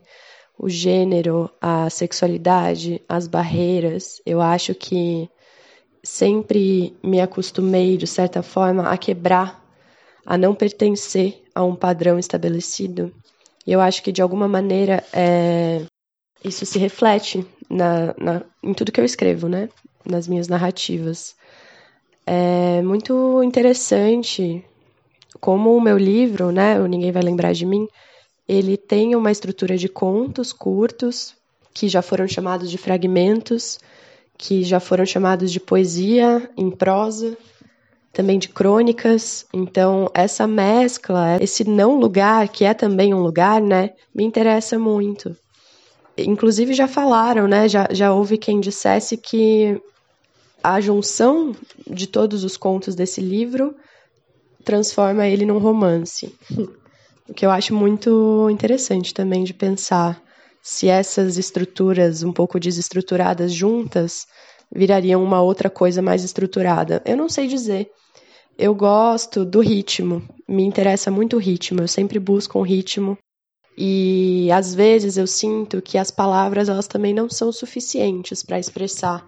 O 0.58 0.68
gênero, 0.68 1.50
a 1.58 1.88
sexualidade, 1.88 3.02
as 3.08 3.26
barreiras. 3.26 4.20
Eu 4.26 4.40
acho 4.40 4.74
que 4.74 5.30
sempre 6.05 6.97
me 7.03 7.21
acostumei, 7.21 7.97
de 7.97 8.07
certa 8.07 8.43
forma, 8.43 8.91
a 8.91 8.97
quebrar, 8.97 9.62
a 10.27 10.37
não 10.37 10.55
pertencer 10.55 11.43
a 11.55 11.62
um 11.62 11.75
padrão 11.75 12.19
estabelecido. 12.19 13.12
E 13.67 13.73
eu 13.73 13.81
acho 13.81 14.03
que, 14.03 14.12
de 14.12 14.21
alguma 14.21 14.49
maneira, 14.49 15.05
é, 15.12 15.85
isso 16.45 16.67
se 16.67 16.79
reflete 16.79 17.47
na, 17.71 18.15
na, 18.19 18.43
em 18.62 18.75
tudo 18.75 18.93
que 18.93 19.01
eu 19.01 19.05
escrevo, 19.05 19.49
né? 19.49 19.69
Nas 20.05 20.27
minhas 20.27 20.49
narrativas. 20.49 21.37
É 22.27 22.83
muito 22.83 23.43
interessante 23.43 24.65
como 25.41 25.77
o 25.77 25.81
meu 25.81 25.97
livro, 25.97 26.51
né? 26.51 26.81
O 26.81 26.87
Ninguém 26.87 27.12
Vai 27.12 27.23
Lembrar 27.23 27.53
de 27.53 27.67
Mim, 27.67 27.88
ele 28.49 28.77
tem 28.77 29.15
uma 29.15 29.31
estrutura 29.31 29.77
de 29.77 29.88
contos 29.88 30.53
curtos, 30.53 31.35
que 31.73 31.88
já 31.88 32.03
foram 32.03 32.29
chamados 32.29 32.71
de 32.71 32.77
fragmentos, 32.77 33.79
que 34.42 34.64
já 34.64 34.81
foram 34.81 35.07
chamados 35.07 35.52
de 35.52 35.61
poesia 35.61 36.50
em 36.57 36.68
prosa, 36.68 37.38
também 38.12 38.40
de 38.40 38.48
crônicas. 38.48 39.46
Então, 39.55 40.11
essa 40.12 40.48
mescla, 40.48 41.40
esse 41.40 41.62
não 41.62 41.96
lugar, 42.00 42.48
que 42.48 42.64
é 42.64 42.74
também 42.74 43.14
um 43.14 43.22
lugar, 43.22 43.62
né, 43.62 43.90
me 44.12 44.24
interessa 44.24 44.81
muito. 44.81 45.37
Inclusive, 46.18 46.74
já 46.74 46.88
falaram, 46.88 47.46
né, 47.46 47.68
já, 47.68 47.87
já 47.92 48.12
houve 48.12 48.37
quem 48.37 48.59
dissesse 48.59 49.16
que 49.16 49.81
a 50.61 50.81
junção 50.81 51.55
de 51.87 52.09
todos 52.09 52.42
os 52.42 52.57
contos 52.57 52.96
desse 52.96 53.20
livro 53.20 53.76
transforma 54.64 55.24
ele 55.24 55.46
num 55.46 55.59
romance. 55.59 56.35
O 57.29 57.35
que 57.35 57.46
eu 57.46 57.50
acho 57.52 57.73
muito 57.73 58.50
interessante 58.50 59.14
também 59.14 59.44
de 59.44 59.54
pensar 59.54 60.21
se 60.63 60.88
essas 60.88 61.37
estruturas 61.37 62.23
um 62.23 62.33
pouco 62.33 62.60
desestruturadas 62.60 63.52
juntas 63.52 64.27
virariam 64.75 65.23
uma 65.23 65.42
outra 65.42 65.69
coisa 65.69 66.00
mais 66.00 66.23
estruturada. 66.23 67.02
Eu 67.04 67.17
não 67.17 67.29
sei 67.29 67.48
dizer. 67.48 67.90
Eu 68.56 68.75
gosto 68.75 69.44
do 69.44 69.60
ritmo, 69.60 70.23
me 70.48 70.63
interessa 70.63 71.10
muito 71.10 71.37
o 71.37 71.40
ritmo, 71.40 71.81
eu 71.81 71.88
sempre 71.88 72.19
busco 72.19 72.58
um 72.58 72.63
ritmo. 72.63 73.19
E 73.77 74.50
às 74.52 74.75
vezes 74.75 75.17
eu 75.17 75.27
sinto 75.27 75.81
que 75.81 75.96
as 75.96 76.10
palavras 76.10 76.69
elas 76.69 76.87
também 76.87 77.15
não 77.15 77.29
são 77.29 77.50
suficientes 77.50 78.42
para 78.42 78.58
expressar 78.58 79.27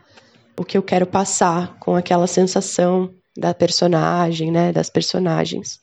o 0.56 0.64
que 0.64 0.76
eu 0.76 0.82
quero 0.82 1.06
passar 1.06 1.78
com 1.78 1.96
aquela 1.96 2.26
sensação 2.26 3.10
da 3.36 3.52
personagem, 3.54 4.52
né, 4.52 4.72
das 4.72 4.90
personagens. 4.90 5.80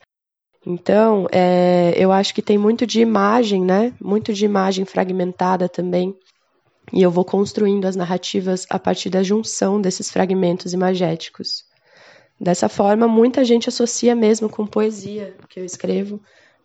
Então, 0.64 1.26
é, 1.32 1.92
eu 1.96 2.12
acho 2.12 2.32
que 2.34 2.42
tem 2.42 2.56
muito 2.56 2.86
de 2.86 3.00
imagem, 3.00 3.64
né? 3.64 3.92
Muito 4.00 4.32
de 4.32 4.44
imagem 4.44 4.84
fragmentada 4.84 5.68
também, 5.68 6.16
e 6.92 7.02
eu 7.02 7.10
vou 7.10 7.24
construindo 7.24 7.84
as 7.86 7.96
narrativas 7.96 8.66
a 8.70 8.78
partir 8.78 9.10
da 9.10 9.22
junção 9.22 9.80
desses 9.80 10.10
fragmentos 10.10 10.72
imagéticos. 10.72 11.64
Dessa 12.40 12.68
forma, 12.68 13.06
muita 13.06 13.44
gente 13.44 13.68
associa 13.68 14.14
mesmo 14.14 14.48
com 14.48 14.66
poesia 14.66 15.36
que 15.48 15.60
eu 15.60 15.64
escrevo, 15.64 16.20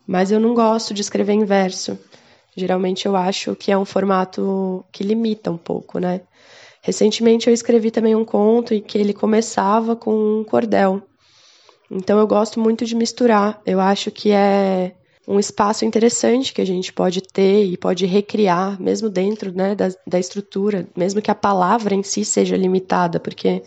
mas 0.08 0.32
eu 0.32 0.40
não 0.40 0.54
gosto 0.54 0.94
de 0.94 1.02
escrever 1.02 1.34
em 1.34 1.46
verso. 1.46 1.98
Geralmente 2.56 3.06
eu 3.06 3.16
acho 3.16 3.56
que 3.56 3.72
é 3.72 3.78
um 3.78 3.86
formato 3.86 4.84
que 4.92 5.04
limita 5.04 5.52
um 5.52 5.58
pouco, 5.58 6.00
né? 6.00 6.22
Recentemente 6.82 7.48
eu 7.48 7.54
escrevi 7.54 7.92
também 7.92 8.16
um 8.16 8.26
conto 8.26 8.74
em 8.74 8.82
que 8.82 8.98
ele 8.98 9.14
começava 9.14 9.96
com 9.96 10.40
um 10.40 10.44
cordel. 10.44 11.04
Então 11.90 12.20
eu 12.20 12.28
gosto 12.28 12.60
muito 12.60 12.86
de 12.86 12.96
misturar. 12.96 13.62
Eu 13.66 13.80
acho 13.80 14.12
que 14.12 14.32
é 14.32 14.94
um 15.28 15.40
espaço 15.40 15.84
interessante 15.84 16.54
que 16.54 16.62
a 16.62 16.66
gente 16.66 16.94
pode 16.94 17.22
ter 17.22 17.66
e 17.66 17.76
pode 17.76 18.06
recriar, 18.06 18.82
mesmo 18.82 19.10
dentro 19.10 19.52
né, 19.52 19.76
da, 19.76 19.90
da 20.06 20.18
estrutura, 20.18 20.88
mesmo 20.96 21.22
que 21.22 21.30
a 21.30 21.36
palavra 21.36 21.94
em 21.94 22.02
si 22.02 22.24
seja 22.24 22.56
limitada, 22.56 23.20
porque 23.20 23.62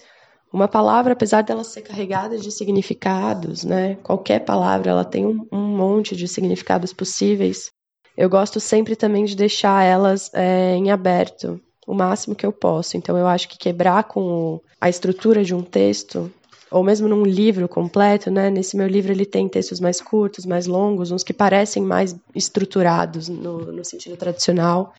uma 0.53 0.66
palavra, 0.66 1.12
apesar 1.12 1.43
dela 1.43 1.62
ser 1.62 1.83
carregada 1.83 2.39
de 2.39 2.51
significados, 2.51 3.62
né, 3.62 3.97
qualquer 4.03 4.41
palavra 4.41 4.91
ela 4.91 5.05
tem 5.05 5.27
um, 5.27 5.47
um 5.53 5.77
monte 5.77 6.16
de 6.16 6.27
significados 6.27 6.95
possíveis. 6.95 7.71
Eu 8.16 8.29
gosto 8.29 8.59
sempre 8.59 8.97
também 8.97 9.25
de 9.25 9.37
deixar 9.37 9.85
elas 9.85 10.31
é, 10.35 10.75
em 10.75 10.91
aberto, 10.91 11.61
o 11.87 11.95
máximo 11.95 12.35
que 12.35 12.45
eu 12.45 12.53
posso. 12.53 12.97
Então 12.97 13.16
eu 13.16 13.27
acho 13.27 13.49
que 13.49 13.59
quebrar 13.59 14.05
com 14.05 14.61
a 14.81 14.89
estrutura 14.89 15.45
de 15.45 15.55
um 15.55 15.62
texto 15.62 16.33
ou 16.71 16.85
mesmo 16.85 17.09
num 17.09 17.25
livro 17.25 17.68
completo, 17.68 18.31
né? 18.31 18.49
Nesse 18.49 18.77
meu 18.77 18.87
livro 18.87 19.12
ele 19.12 19.27
tem 19.27 19.49
textos 19.49 19.81
mais 19.81 20.01
curtos, 20.01 20.47
mais 20.47 20.66
longos, 20.66 21.11
uns 21.11 21.25
que 21.25 21.33
parecem 21.33 21.83
mais 21.83 22.14
estruturados 22.35 23.29
no, 23.29 23.73
no 23.73 23.85
sentido 23.85 24.16
tradicional 24.16 24.95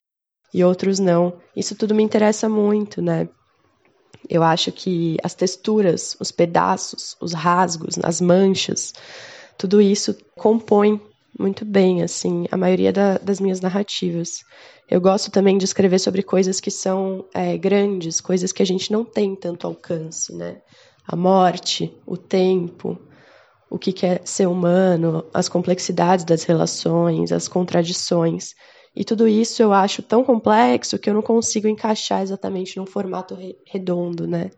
e 0.53 0.63
outros 0.63 0.99
não. 0.99 1.34
Isso 1.55 1.76
tudo 1.76 1.95
me 1.95 2.03
interessa 2.03 2.49
muito, 2.49 3.01
né? 3.01 3.30
Eu 4.30 4.43
acho 4.43 4.72
que 4.72 5.17
as 5.24 5.34
texturas, 5.34 6.15
os 6.19 6.32
pedaços, 6.32 7.15
os 7.19 7.34
rasgos, 7.34 7.97
as 8.03 8.22
manchas, 8.22 8.93
tudo 9.57 9.82
isso 9.82 10.15
compõe 10.36 11.01
muito 11.39 11.63
bem, 11.65 12.03
assim, 12.03 12.45
a 12.51 12.57
maioria 12.57 12.91
da, 12.91 13.17
das 13.17 13.39
minhas 13.39 13.61
narrativas. 13.61 14.43
Eu 14.89 14.99
gosto 14.99 15.32
também 15.32 15.57
de 15.57 15.65
escrever 15.65 15.99
sobre 15.99 16.22
coisas 16.22 16.59
que 16.59 16.69
são 16.69 17.26
é, 17.34 17.57
grandes, 17.57 18.19
coisas 18.19 18.51
que 18.51 18.61
a 18.61 18.65
gente 18.65 18.91
não 18.91 19.05
tem 19.05 19.36
tanto 19.36 19.65
alcance, 19.65 20.36
né? 20.36 20.61
A 21.08 21.16
morte, 21.16 21.93
o 22.06 22.18
tempo, 22.18 22.97
o 23.70 23.80
que 23.80 24.06
é 24.06 24.22
ser 24.26 24.47
humano, 24.47 25.24
as 25.34 25.47
complexidades 25.47 26.26
das 26.26 26.43
relações, 26.43 27.32
as 27.32 27.47
contradições. 27.47 28.54
E 28.93 29.06
tudo 29.06 29.28
isso 29.28 29.64
eu 29.64 29.72
acho 29.72 30.04
tão 30.04 30.24
complexo 30.24 30.99
que 30.99 31.10
eu 31.10 31.14
não 31.14 31.22
consigo 31.22 31.68
encaixar 31.68 32.22
exatamente 32.22 32.78
num 32.78 32.86
formato 32.86 33.38
redondo, 33.66 34.28
né? 34.28 34.52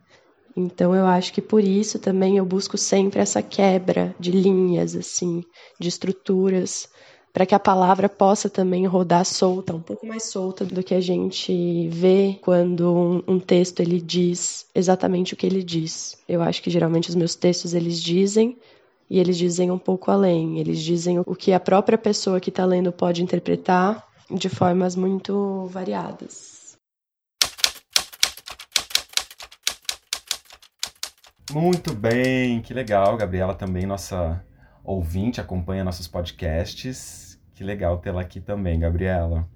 Então 0.55 0.95
eu 0.95 1.05
acho 1.05 1.33
que 1.33 1.41
por 1.41 1.63
isso 1.63 1.99
também 1.99 2.37
eu 2.37 2.45
busco 2.45 2.77
sempre 2.77 3.19
essa 3.19 3.41
quebra 3.41 4.15
de 4.19 4.31
linhas, 4.31 4.95
assim, 4.95 5.43
de 5.79 5.87
estruturas, 5.87 6.87
para 7.33 7.47
que 7.47 7.55
a 7.55 7.59
palavra 7.59 8.07
possa 8.07 8.47
também 8.47 8.85
rodar 8.85 9.25
solta, 9.25 9.73
um 9.73 9.81
pouco 9.81 10.05
mais 10.05 10.25
solta 10.25 10.63
do 10.63 10.83
que 10.83 10.93
a 10.93 11.01
gente 11.01 11.87
vê 11.89 12.37
quando 12.43 12.93
um, 12.93 13.23
um, 13.33 13.39
texto 13.39 13.79
ele 13.79 13.99
diz 13.99 14.67
exatamente 14.75 15.33
o 15.33 15.37
que 15.37 15.47
ele 15.47 15.63
diz. 15.63 16.15
Eu 16.29 16.43
acho 16.43 16.61
que 16.61 16.69
geralmente 16.69 17.09
os 17.09 17.15
meus 17.15 17.33
textos 17.33 17.73
eles 17.73 17.99
dizem 17.99 18.55
e 19.09 19.19
eles 19.19 19.35
dizem 19.35 19.71
um 19.71 19.79
pouco 19.79 20.11
além. 20.11 20.59
Eles 20.59 20.79
dizem 20.79 21.17
o 21.19 21.35
que 21.35 21.51
a 21.51 21.59
própria 21.59 21.97
pessoa 21.97 22.39
que 22.39 22.51
está 22.51 22.65
lendo 22.65 22.91
pode 22.91 23.23
interpretar 23.23 24.07
de 24.29 24.47
formas 24.47 24.95
muito 24.95 25.65
variadas. 25.71 26.77
Muito 31.51 31.93
bem, 31.95 32.61
que 32.61 32.73
legal, 32.73 33.17
Gabriela 33.17 33.53
também 33.55 33.85
nossa 33.85 34.43
ouvinte, 34.83 35.39
acompanha 35.39 35.83
nossos 35.83 36.07
podcasts. 36.07 37.39
Que 37.53 37.63
legal 37.63 37.97
tê-la 37.99 38.21
aqui 38.21 38.41
também, 38.41 38.79
Gabriela. 38.79 39.47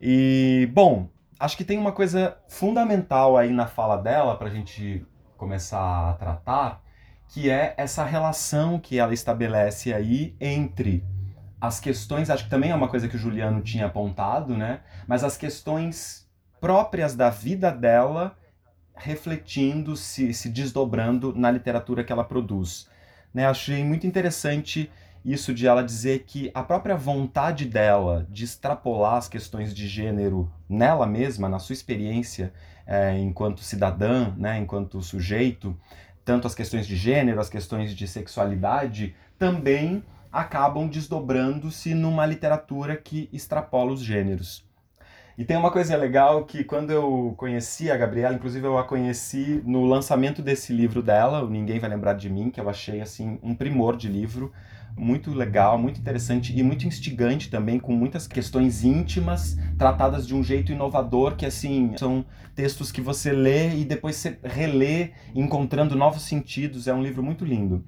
E, 0.00 0.68
bom, 0.72 1.08
acho 1.38 1.56
que 1.56 1.64
tem 1.64 1.78
uma 1.78 1.92
coisa 1.92 2.36
fundamental 2.48 3.36
aí 3.36 3.50
na 3.50 3.66
fala 3.66 3.96
dela 3.96 4.36
para 4.36 4.48
a 4.48 4.50
gente 4.50 5.04
começar 5.36 6.10
a 6.10 6.14
tratar, 6.14 6.82
que 7.28 7.50
é 7.50 7.74
essa 7.76 8.04
relação 8.04 8.78
que 8.78 8.98
ela 8.98 9.14
estabelece 9.14 9.92
aí 9.92 10.36
entre 10.40 11.04
as 11.60 11.80
questões, 11.80 12.30
acho 12.30 12.44
que 12.44 12.50
também 12.50 12.70
é 12.70 12.74
uma 12.74 12.88
coisa 12.88 13.08
que 13.08 13.16
o 13.16 13.18
Juliano 13.18 13.62
tinha 13.62 13.86
apontado, 13.86 14.56
né? 14.56 14.80
Mas 15.06 15.24
as 15.24 15.36
questões 15.36 16.28
próprias 16.60 17.14
da 17.14 17.30
vida 17.30 17.70
dela 17.70 18.36
refletindo, 18.94 19.96
se, 19.96 20.32
se 20.32 20.48
desdobrando 20.48 21.34
na 21.34 21.50
literatura 21.50 22.02
que 22.02 22.12
ela 22.12 22.24
produz. 22.24 22.88
Né? 23.36 23.46
Achei 23.46 23.84
muito 23.84 24.06
interessante 24.06 24.90
isso 25.22 25.52
de 25.52 25.66
ela 25.66 25.84
dizer 25.84 26.20
que 26.20 26.50
a 26.54 26.62
própria 26.62 26.96
vontade 26.96 27.66
dela 27.66 28.26
de 28.30 28.44
extrapolar 28.44 29.16
as 29.16 29.28
questões 29.28 29.74
de 29.74 29.86
gênero 29.86 30.50
nela 30.66 31.06
mesma, 31.06 31.46
na 31.46 31.58
sua 31.58 31.74
experiência 31.74 32.50
é, 32.86 33.18
enquanto 33.18 33.60
cidadã, 33.60 34.32
né, 34.38 34.56
enquanto 34.58 35.02
sujeito, 35.02 35.78
tanto 36.24 36.46
as 36.46 36.54
questões 36.54 36.86
de 36.86 36.96
gênero, 36.96 37.38
as 37.38 37.50
questões 37.50 37.94
de 37.94 38.08
sexualidade, 38.08 39.14
também 39.38 40.02
acabam 40.32 40.88
desdobrando-se 40.88 41.92
numa 41.92 42.24
literatura 42.24 42.96
que 42.96 43.28
extrapola 43.34 43.92
os 43.92 44.00
gêneros. 44.00 44.65
E 45.38 45.44
tem 45.44 45.56
uma 45.56 45.70
coisa 45.70 45.94
legal 45.98 46.44
que 46.46 46.64
quando 46.64 46.90
eu 46.90 47.34
conheci 47.36 47.90
a 47.90 47.96
Gabriela, 47.96 48.34
inclusive 48.34 48.66
eu 48.66 48.78
a 48.78 48.84
conheci 48.84 49.60
no 49.66 49.84
lançamento 49.84 50.40
desse 50.40 50.72
livro 50.72 51.02
dela, 51.02 51.44
o 51.44 51.50
Ninguém 51.50 51.78
Vai 51.78 51.90
Lembrar 51.90 52.14
de 52.14 52.30
Mim, 52.30 52.50
que 52.50 52.58
eu 52.58 52.70
achei 52.70 53.02
assim 53.02 53.38
um 53.42 53.54
primor 53.54 53.98
de 53.98 54.08
livro, 54.08 54.50
muito 54.96 55.34
legal, 55.34 55.76
muito 55.76 56.00
interessante 56.00 56.58
e 56.58 56.62
muito 56.62 56.86
instigante 56.86 57.50
também, 57.50 57.78
com 57.78 57.92
muitas 57.92 58.26
questões 58.26 58.82
íntimas 58.82 59.58
tratadas 59.76 60.26
de 60.26 60.34
um 60.34 60.42
jeito 60.42 60.72
inovador, 60.72 61.36
que 61.36 61.44
assim, 61.44 61.92
são 61.98 62.24
textos 62.54 62.90
que 62.90 63.02
você 63.02 63.30
lê 63.30 63.76
e 63.76 63.84
depois 63.84 64.16
você 64.16 64.38
relê, 64.42 65.10
encontrando 65.34 65.94
novos 65.94 66.22
sentidos. 66.22 66.88
É 66.88 66.94
um 66.94 67.02
livro 67.02 67.22
muito 67.22 67.44
lindo. 67.44 67.84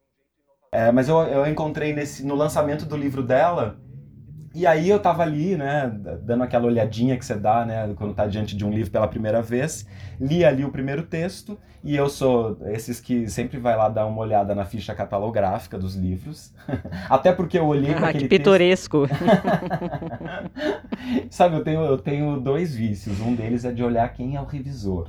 É, 0.71 0.93
mas 0.93 1.09
eu, 1.09 1.17
eu 1.23 1.47
encontrei 1.47 1.95
nesse, 1.95 2.27
no 2.27 2.35
lançamento 2.35 2.85
do 2.85 2.95
livro 2.95 3.23
dela 3.23 3.81
e 4.55 4.67
aí 4.67 4.89
eu 4.89 4.99
tava 4.99 5.23
ali, 5.23 5.57
né, 5.57 5.93
dando 6.23 6.43
aquela 6.43 6.67
olhadinha 6.67 7.17
que 7.17 7.25
você 7.25 7.35
dá, 7.35 7.65
né, 7.65 7.93
quando 7.97 8.15
tá 8.15 8.27
diante 8.27 8.57
de 8.57 8.65
um 8.65 8.71
livro 8.71 8.91
pela 8.91 9.07
primeira 9.07 9.43
vez, 9.43 9.87
li 10.21 10.45
ali 10.45 10.65
o 10.65 10.71
primeiro 10.71 11.03
texto, 11.03 11.59
e 11.83 11.95
eu 11.95 12.09
sou 12.09 12.59
esses 12.67 13.01
que 13.01 13.29
sempre 13.29 13.59
vai 13.59 13.77
lá 13.77 13.89
dar 13.89 14.07
uma 14.07 14.21
olhada 14.21 14.55
na 14.55 14.65
ficha 14.65 14.95
catalográfica 14.95 15.79
dos 15.79 15.95
livros, 15.95 16.53
até 17.09 17.33
porque 17.33 17.59
eu 17.59 17.67
olhei 17.67 17.95
ah, 17.95 18.13
que 18.13 18.27
pitoresco! 18.27 19.07
Sabe, 21.31 21.57
eu 21.57 21.63
tenho, 21.63 21.85
eu 21.85 21.99
tenho 21.99 22.41
dois 22.41 22.75
vícios, 22.75 23.21
um 23.21 23.35
deles 23.35 23.65
é 23.65 23.73
de 23.73 23.83
olhar 23.83 24.09
quem 24.13 24.37
é 24.37 24.41
o 24.41 24.45
revisor. 24.45 25.07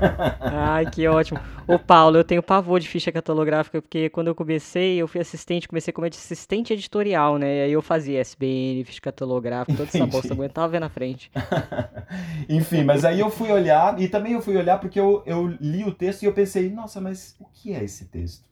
Ai, 0.40 0.86
que 0.86 1.06
ótimo. 1.06 1.40
Ô, 1.66 1.78
Paulo, 1.78 2.16
eu 2.16 2.24
tenho 2.24 2.42
pavor 2.42 2.80
de 2.80 2.88
ficha 2.88 3.12
catalográfica, 3.12 3.80
porque 3.80 4.08
quando 4.08 4.28
eu 4.28 4.34
comecei, 4.34 4.96
eu 4.96 5.08
fui 5.08 5.20
assistente, 5.20 5.68
comecei 5.68 5.92
como 5.92 6.06
assistente 6.06 6.72
editorial, 6.72 7.38
né? 7.38 7.58
E 7.58 7.62
aí 7.62 7.72
eu 7.72 7.82
fazia 7.82 8.20
SBN, 8.20 8.77
catalográfica, 9.00 9.76
toda 9.76 9.88
essa 9.88 10.06
bosta, 10.06 10.32
aguentava 10.32 10.68
ver 10.68 10.80
na 10.80 10.88
frente. 10.88 11.30
Enfim, 12.48 12.84
mas 12.84 13.04
aí 13.04 13.20
eu 13.20 13.30
fui 13.30 13.50
olhar, 13.50 14.00
e 14.00 14.08
também 14.08 14.32
eu 14.32 14.42
fui 14.42 14.56
olhar 14.56 14.78
porque 14.78 14.98
eu, 14.98 15.22
eu 15.26 15.46
li 15.60 15.84
o 15.84 15.92
texto 15.92 16.22
e 16.22 16.26
eu 16.26 16.32
pensei, 16.32 16.70
nossa, 16.70 17.00
mas 17.00 17.36
o 17.38 17.44
que 17.46 17.74
é 17.74 17.84
esse 17.84 18.06
texto? 18.06 18.44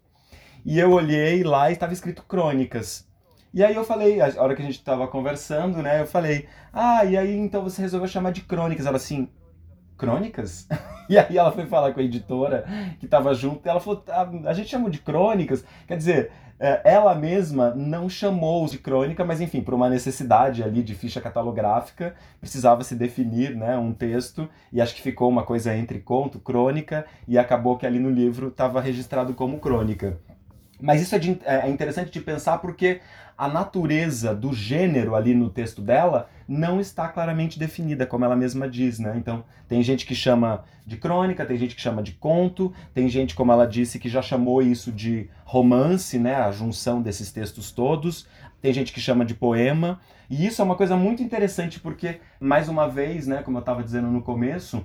E 0.65 0.79
eu 0.79 0.91
olhei 0.91 1.45
lá 1.45 1.71
e 1.71 1.75
estava 1.75 1.93
escrito 1.93 2.23
crônicas. 2.23 3.07
E 3.55 3.65
aí 3.65 3.75
eu 3.75 3.85
falei, 3.85 4.21
a 4.21 4.43
hora 4.43 4.55
que 4.55 4.61
a 4.61 4.65
gente 4.65 4.79
estava 4.79 5.07
conversando, 5.09 5.83
né, 5.83 6.01
eu 6.03 6.07
falei, 6.07 6.47
ah, 6.73 7.05
e 7.05 7.17
aí 7.17 7.35
então 7.37 7.63
você 7.63 7.81
resolveu 7.81 8.09
chamar 8.09 8.33
de 8.33 8.43
crônicas? 8.43 8.85
Ela 8.85 8.97
assim, 8.97 9.29
crônicas? 9.97 10.67
E 11.09 11.17
aí 11.17 11.39
ela 11.39 11.53
foi 11.53 11.67
falar 11.67 11.95
com 11.95 12.01
a 12.01 12.03
editora 12.03 12.65
que 12.99 13.05
estava 13.05 13.33
junto, 13.33 13.65
e 13.65 13.69
ela 13.69 13.79
falou, 13.79 14.03
ah, 14.09 14.29
a 14.47 14.53
gente 14.53 14.69
chamou 14.69 14.91
de 14.91 14.99
crônicas. 14.99 15.65
Quer 15.87 15.97
dizer, 15.97 16.33
ela 16.59 17.15
mesma 17.15 17.75
não 17.75 18.09
chamou 18.09 18.67
de 18.67 18.79
crônica, 18.79 19.25
mas 19.25 19.41
enfim, 19.41 19.61
por 19.61 19.75
uma 19.75 19.91
necessidade 19.91 20.63
ali 20.63 20.83
de 20.83 20.95
ficha 20.95 21.21
catalográfica, 21.21 22.15
precisava 22.41 22.83
se 22.83 22.95
definir 22.95 23.55
né, 23.55 23.77
um 23.77 23.93
texto, 23.93 24.49
e 24.73 24.81
acho 24.81 24.95
que 24.95 25.03
ficou 25.03 25.29
uma 25.29 25.43
coisa 25.43 25.77
entre 25.77 25.99
conto, 25.99 26.39
crônica, 26.39 27.05
e 27.29 27.37
acabou 27.37 27.77
que 27.77 27.87
ali 27.87 27.99
no 27.99 28.11
livro 28.11 28.49
estava 28.49 28.81
registrado 28.81 29.35
como 29.35 29.59
crônica. 29.59 30.19
Mas 30.81 31.01
isso 31.03 31.15
é, 31.15 31.19
de, 31.19 31.39
é 31.45 31.69
interessante 31.69 32.11
de 32.11 32.21
pensar 32.21 32.59
porque 32.59 33.01
a 33.37 33.49
natureza 33.49 34.35
do 34.35 34.53
gênero 34.53 35.15
ali 35.15 35.35
no 35.35 35.51
texto 35.51 35.83
dela 35.83 36.29
não 36.49 36.81
está 36.81 37.09
claramente 37.09 37.59
definida, 37.59 38.07
como 38.07 38.25
ela 38.25 38.37
mesma 38.37 38.69
diz, 38.69 38.99
né? 38.99 39.15
Então, 39.17 39.45
tem 39.69 39.83
gente 39.83 40.07
que 40.07 40.15
chama 40.15 40.65
de 40.87 40.97
crônica, 40.97 41.45
tem 41.45 41.57
gente 41.57 41.75
que 41.75 41.81
chama 41.81 42.03
de 42.03 42.13
conto, 42.13 42.73
tem 42.95 43.09
gente, 43.09 43.35
como 43.35 43.51
ela 43.51 43.67
disse, 43.67 43.99
que 43.99 44.09
já 44.09 44.23
chamou 44.23 44.63
isso 44.63 44.93
de 44.93 45.29
romance, 45.45 46.19
né? 46.19 46.37
A 46.37 46.53
junção 46.53 47.03
desses 47.03 47.33
textos 47.33 47.73
todos. 47.73 48.27
Tem 48.61 48.73
gente 48.73 48.93
que 48.93 49.01
chama 49.01 49.25
de 49.25 49.35
poema. 49.35 50.01
E 50.31 50.47
isso 50.47 50.61
é 50.63 50.65
uma 50.65 50.77
coisa 50.77 50.97
muito 50.97 51.23
interessante 51.23 51.81
porque, 51.81 52.21
mais 52.41 52.69
uma 52.69 52.89
vez, 52.89 53.27
né, 53.27 53.43
como 53.43 53.59
eu 53.59 53.61
estava 53.61 53.83
dizendo 53.83 54.09
no 54.09 54.23
começo, 54.23 54.85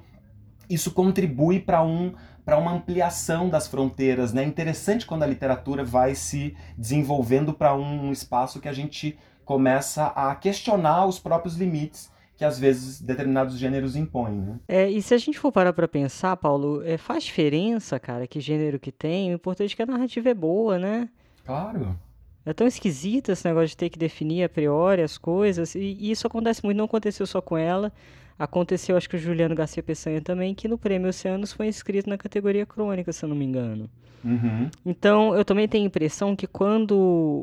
isso 0.69 0.91
contribui 0.91 1.59
para 1.59 1.83
um 1.83 2.13
para 2.43 2.57
uma 2.57 2.73
ampliação 2.73 3.49
das 3.49 3.67
fronteiras, 3.67 4.33
né? 4.33 4.41
É 4.41 4.45
interessante 4.45 5.05
quando 5.05 5.21
a 5.21 5.27
literatura 5.27 5.83
vai 5.83 6.15
se 6.15 6.55
desenvolvendo 6.75 7.53
para 7.53 7.75
um 7.75 8.11
espaço 8.11 8.59
que 8.59 8.67
a 8.67 8.73
gente 8.73 9.17
começa 9.51 10.05
a 10.15 10.33
questionar 10.33 11.05
os 11.05 11.19
próprios 11.19 11.57
limites 11.57 12.09
que 12.37 12.45
às 12.45 12.57
vezes 12.57 13.01
determinados 13.01 13.57
gêneros 13.57 13.97
impõem, 13.97 14.39
né? 14.39 14.59
É, 14.65 14.89
e 14.89 15.01
se 15.01 15.13
a 15.13 15.17
gente 15.17 15.37
for 15.37 15.51
parar 15.51 15.73
para 15.73 15.89
pensar, 15.89 16.37
Paulo, 16.37 16.81
é, 16.85 16.97
faz 16.97 17.25
diferença, 17.25 17.99
cara, 17.99 18.25
que 18.25 18.39
gênero 18.39 18.79
que 18.79 18.93
tem, 18.93 19.29
o 19.29 19.35
importante 19.35 19.73
é 19.73 19.75
que 19.75 19.81
a 19.81 19.85
narrativa 19.85 20.29
é 20.29 20.33
boa, 20.33 20.79
né? 20.79 21.09
Claro. 21.45 21.99
É 22.45 22.53
tão 22.53 22.65
esquisito 22.65 23.29
esse 23.29 23.45
negócio 23.45 23.67
de 23.67 23.77
ter 23.77 23.89
que 23.89 23.99
definir 23.99 24.45
a 24.45 24.49
priori 24.49 25.01
as 25.01 25.17
coisas, 25.17 25.75
e, 25.75 25.97
e 25.99 26.11
isso 26.11 26.25
acontece 26.25 26.63
muito, 26.63 26.77
não 26.77 26.85
aconteceu 26.85 27.27
só 27.27 27.41
com 27.41 27.57
ela, 27.57 27.91
aconteceu 28.39 28.95
acho 28.95 29.09
que 29.09 29.17
o 29.17 29.19
Juliano 29.19 29.53
Garcia 29.53 29.83
Peçanha 29.83 30.21
também, 30.21 30.55
que 30.55 30.69
no 30.69 30.77
Prêmio 30.77 31.09
Oceanos 31.09 31.51
foi 31.51 31.67
inscrito 31.67 32.09
na 32.09 32.17
categoria 32.17 32.65
crônica, 32.65 33.11
se 33.11 33.25
eu 33.25 33.27
não 33.27 33.35
me 33.35 33.43
engano. 33.43 33.89
Uhum. 34.23 34.69
Então, 34.85 35.35
eu 35.35 35.43
também 35.43 35.67
tenho 35.67 35.83
a 35.83 35.87
impressão 35.87 36.35
que 36.35 36.45
quando 36.45 36.95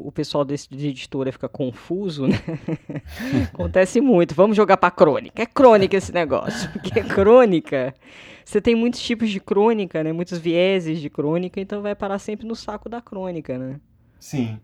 o 0.05 0.13
pessoal 0.13 0.45
desse, 0.45 0.69
de 0.69 0.89
editora 0.89 1.33
fica 1.33 1.49
confuso, 1.49 2.27
né? 2.29 2.37
Acontece 3.53 4.01
muito. 4.01 4.35
Vamos 4.35 4.57
jogar 4.57 4.77
pra 4.77 4.91
crônica. 4.91 5.43
É 5.43 5.47
crônica 5.47 5.97
esse 5.97 6.13
negócio. 6.13 6.71
Porque 6.73 6.99
é 6.99 7.03
crônica. 7.03 7.95
Você 8.45 8.61
tem 8.61 8.75
muitos 8.75 9.01
tipos 9.01 9.29
de 9.29 9.41
crônica, 9.41 10.03
né? 10.03 10.13
Muitos 10.13 10.39
vieses 10.39 11.01
de 11.01 11.11
crônica, 11.11 11.61
então 11.61 11.83
vai 11.83 11.95
parar 11.95 12.19
sempre 12.19 12.47
no 12.47 12.55
saco 12.55 12.89
da 12.89 13.01
crônica, 13.01 13.59
né? 13.59 13.81
Sim. 14.19 14.59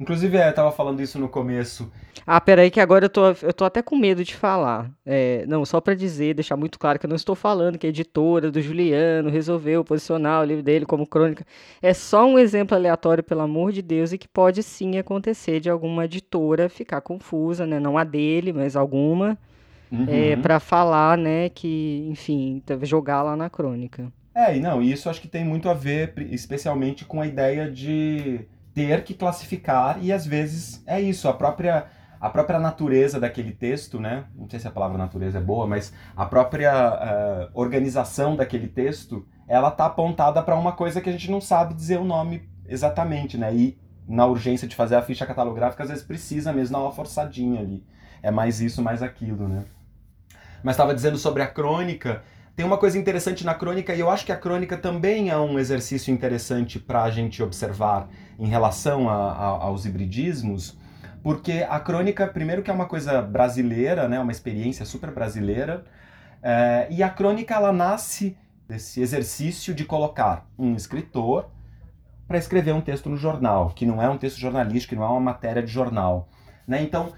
Inclusive, 0.00 0.36
é, 0.36 0.48
eu 0.48 0.54
tava 0.54 0.70
falando 0.70 1.00
isso 1.02 1.18
no 1.18 1.28
começo. 1.28 1.90
Ah, 2.26 2.40
peraí 2.40 2.70
que 2.70 2.80
agora 2.80 3.06
eu 3.06 3.08
tô, 3.08 3.30
eu 3.42 3.52
tô 3.52 3.64
até 3.64 3.82
com 3.82 3.96
medo 3.96 4.22
de 4.22 4.34
falar. 4.34 4.90
É, 5.04 5.44
não, 5.46 5.64
só 5.64 5.80
para 5.80 5.94
dizer, 5.94 6.34
deixar 6.34 6.56
muito 6.56 6.78
claro 6.78 6.98
que 6.98 7.06
eu 7.06 7.08
não 7.08 7.16
estou 7.16 7.34
falando 7.34 7.78
que 7.78 7.86
a 7.86 7.90
editora 7.90 8.50
do 8.50 8.60
Juliano 8.60 9.30
resolveu 9.30 9.84
posicionar 9.84 10.42
o 10.42 10.44
livro 10.44 10.62
dele 10.62 10.86
como 10.86 11.06
crônica. 11.06 11.44
É 11.82 11.92
só 11.92 12.26
um 12.26 12.38
exemplo 12.38 12.76
aleatório, 12.76 13.24
pelo 13.24 13.40
amor 13.40 13.72
de 13.72 13.82
Deus, 13.82 14.12
e 14.12 14.18
que 14.18 14.28
pode 14.28 14.62
sim 14.62 14.98
acontecer 14.98 15.58
de 15.58 15.70
alguma 15.70 16.04
editora 16.04 16.68
ficar 16.68 17.00
confusa, 17.00 17.66
né? 17.66 17.80
Não 17.80 17.98
a 17.98 18.04
dele, 18.04 18.52
mas 18.52 18.76
alguma. 18.76 19.36
Uhum. 19.90 20.04
É, 20.06 20.36
para 20.36 20.60
falar, 20.60 21.16
né, 21.16 21.48
que, 21.48 22.06
enfim, 22.10 22.62
jogar 22.82 23.22
lá 23.22 23.34
na 23.34 23.48
crônica. 23.48 24.12
É, 24.34 24.54
e 24.54 24.60
não, 24.60 24.82
isso 24.82 25.08
acho 25.08 25.20
que 25.20 25.28
tem 25.28 25.44
muito 25.44 25.68
a 25.68 25.74
ver, 25.74 26.12
especialmente 26.30 27.06
com 27.06 27.22
a 27.22 27.26
ideia 27.26 27.70
de 27.70 28.40
ter 28.78 29.02
que 29.02 29.12
classificar 29.12 29.98
e 30.00 30.12
às 30.12 30.24
vezes 30.24 30.84
é 30.86 31.00
isso, 31.00 31.28
a 31.28 31.32
própria 31.32 31.86
a 32.20 32.30
própria 32.30 32.58
natureza 32.58 33.18
daquele 33.20 33.52
texto, 33.52 34.00
né? 34.00 34.24
Não 34.36 34.48
sei 34.48 34.58
se 34.58 34.66
a 34.66 34.72
palavra 34.72 34.98
natureza 34.98 35.38
é 35.38 35.40
boa, 35.40 35.68
mas 35.68 35.92
a 36.16 36.26
própria 36.26 36.72
uh, 36.92 37.50
organização 37.54 38.34
daquele 38.34 38.66
texto, 38.66 39.24
ela 39.46 39.70
tá 39.70 39.86
apontada 39.86 40.42
para 40.42 40.56
uma 40.56 40.72
coisa 40.72 41.00
que 41.00 41.08
a 41.08 41.12
gente 41.12 41.30
não 41.30 41.40
sabe 41.40 41.74
dizer 41.74 41.98
o 41.98 42.04
nome 42.04 42.48
exatamente, 42.66 43.38
né? 43.38 43.54
E 43.54 43.78
na 44.06 44.26
urgência 44.26 44.66
de 44.66 44.74
fazer 44.74 44.96
a 44.96 45.02
ficha 45.02 45.26
catalográfica, 45.26 45.84
às 45.84 45.90
vezes 45.90 46.04
precisa 46.04 46.52
mesmo 46.52 46.72
dar 46.72 46.82
uma 46.82 46.92
forçadinha 46.92 47.60
ali. 47.60 47.84
É 48.20 48.32
mais 48.32 48.60
isso, 48.60 48.82
mais 48.82 49.00
aquilo, 49.00 49.48
né? 49.48 49.64
Mas 50.62 50.74
estava 50.74 50.94
dizendo 50.94 51.18
sobre 51.18 51.42
a 51.42 51.46
crônica, 51.46 52.22
tem 52.58 52.66
uma 52.66 52.76
coisa 52.76 52.98
interessante 52.98 53.46
na 53.46 53.54
crônica, 53.54 53.94
e 53.94 54.00
eu 54.00 54.10
acho 54.10 54.26
que 54.26 54.32
a 54.32 54.36
crônica 54.36 54.76
também 54.76 55.30
é 55.30 55.38
um 55.38 55.60
exercício 55.60 56.12
interessante 56.12 56.76
para 56.76 57.04
a 57.04 57.08
gente 57.08 57.40
observar 57.40 58.08
em 58.36 58.48
relação 58.48 59.08
a, 59.08 59.14
a, 59.14 59.46
aos 59.46 59.86
hibridismos, 59.86 60.76
porque 61.22 61.64
a 61.70 61.78
crônica, 61.78 62.26
primeiro 62.26 62.60
que 62.60 62.68
é 62.68 62.74
uma 62.74 62.86
coisa 62.86 63.22
brasileira, 63.22 64.08
né, 64.08 64.18
uma 64.18 64.32
experiência 64.32 64.84
super 64.84 65.12
brasileira, 65.12 65.84
é, 66.42 66.88
e 66.90 67.00
a 67.00 67.08
crônica 67.08 67.54
ela 67.54 67.72
nasce 67.72 68.36
desse 68.68 69.00
exercício 69.00 69.72
de 69.72 69.84
colocar 69.84 70.44
um 70.58 70.74
escritor 70.74 71.48
para 72.26 72.38
escrever 72.38 72.72
um 72.72 72.80
texto 72.80 73.08
no 73.08 73.16
jornal, 73.16 73.70
que 73.70 73.86
não 73.86 74.02
é 74.02 74.10
um 74.10 74.18
texto 74.18 74.36
jornalístico, 74.36 74.96
que 74.96 75.00
não 75.00 75.06
é 75.06 75.10
uma 75.10 75.20
matéria 75.20 75.62
de 75.62 75.70
jornal. 75.70 76.28
Né? 76.66 76.82
Então, 76.82 77.12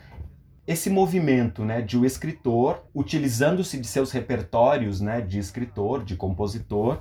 esse 0.66 0.90
movimento 0.90 1.64
né, 1.64 1.80
de 1.80 1.98
o 1.98 2.04
escritor, 2.04 2.84
utilizando-se 2.94 3.78
de 3.78 3.86
seus 3.86 4.12
repertórios 4.12 5.00
né, 5.00 5.20
de 5.20 5.38
escritor, 5.38 6.04
de 6.04 6.16
compositor, 6.16 7.00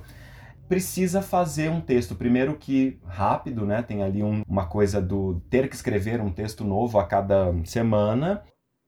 precisa 0.68 1.20
fazer 1.20 1.68
um 1.68 1.80
texto, 1.80 2.14
primeiro 2.14 2.56
que 2.56 2.98
rápido, 3.04 3.66
né, 3.66 3.82
tem 3.82 4.02
ali 4.02 4.22
um, 4.22 4.42
uma 4.48 4.66
coisa 4.66 5.02
do 5.02 5.42
ter 5.50 5.68
que 5.68 5.74
escrever 5.74 6.20
um 6.20 6.30
texto 6.30 6.64
novo 6.64 6.98
a 6.98 7.04
cada 7.04 7.52
semana, 7.64 8.44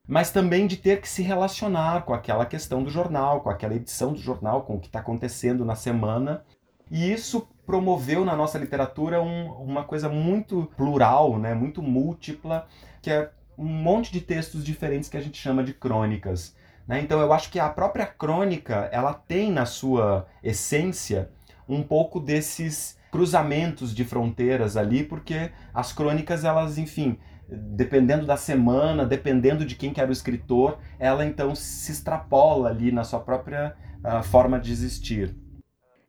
mas 0.07 0.31
também 0.31 0.65
de 0.65 0.77
ter 0.77 1.01
que 1.01 1.09
se 1.09 1.21
relacionar 1.21 2.03
com 2.03 2.13
aquela 2.13 2.45
questão 2.45 2.83
do 2.83 2.89
jornal, 2.89 3.41
com 3.41 3.49
aquela 3.49 3.75
edição 3.75 4.13
do 4.13 4.19
jornal, 4.19 4.63
com 4.63 4.75
o 4.75 4.79
que 4.79 4.87
está 4.87 4.99
acontecendo 4.99 5.65
na 5.65 5.75
semana. 5.75 6.43
E 6.89 7.11
isso 7.11 7.47
promoveu 7.65 8.25
na 8.25 8.35
nossa 8.35 8.57
literatura 8.57 9.21
um, 9.21 9.51
uma 9.51 9.83
coisa 9.83 10.09
muito 10.09 10.69
plural, 10.77 11.37
né, 11.37 11.53
muito 11.53 11.81
múltipla, 11.81 12.67
que 13.01 13.09
é 13.09 13.29
um 13.57 13.67
monte 13.67 14.11
de 14.11 14.21
textos 14.21 14.63
diferentes 14.63 15.09
que 15.09 15.17
a 15.17 15.21
gente 15.21 15.37
chama 15.37 15.63
de 15.63 15.73
crônicas. 15.73 16.55
Né? 16.87 17.01
Então 17.01 17.19
eu 17.21 17.31
acho 17.31 17.49
que 17.51 17.59
a 17.59 17.69
própria 17.69 18.05
crônica 18.05 18.89
ela 18.91 19.13
tem 19.13 19.51
na 19.51 19.65
sua 19.65 20.27
essência 20.43 21.29
um 21.67 21.81
pouco 21.81 22.19
desses 22.19 22.97
cruzamentos 23.11 23.93
de 23.93 24.03
fronteiras 24.03 24.75
ali, 24.75 25.03
porque 25.03 25.51
as 25.73 25.93
crônicas 25.93 26.43
elas, 26.43 26.77
enfim, 26.77 27.17
dependendo 27.47 28.25
da 28.25 28.35
semana, 28.35 29.05
dependendo 29.05 29.65
de 29.65 29.75
quem 29.75 29.93
que 29.93 30.01
era 30.01 30.09
o 30.09 30.13
escritor, 30.13 30.79
ela 30.97 31.25
então 31.25 31.53
se 31.53 31.91
extrapola 31.91 32.69
ali 32.69 32.91
na 32.91 33.03
sua 33.03 33.19
própria 33.19 33.75
uh, 34.03 34.23
forma 34.23 34.59
de 34.59 34.71
existir. 34.71 35.35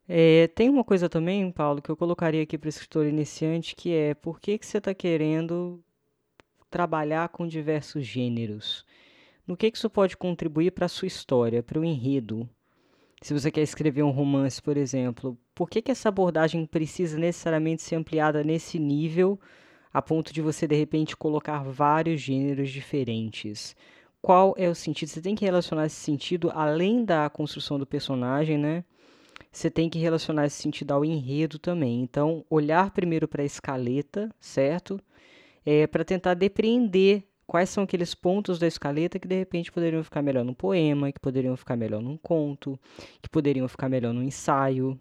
É, 0.07 0.47
tem 0.47 0.69
uma 0.69 0.83
coisa 0.83 1.09
também, 1.09 1.51
Paulo, 1.51 1.81
que 1.81 1.89
eu 1.89 1.97
colocaria 1.97 2.43
aqui 2.43 2.57
para 2.57 2.67
o 2.67 2.69
escritor 2.69 3.07
iniciante, 3.07 3.75
que 3.75 3.93
é 3.93 4.13
por 4.13 4.39
que, 4.39 4.57
que 4.57 4.65
você 4.65 4.77
está 4.77 4.93
querendo 4.93 5.83
trabalhar 6.75 7.29
com 7.29 7.47
diversos 7.47 8.05
gêneros. 8.05 8.85
No 9.47 9.55
que, 9.55 9.71
que 9.71 9.77
isso 9.77 9.89
pode 9.89 10.17
contribuir 10.17 10.71
para 10.71 10.87
a 10.87 10.89
sua 10.89 11.07
história, 11.07 11.63
para 11.63 11.79
o 11.79 11.85
enredo? 11.85 12.49
Se 13.21 13.33
você 13.33 13.49
quer 13.49 13.61
escrever 13.61 14.03
um 14.03 14.09
romance, 14.09 14.61
por 14.61 14.75
exemplo, 14.75 15.37
por 15.55 15.69
que, 15.69 15.81
que 15.81 15.89
essa 15.89 16.09
abordagem 16.09 16.65
precisa 16.65 17.17
necessariamente 17.17 17.81
ser 17.81 17.95
ampliada 17.95 18.43
nesse 18.43 18.77
nível, 18.77 19.39
a 19.93 20.01
ponto 20.01 20.33
de 20.33 20.41
você, 20.41 20.67
de 20.67 20.75
repente, 20.75 21.15
colocar 21.15 21.63
vários 21.63 22.19
gêneros 22.19 22.69
diferentes? 22.69 23.73
Qual 24.21 24.53
é 24.57 24.67
o 24.67 24.75
sentido? 24.75 25.07
Você 25.07 25.21
tem 25.21 25.33
que 25.33 25.45
relacionar 25.45 25.85
esse 25.85 25.95
sentido 25.95 26.51
além 26.53 27.05
da 27.05 27.29
construção 27.29 27.79
do 27.79 27.87
personagem, 27.87 28.57
né? 28.57 28.83
Você 29.49 29.71
tem 29.71 29.89
que 29.89 29.97
relacionar 29.97 30.45
esse 30.45 30.61
sentido 30.61 30.91
ao 30.91 31.05
enredo 31.05 31.57
também. 31.57 32.01
Então, 32.01 32.43
olhar 32.49 32.91
primeiro 32.91 33.29
para 33.29 33.43
a 33.43 33.45
escaleta, 33.45 34.29
certo? 34.41 34.99
É, 35.65 35.87
para 35.87 36.05
tentar 36.05 36.33
depreender 36.33 37.23
quais 37.47 37.69
são 37.69 37.83
aqueles 37.83 38.13
pontos 38.13 38.59
da 38.59 38.67
escaleta 38.67 39.19
que 39.19 39.27
de 39.27 39.37
repente 39.37 39.71
poderiam 39.71 40.03
ficar 40.03 40.21
melhor 40.21 40.43
num 40.43 40.53
poema, 40.53 41.11
que 41.11 41.19
poderiam 41.19 41.55
ficar 41.55 41.75
melhor 41.75 42.01
num 42.01 42.17
conto, 42.17 42.79
que 43.21 43.29
poderiam 43.29 43.67
ficar 43.67 43.89
melhor 43.89 44.13
num 44.13 44.23
ensaio. 44.23 44.99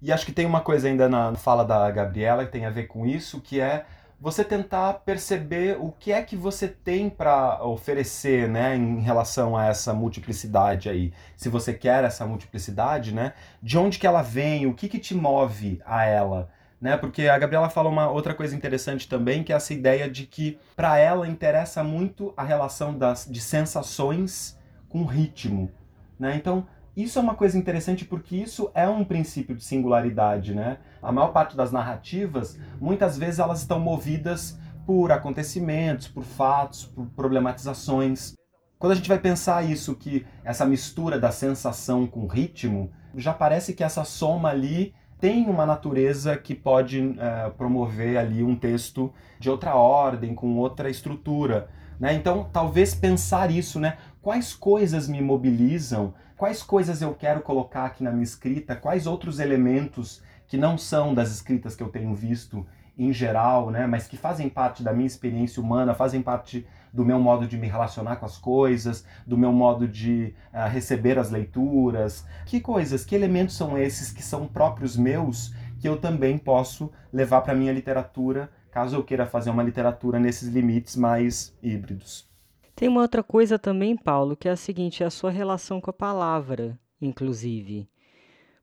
E 0.00 0.12
acho 0.12 0.26
que 0.26 0.32
tem 0.32 0.46
uma 0.46 0.60
coisa 0.60 0.88
ainda 0.88 1.08
na 1.08 1.34
fala 1.34 1.64
da 1.64 1.90
Gabriela 1.90 2.44
que 2.44 2.52
tem 2.52 2.66
a 2.66 2.70
ver 2.70 2.86
com 2.86 3.06
isso, 3.06 3.40
que 3.40 3.60
é 3.60 3.86
você 4.20 4.44
tentar 4.44 4.94
perceber 4.94 5.76
o 5.78 5.92
que 5.92 6.12
é 6.12 6.22
que 6.22 6.36
você 6.36 6.68
tem 6.68 7.10
para 7.10 7.62
oferecer, 7.62 8.48
né, 8.48 8.74
em 8.74 9.00
relação 9.00 9.56
a 9.56 9.66
essa 9.66 9.92
multiplicidade 9.92 10.88
aí. 10.88 11.12
Se 11.36 11.48
você 11.48 11.74
quer 11.74 12.04
essa 12.04 12.26
multiplicidade, 12.26 13.12
né, 13.12 13.34
de 13.62 13.76
onde 13.76 13.98
que 13.98 14.06
ela 14.06 14.22
vem, 14.22 14.66
o 14.66 14.74
que 14.74 14.88
que 14.88 14.98
te 14.98 15.14
move 15.14 15.80
a 15.84 16.04
ela? 16.04 16.50
Né? 16.84 16.98
Porque 16.98 17.28
a 17.28 17.38
Gabriela 17.38 17.70
fala 17.70 17.88
uma 17.88 18.10
outra 18.10 18.34
coisa 18.34 18.54
interessante 18.54 19.08
também, 19.08 19.42
que 19.42 19.54
é 19.54 19.56
essa 19.56 19.72
ideia 19.72 20.06
de 20.06 20.26
que 20.26 20.58
para 20.76 20.98
ela 20.98 21.26
interessa 21.26 21.82
muito 21.82 22.34
a 22.36 22.44
relação 22.44 22.92
das, 22.92 23.24
de 23.24 23.40
sensações 23.40 24.60
com 24.86 25.06
ritmo, 25.06 25.70
né? 26.18 26.36
Então, 26.36 26.66
isso 26.94 27.18
é 27.18 27.22
uma 27.22 27.34
coisa 27.34 27.56
interessante 27.56 28.04
porque 28.04 28.36
isso 28.36 28.70
é 28.74 28.86
um 28.86 29.02
princípio 29.02 29.56
de 29.56 29.64
singularidade, 29.64 30.54
né? 30.54 30.76
A 31.00 31.10
maior 31.10 31.28
parte 31.28 31.56
das 31.56 31.72
narrativas, 31.72 32.58
muitas 32.78 33.16
vezes 33.16 33.38
elas 33.38 33.60
estão 33.60 33.80
movidas 33.80 34.58
por 34.84 35.10
acontecimentos, 35.10 36.06
por 36.06 36.22
fatos, 36.22 36.84
por 36.84 37.06
problematizações. 37.16 38.34
Quando 38.78 38.92
a 38.92 38.96
gente 38.96 39.08
vai 39.08 39.18
pensar 39.18 39.64
isso, 39.64 39.94
que 39.94 40.26
essa 40.44 40.66
mistura 40.66 41.18
da 41.18 41.32
sensação 41.32 42.06
com 42.06 42.26
ritmo, 42.26 42.92
já 43.16 43.32
parece 43.32 43.72
que 43.72 43.82
essa 43.82 44.04
soma 44.04 44.50
ali 44.50 44.92
tem 45.24 45.46
uma 45.46 45.64
natureza 45.64 46.36
que 46.36 46.54
pode 46.54 47.00
uh, 47.00 47.50
promover 47.56 48.18
ali 48.18 48.44
um 48.44 48.54
texto 48.54 49.10
de 49.40 49.48
outra 49.48 49.74
ordem, 49.74 50.34
com 50.34 50.58
outra 50.58 50.90
estrutura. 50.90 51.70
Né? 51.98 52.12
Então, 52.12 52.46
talvez 52.52 52.94
pensar 52.94 53.50
isso, 53.50 53.80
né? 53.80 53.96
quais 54.20 54.52
coisas 54.52 55.08
me 55.08 55.22
mobilizam, 55.22 56.12
quais 56.36 56.62
coisas 56.62 57.00
eu 57.00 57.14
quero 57.14 57.40
colocar 57.40 57.86
aqui 57.86 58.04
na 58.04 58.10
minha 58.10 58.22
escrita, 58.22 58.76
quais 58.76 59.06
outros 59.06 59.40
elementos 59.40 60.22
que 60.46 60.58
não 60.58 60.76
são 60.76 61.14
das 61.14 61.30
escritas 61.30 61.74
que 61.74 61.82
eu 61.82 61.88
tenho 61.88 62.14
visto 62.14 62.66
em 62.98 63.10
geral, 63.10 63.70
né, 63.70 63.86
mas 63.86 64.06
que 64.06 64.18
fazem 64.18 64.50
parte 64.50 64.82
da 64.82 64.92
minha 64.92 65.06
experiência 65.06 65.62
humana, 65.62 65.94
fazem 65.94 66.20
parte 66.20 66.66
do 66.94 67.04
meu 67.04 67.18
modo 67.18 67.48
de 67.48 67.58
me 67.58 67.66
relacionar 67.66 68.16
com 68.16 68.24
as 68.24 68.38
coisas, 68.38 69.04
do 69.26 69.36
meu 69.36 69.52
modo 69.52 69.88
de 69.88 70.32
uh, 70.52 70.68
receber 70.70 71.18
as 71.18 71.28
leituras. 71.28 72.24
Que 72.46 72.60
coisas, 72.60 73.04
que 73.04 73.16
elementos 73.16 73.56
são 73.56 73.76
esses 73.76 74.12
que 74.12 74.22
são 74.22 74.46
próprios 74.46 74.96
meus 74.96 75.52
que 75.80 75.88
eu 75.88 75.96
também 76.00 76.38
posso 76.38 76.90
levar 77.12 77.40
para 77.40 77.54
minha 77.54 77.72
literatura, 77.72 78.48
caso 78.70 78.94
eu 78.94 79.02
queira 79.02 79.26
fazer 79.26 79.50
uma 79.50 79.62
literatura 79.62 80.20
nesses 80.20 80.48
limites 80.48 80.94
mais 80.94 81.52
híbridos. 81.60 82.30
Tem 82.76 82.88
uma 82.88 83.02
outra 83.02 83.24
coisa 83.24 83.58
também, 83.58 83.96
Paulo, 83.96 84.36
que 84.36 84.48
é 84.48 84.52
a 84.52 84.56
seguinte, 84.56 85.02
é 85.02 85.06
a 85.06 85.10
sua 85.10 85.30
relação 85.30 85.80
com 85.80 85.90
a 85.90 85.92
palavra, 85.92 86.78
inclusive. 87.02 87.88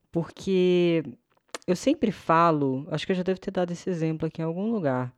Porque 0.10 1.04
eu 1.68 1.76
sempre 1.76 2.12
falo, 2.12 2.88
acho 2.90 3.06
que 3.06 3.12
eu 3.12 3.16
já 3.18 3.24
devo 3.24 3.40
ter 3.40 3.52
dado 3.52 3.72
esse 3.72 3.90
exemplo 3.90 4.28
aqui 4.28 4.42
em 4.42 4.46
algum 4.46 4.72
lugar, 4.72 5.14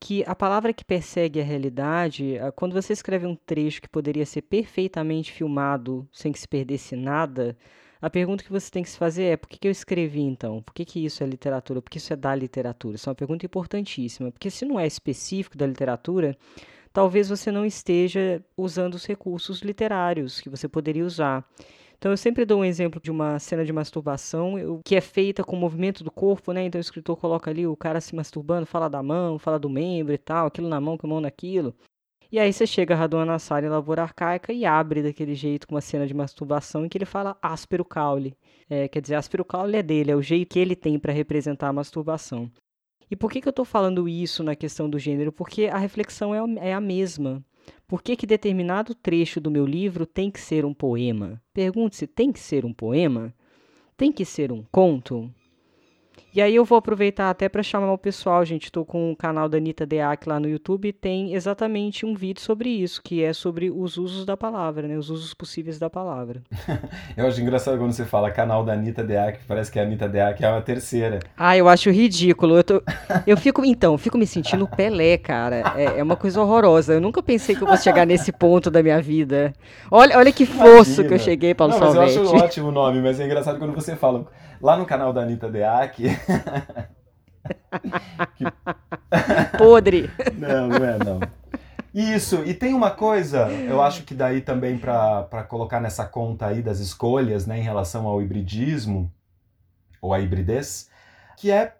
que 0.00 0.22
a 0.26 0.34
palavra 0.34 0.72
que 0.72 0.84
persegue 0.84 1.40
a 1.40 1.44
realidade, 1.44 2.34
quando 2.54 2.72
você 2.72 2.92
escreve 2.92 3.26
um 3.26 3.34
trecho 3.34 3.80
que 3.82 3.88
poderia 3.88 4.26
ser 4.26 4.42
perfeitamente 4.42 5.32
filmado 5.32 6.08
sem 6.12 6.32
que 6.32 6.38
se 6.38 6.46
perdesse 6.46 6.94
nada, 6.94 7.56
a 8.00 8.10
pergunta 8.10 8.44
que 8.44 8.52
você 8.52 8.70
tem 8.70 8.82
que 8.82 8.90
se 8.90 8.98
fazer 8.98 9.24
é 9.24 9.36
por 9.36 9.48
que, 9.48 9.58
que 9.58 9.66
eu 9.66 9.72
escrevi 9.72 10.20
então? 10.20 10.62
Por 10.62 10.74
que, 10.74 10.84
que 10.84 11.04
isso 11.04 11.22
é 11.22 11.26
literatura? 11.26 11.80
Por 11.80 11.90
que 11.90 11.98
isso 11.98 12.12
é 12.12 12.16
da 12.16 12.34
literatura? 12.34 12.96
Isso 12.96 13.08
é 13.08 13.10
uma 13.10 13.16
pergunta 13.16 13.46
importantíssima, 13.46 14.30
porque 14.30 14.50
se 14.50 14.64
não 14.64 14.78
é 14.78 14.86
específico 14.86 15.56
da 15.56 15.66
literatura, 15.66 16.36
talvez 16.92 17.28
você 17.28 17.50
não 17.50 17.64
esteja 17.64 18.44
usando 18.56 18.94
os 18.94 19.06
recursos 19.06 19.60
literários 19.60 20.40
que 20.40 20.50
você 20.50 20.68
poderia 20.68 21.04
usar. 21.04 21.44
Então 21.98 22.10
eu 22.10 22.16
sempre 22.16 22.44
dou 22.44 22.60
um 22.60 22.64
exemplo 22.64 23.00
de 23.00 23.10
uma 23.10 23.38
cena 23.38 23.64
de 23.64 23.72
masturbação 23.72 24.80
que 24.84 24.94
é 24.94 25.00
feita 25.00 25.42
com 25.42 25.56
o 25.56 25.58
movimento 25.58 26.04
do 26.04 26.10
corpo, 26.10 26.52
né? 26.52 26.64
Então 26.64 26.78
o 26.78 26.80
escritor 26.80 27.16
coloca 27.16 27.50
ali 27.50 27.66
o 27.66 27.76
cara 27.76 28.00
se 28.00 28.14
masturbando, 28.14 28.66
fala 28.66 28.88
da 28.88 29.02
mão, 29.02 29.38
fala 29.38 29.58
do 29.58 29.70
membro 29.70 30.12
e 30.12 30.18
tal, 30.18 30.46
aquilo 30.46 30.68
na 30.68 30.80
mão, 30.80 30.98
com 30.98 31.06
a 31.06 31.10
mão 31.10 31.20
naquilo. 31.20 31.74
E 32.30 32.38
aí 32.40 32.52
você 32.52 32.66
chega 32.66 32.92
a 32.94 32.96
Radon 32.96 33.24
Nassar 33.24 33.64
em 33.64 33.68
Lavoura 33.68 34.02
Arcaica 34.02 34.52
e 34.52 34.64
abre 34.66 35.02
daquele 35.02 35.34
jeito 35.34 35.66
com 35.66 35.74
uma 35.74 35.80
cena 35.80 36.06
de 36.06 36.12
masturbação 36.12 36.84
em 36.84 36.88
que 36.88 36.98
ele 36.98 37.04
fala 37.04 37.38
áspero 37.40 37.84
caule. 37.84 38.36
É, 38.68 38.88
quer 38.88 39.00
dizer, 39.00 39.14
áspero 39.14 39.44
caule 39.44 39.76
é 39.76 39.82
dele, 39.82 40.10
é 40.10 40.16
o 40.16 40.22
jeito 40.22 40.50
que 40.50 40.58
ele 40.58 40.74
tem 40.74 40.98
para 40.98 41.12
representar 41.12 41.68
a 41.68 41.72
masturbação. 41.72 42.50
E 43.08 43.14
por 43.14 43.30
que, 43.30 43.40
que 43.40 43.46
eu 43.46 43.50
estou 43.50 43.64
falando 43.64 44.08
isso 44.08 44.42
na 44.42 44.56
questão 44.56 44.90
do 44.90 44.98
gênero? 44.98 45.30
Porque 45.30 45.66
a 45.66 45.78
reflexão 45.78 46.34
é, 46.34 46.70
é 46.70 46.74
a 46.74 46.80
mesma. 46.80 47.44
Por 47.86 48.02
que, 48.02 48.16
que 48.16 48.26
determinado 48.26 48.94
trecho 48.94 49.40
do 49.40 49.50
meu 49.50 49.64
livro 49.64 50.06
tem 50.06 50.30
que 50.30 50.40
ser 50.40 50.64
um 50.64 50.74
poema? 50.74 51.40
Pergunte-se: 51.52 52.06
tem 52.06 52.32
que 52.32 52.40
ser 52.40 52.64
um 52.64 52.72
poema? 52.72 53.34
Tem 53.96 54.12
que 54.12 54.24
ser 54.24 54.52
um 54.52 54.64
conto? 54.70 55.32
E 56.36 56.42
aí 56.42 56.54
eu 56.54 56.66
vou 56.66 56.76
aproveitar 56.76 57.30
até 57.30 57.48
para 57.48 57.62
chamar 57.62 57.90
o 57.90 57.96
pessoal, 57.96 58.44
gente. 58.44 58.64
Estou 58.64 58.84
com 58.84 59.10
o 59.10 59.16
canal 59.16 59.48
da 59.48 59.56
Anitta 59.56 59.86
Deac 59.86 60.28
lá 60.28 60.38
no 60.38 60.46
YouTube. 60.46 60.92
Tem 60.92 61.32
exatamente 61.32 62.04
um 62.04 62.14
vídeo 62.14 62.42
sobre 62.42 62.68
isso, 62.68 63.00
que 63.02 63.24
é 63.24 63.32
sobre 63.32 63.70
os 63.70 63.96
usos 63.96 64.26
da 64.26 64.36
palavra, 64.36 64.86
né? 64.86 64.98
Os 64.98 65.08
usos 65.08 65.32
possíveis 65.32 65.78
da 65.78 65.88
palavra. 65.88 66.42
eu 67.16 67.26
acho 67.26 67.40
engraçado 67.40 67.78
quando 67.78 67.92
você 67.92 68.04
fala 68.04 68.30
canal 68.30 68.62
da 68.62 68.74
Anitta 68.74 69.02
Deac, 69.02 69.38
parece 69.48 69.72
que 69.72 69.78
a 69.78 69.82
Anitta 69.82 70.06
Deac 70.06 70.44
é 70.44 70.46
a 70.46 70.60
terceira. 70.60 71.20
Ah, 71.38 71.56
eu 71.56 71.70
acho 71.70 71.88
ridículo. 71.88 72.58
Eu, 72.58 72.64
tô... 72.64 72.82
eu 73.26 73.38
fico, 73.38 73.64
então, 73.64 73.96
fico 73.96 74.18
me 74.18 74.26
sentindo 74.26 74.68
Pelé, 74.68 75.16
cara. 75.16 75.72
É, 75.74 76.00
é, 76.00 76.02
uma 76.02 76.16
coisa 76.16 76.42
horrorosa. 76.42 76.92
Eu 76.92 77.00
nunca 77.00 77.22
pensei 77.22 77.56
que 77.56 77.62
eu 77.62 77.66
fosse 77.66 77.84
chegar 77.84 78.04
nesse 78.04 78.30
ponto 78.30 78.70
da 78.70 78.82
minha 78.82 79.00
vida. 79.00 79.54
Olha, 79.90 80.18
olha 80.18 80.30
que 80.30 80.44
fosso 80.44 80.66
Imagina. 81.00 81.08
que 81.08 81.14
eu 81.14 81.18
cheguei, 81.18 81.54
Paulo 81.54 81.72
Não, 81.72 81.78
Salvetti. 81.78 82.16
Eu 82.16 82.24
acho 82.24 82.36
ótimo 82.36 82.68
o 82.68 82.72
nome, 82.72 83.00
mas 83.00 83.18
é 83.18 83.24
engraçado 83.24 83.58
quando 83.58 83.72
você 83.72 83.96
fala 83.96 84.26
lá 84.60 84.76
no 84.76 84.86
canal 84.86 85.12
da 85.12 85.22
Anitta 85.22 85.50
Deac. 85.50 86.02
Podre. 89.58 90.10
Não, 90.36 90.68
não 90.68 90.84
é 90.84 90.98
não. 90.98 91.20
Isso, 91.94 92.42
e 92.44 92.52
tem 92.52 92.74
uma 92.74 92.90
coisa, 92.90 93.48
eu 93.50 93.80
acho 93.80 94.02
que 94.02 94.14
daí 94.14 94.42
também 94.42 94.76
para 94.76 95.46
colocar 95.48 95.80
nessa 95.80 96.04
conta 96.04 96.46
aí 96.46 96.60
das 96.60 96.78
escolhas, 96.78 97.46
né, 97.46 97.58
em 97.58 97.62
relação 97.62 98.06
ao 98.06 98.20
hibridismo, 98.20 99.10
ou 100.02 100.12
a 100.12 100.20
hibridez, 100.20 100.90
que 101.38 101.50
é 101.50 101.74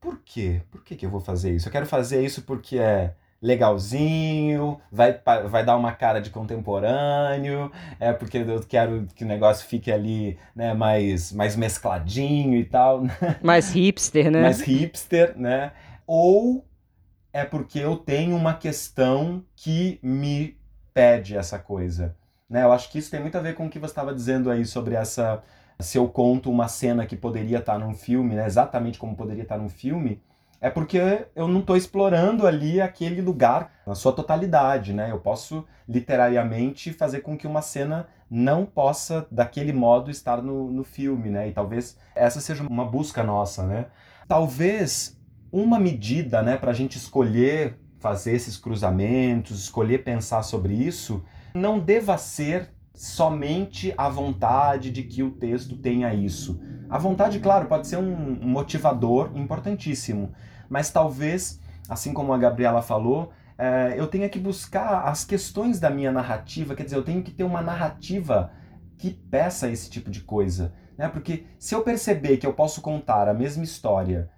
por 0.00 0.20
quê? 0.24 0.62
Por 0.70 0.84
que, 0.84 0.94
que 0.94 1.04
eu 1.04 1.10
vou 1.10 1.20
fazer 1.20 1.52
isso? 1.52 1.66
Eu 1.66 1.72
quero 1.72 1.86
fazer 1.86 2.24
isso 2.24 2.42
porque 2.42 2.78
é 2.78 3.14
legalzinho, 3.40 4.80
vai, 4.90 5.20
vai 5.48 5.64
dar 5.64 5.76
uma 5.76 5.92
cara 5.92 6.20
de 6.20 6.30
contemporâneo, 6.30 7.70
é 8.00 8.12
porque 8.12 8.38
eu 8.38 8.60
quero 8.66 9.06
que 9.14 9.24
o 9.24 9.26
negócio 9.26 9.66
fique 9.66 9.92
ali 9.92 10.38
né, 10.54 10.74
mais, 10.74 11.32
mais 11.32 11.54
mescladinho 11.56 12.58
e 12.58 12.64
tal. 12.64 13.02
Mais 13.42 13.72
hipster, 13.72 14.30
né? 14.30 14.42
Mais 14.42 14.60
hipster, 14.60 15.36
né? 15.36 15.72
Ou 16.06 16.66
é 17.32 17.44
porque 17.44 17.78
eu 17.78 17.96
tenho 17.96 18.34
uma 18.34 18.54
questão 18.54 19.44
que 19.54 19.98
me 20.02 20.56
pede 20.94 21.36
essa 21.36 21.58
coisa. 21.58 22.16
Né? 22.48 22.62
Eu 22.62 22.72
acho 22.72 22.90
que 22.90 22.98
isso 22.98 23.10
tem 23.10 23.20
muito 23.20 23.36
a 23.36 23.42
ver 23.42 23.54
com 23.54 23.66
o 23.66 23.70
que 23.70 23.78
você 23.78 23.92
estava 23.92 24.14
dizendo 24.14 24.50
aí 24.50 24.64
sobre 24.64 24.94
essa. 24.94 25.42
Se 25.78 25.98
eu 25.98 26.08
conto 26.08 26.50
uma 26.50 26.68
cena 26.68 27.04
que 27.04 27.14
poderia 27.14 27.58
estar 27.58 27.78
num 27.78 27.92
filme, 27.92 28.34
né? 28.34 28.46
exatamente 28.46 28.98
como 28.98 29.14
poderia 29.14 29.42
estar 29.42 29.58
num 29.58 29.68
filme, 29.68 30.22
é 30.60 30.70
porque 30.70 31.26
eu 31.34 31.48
não 31.48 31.60
estou 31.60 31.76
explorando 31.76 32.46
ali 32.46 32.80
aquele 32.80 33.20
lugar 33.20 33.72
na 33.86 33.94
sua 33.94 34.12
totalidade, 34.12 34.92
né? 34.92 35.10
Eu 35.10 35.18
posso 35.18 35.64
literariamente 35.88 36.92
fazer 36.92 37.20
com 37.20 37.36
que 37.36 37.46
uma 37.46 37.62
cena 37.62 38.08
não 38.30 38.66
possa, 38.66 39.26
daquele 39.30 39.72
modo, 39.72 40.10
estar 40.10 40.42
no, 40.42 40.70
no 40.70 40.82
filme, 40.82 41.30
né? 41.30 41.48
E 41.48 41.52
talvez 41.52 41.96
essa 42.14 42.40
seja 42.40 42.66
uma 42.66 42.84
busca 42.84 43.22
nossa, 43.22 43.64
né? 43.64 43.86
Talvez 44.26 45.16
uma 45.52 45.78
medida, 45.78 46.42
né, 46.42 46.56
para 46.56 46.70
a 46.72 46.74
gente 46.74 46.96
escolher 46.96 47.78
fazer 47.98 48.34
esses 48.34 48.56
cruzamentos, 48.56 49.58
escolher 49.64 50.04
pensar 50.04 50.42
sobre 50.42 50.74
isso, 50.74 51.24
não 51.54 51.78
deva 51.78 52.18
ser 52.18 52.70
somente 52.96 53.92
a 53.96 54.08
vontade 54.08 54.90
de 54.90 55.02
que 55.02 55.22
o 55.22 55.30
texto 55.30 55.76
tenha 55.76 56.12
isso. 56.14 56.58
A 56.88 56.98
vontade, 56.98 57.38
claro, 57.38 57.66
pode 57.66 57.86
ser 57.86 57.98
um 57.98 58.38
motivador 58.40 59.32
importantíssimo, 59.34 60.32
mas 60.68 60.90
talvez, 60.90 61.60
assim 61.88 62.14
como 62.14 62.32
a 62.32 62.38
Gabriela 62.38 62.80
falou, 62.80 63.32
é, 63.58 63.94
eu 63.96 64.06
tenha 64.06 64.28
que 64.28 64.38
buscar 64.38 65.06
as 65.06 65.24
questões 65.24 65.78
da 65.78 65.90
minha 65.90 66.10
narrativa, 66.10 66.74
quer 66.74 66.84
dizer, 66.84 66.96
eu 66.96 67.04
tenho 67.04 67.22
que 67.22 67.30
ter 67.30 67.44
uma 67.44 67.60
narrativa 67.60 68.50
que 68.96 69.10
peça 69.10 69.70
esse 69.70 69.90
tipo 69.90 70.10
de 70.10 70.22
coisa. 70.22 70.74
Né? 70.96 71.08
Porque 71.08 71.46
se 71.58 71.74
eu 71.74 71.82
perceber 71.82 72.38
que 72.38 72.46
eu 72.46 72.54
posso 72.54 72.80
contar 72.80 73.28
a 73.28 73.34
mesma 73.34 73.62
história 73.62 74.30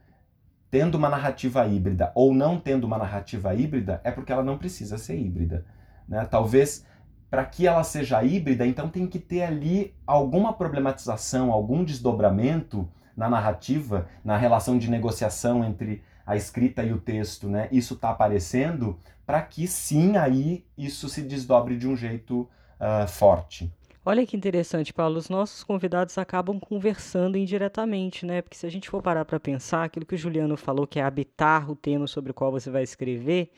tendo 0.71 0.97
uma 0.97 1.09
narrativa 1.09 1.67
híbrida 1.67 2.13
ou 2.15 2.35
não 2.35 2.59
tendo 2.59 2.85
uma 2.85 2.99
narrativa 2.99 3.55
híbrida, 3.55 4.01
é 4.05 4.11
porque 4.11 4.33
ela 4.33 4.43
não 4.43 4.59
precisa 4.59 4.99
ser 4.99 5.19
híbrida. 5.19 5.65
Né? 6.09 6.25
Talvez 6.25 6.85
para 7.31 7.45
que 7.45 7.67
ela 7.67 7.85
seja 7.85 8.23
híbrida, 8.23 8.67
então 8.67 8.89
tem 8.89 9.07
que 9.07 9.19
ter 9.19 9.43
ali 9.43 9.95
alguma 10.07 10.53
problematização, 10.53 11.53
algum 11.53 11.85
desdobramento 11.85 12.89
na 13.17 13.29
narrativa, 13.29 14.09
na 14.25 14.37
relação 14.37 14.79
de 14.79 14.91
negociação 14.91 15.65
entre 15.65 16.03
a 16.25 16.37
escrita 16.37 16.83
e 16.83 16.93
o 16.93 16.99
texto, 16.99 17.49
né? 17.49 17.69
Isso 17.73 17.95
está 17.95 18.11
aparecendo 18.11 18.99
para 19.27 19.43
que 19.43 19.67
sim 19.67 20.17
aí 20.17 20.65
isso 20.77 21.09
se 21.09 21.23
desdobre 21.23 21.77
de 21.77 21.87
um 21.87 21.97
jeito 21.97 22.49
uh, 22.81 23.07
forte. 23.09 23.71
Olha 24.05 24.27
que 24.27 24.37
interessante, 24.37 24.93
Paulo. 24.95 25.19
Os 25.19 25.29
nossos 25.29 25.63
convidados 25.63 26.17
acabam 26.17 26.59
conversando 26.59 27.37
indiretamente, 27.37 28.25
né? 28.25 28.41
Porque 28.41 28.57
se 28.57 28.65
a 28.65 28.71
gente 28.71 28.89
for 28.89 29.03
parar 29.03 29.27
para 29.27 29.39
pensar, 29.39 29.85
aquilo 29.85 30.07
que 30.07 30.15
o 30.15 30.19
Juliano 30.19 30.57
falou, 30.57 30.87
que 30.87 30.99
é 30.99 31.03
habitar 31.03 31.71
o 31.71 31.77
tema 31.77 32.07
sobre 32.07 32.31
o 32.31 32.35
qual 32.35 32.51
você 32.51 32.71
vai 32.71 32.83
escrever, 32.83 33.51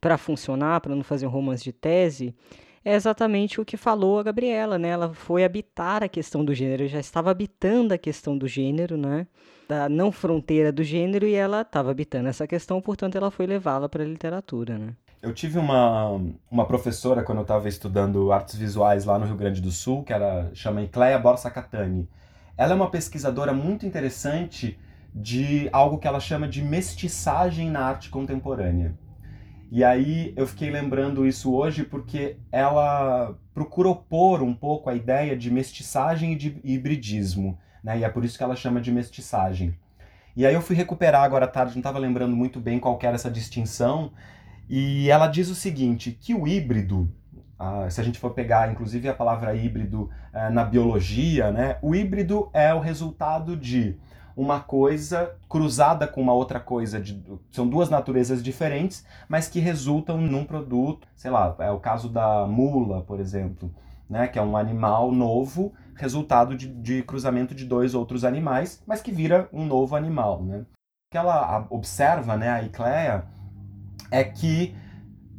para 0.00 0.16
funcionar, 0.16 0.80
para 0.80 0.94
não 0.94 1.02
fazer 1.02 1.26
um 1.26 1.30
romance 1.30 1.64
de 1.64 1.72
tese, 1.72 2.32
é 2.84 2.94
exatamente 2.94 3.60
o 3.60 3.64
que 3.64 3.76
falou 3.76 4.18
a 4.18 4.22
Gabriela, 4.22 4.78
né? 4.78 4.88
Ela 4.88 5.12
foi 5.12 5.44
habitar 5.44 6.02
a 6.02 6.08
questão 6.08 6.44
do 6.44 6.54
gênero, 6.54 6.88
já 6.88 7.00
estava 7.00 7.30
habitando 7.30 7.94
a 7.94 7.98
questão 7.98 8.36
do 8.36 8.46
gênero, 8.46 8.96
né? 8.96 9.26
Da 9.68 9.88
não 9.88 10.10
fronteira 10.10 10.72
do 10.72 10.82
gênero 10.82 11.26
e 11.26 11.34
ela 11.34 11.62
estava 11.62 11.90
habitando 11.90 12.28
essa 12.28 12.46
questão, 12.46 12.80
portanto 12.80 13.16
ela 13.16 13.30
foi 13.30 13.46
levá-la 13.46 13.88
para 13.88 14.02
a 14.02 14.06
literatura, 14.06 14.78
né? 14.78 14.94
Eu 15.20 15.34
tive 15.34 15.58
uma, 15.58 16.20
uma 16.48 16.64
professora 16.64 17.24
quando 17.24 17.38
eu 17.38 17.42
estava 17.42 17.68
estudando 17.68 18.30
artes 18.30 18.54
visuais 18.54 19.04
lá 19.04 19.18
no 19.18 19.26
Rio 19.26 19.36
Grande 19.36 19.60
do 19.60 19.72
Sul, 19.72 20.04
que 20.04 20.12
era 20.12 20.48
chama 20.54 20.82
Icleia 20.82 21.18
Borsa 21.18 21.50
Catani. 21.50 22.08
Ela 22.56 22.72
é 22.72 22.74
uma 22.74 22.90
pesquisadora 22.90 23.52
muito 23.52 23.84
interessante 23.84 24.78
de 25.12 25.68
algo 25.72 25.98
que 25.98 26.06
ela 26.06 26.20
chama 26.20 26.46
de 26.46 26.62
mestiçagem 26.62 27.68
na 27.68 27.80
arte 27.80 28.10
contemporânea. 28.10 28.94
E 29.70 29.84
aí 29.84 30.32
eu 30.36 30.46
fiquei 30.46 30.70
lembrando 30.70 31.26
isso 31.26 31.54
hoje 31.54 31.84
porque 31.84 32.38
ela 32.50 33.36
procura 33.52 33.88
opor 33.88 34.42
um 34.42 34.54
pouco 34.54 34.88
a 34.88 34.94
ideia 34.94 35.36
de 35.36 35.50
mestiçagem 35.50 36.32
e 36.32 36.36
de 36.36 36.60
hibridismo, 36.64 37.58
né? 37.84 37.98
E 37.98 38.04
é 38.04 38.08
por 38.08 38.24
isso 38.24 38.38
que 38.38 38.44
ela 38.44 38.56
chama 38.56 38.80
de 38.80 38.90
mestiçagem. 38.90 39.74
E 40.34 40.46
aí 40.46 40.54
eu 40.54 40.62
fui 40.62 40.74
recuperar 40.74 41.22
agora 41.22 41.44
à 41.44 41.48
tarde, 41.48 41.72
não 41.72 41.80
estava 41.80 41.98
lembrando 41.98 42.34
muito 42.34 42.60
bem 42.60 42.78
qual 42.78 42.98
era 43.02 43.16
essa 43.16 43.30
distinção, 43.30 44.12
e 44.68 45.10
ela 45.10 45.26
diz 45.26 45.48
o 45.48 45.54
seguinte, 45.54 46.12
que 46.12 46.34
o 46.34 46.46
híbrido 46.46 47.12
se 47.90 48.00
a 48.00 48.04
gente 48.04 48.18
for 48.18 48.30
pegar, 48.30 48.70
inclusive, 48.70 49.08
a 49.08 49.14
palavra 49.14 49.54
híbrido 49.54 50.08
eh, 50.32 50.48
na 50.50 50.64
biologia, 50.64 51.50
né? 51.50 51.76
O 51.82 51.94
híbrido 51.94 52.48
é 52.52 52.72
o 52.72 52.78
resultado 52.78 53.56
de 53.56 53.96
uma 54.38 54.60
coisa 54.60 55.34
cruzada 55.48 56.06
com 56.06 56.22
uma 56.22 56.32
outra 56.32 56.60
coisa. 56.60 57.00
De, 57.00 57.20
são 57.50 57.66
duas 57.66 57.90
naturezas 57.90 58.40
diferentes, 58.40 59.04
mas 59.28 59.48
que 59.48 59.58
resultam 59.58 60.16
num 60.16 60.44
produto. 60.44 61.08
Sei 61.16 61.28
lá, 61.28 61.56
é 61.58 61.72
o 61.72 61.80
caso 61.80 62.08
da 62.08 62.46
mula, 62.46 63.02
por 63.02 63.18
exemplo, 63.18 63.68
né? 64.08 64.28
Que 64.28 64.38
é 64.38 64.42
um 64.42 64.56
animal 64.56 65.10
novo, 65.10 65.72
resultado 65.96 66.56
de, 66.56 66.68
de 66.68 67.02
cruzamento 67.02 67.52
de 67.52 67.64
dois 67.64 67.94
outros 67.94 68.24
animais, 68.24 68.80
mas 68.86 69.02
que 69.02 69.10
vira 69.10 69.48
um 69.52 69.66
novo 69.66 69.96
animal, 69.96 70.40
né? 70.44 70.58
O 70.60 71.10
que 71.10 71.18
ela 71.18 71.66
observa, 71.68 72.36
né, 72.36 72.50
a 72.50 72.62
Iclea, 72.62 73.24
é 74.10 74.22
que 74.22 74.76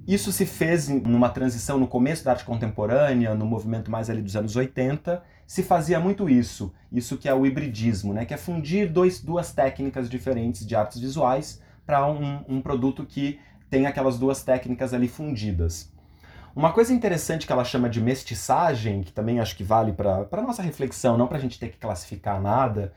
isso 0.05 0.31
se 0.31 0.45
fez 0.45 0.89
numa 0.89 1.29
transição 1.29 1.77
no 1.77 1.87
começo 1.87 2.25
da 2.25 2.31
arte 2.31 2.43
contemporânea, 2.43 3.35
no 3.35 3.45
movimento 3.45 3.89
mais 3.89 4.09
ali 4.09 4.21
dos 4.21 4.35
anos 4.35 4.55
80, 4.55 5.23
se 5.49 5.63
fazia 5.63 5.99
muito 5.99 6.29
isso, 6.29 6.71
isso 6.91 7.17
que 7.17 7.27
é 7.27 7.33
o 7.33 7.43
hibridismo, 7.43 8.13
né? 8.13 8.23
que 8.23 8.35
é 8.35 8.37
fundir 8.37 8.87
dois, 8.87 9.19
duas 9.19 9.51
técnicas 9.51 10.07
diferentes 10.07 10.63
de 10.63 10.75
artes 10.75 10.99
visuais 10.99 11.59
para 11.87 12.05
um, 12.05 12.45
um 12.47 12.61
produto 12.61 13.03
que 13.03 13.39
tem 13.67 13.87
aquelas 13.87 14.19
duas 14.19 14.43
técnicas 14.43 14.93
ali 14.93 15.07
fundidas. 15.07 15.91
Uma 16.55 16.71
coisa 16.71 16.93
interessante 16.93 17.47
que 17.47 17.51
ela 17.51 17.63
chama 17.63 17.89
de 17.89 17.99
mestiçagem, 17.99 19.01
que 19.01 19.11
também 19.11 19.39
acho 19.39 19.57
que 19.57 19.63
vale 19.63 19.91
para 19.91 20.27
a 20.31 20.41
nossa 20.43 20.61
reflexão, 20.61 21.17
não 21.17 21.25
para 21.25 21.39
a 21.39 21.41
gente 21.41 21.57
ter 21.57 21.69
que 21.69 21.79
classificar 21.79 22.39
nada, 22.39 22.93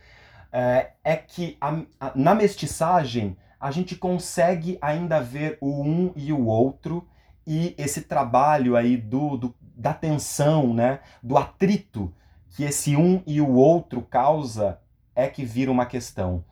é, 0.52 0.90
é 1.02 1.16
que 1.16 1.56
a, 1.58 1.80
a, 1.98 2.12
na 2.14 2.34
mestiçagem 2.34 3.34
a 3.58 3.70
gente 3.70 3.96
consegue 3.96 4.76
ainda 4.82 5.22
ver 5.22 5.56
o 5.58 5.82
um 5.82 6.12
e 6.14 6.34
o 6.34 6.44
outro 6.44 7.08
e 7.46 7.74
esse 7.78 8.02
trabalho 8.02 8.76
aí 8.76 8.98
do, 8.98 9.38
do 9.38 9.54
da 9.74 9.94
tensão, 9.94 10.74
né, 10.74 11.00
do 11.22 11.38
atrito 11.38 12.12
que 12.52 12.64
esse 12.64 12.96
um 12.96 13.22
e 13.26 13.40
o 13.40 13.50
outro 13.52 14.02
causa 14.02 14.78
é 15.14 15.26
que 15.26 15.44
vira 15.44 15.70
uma 15.70 15.86
questão. 15.86 16.44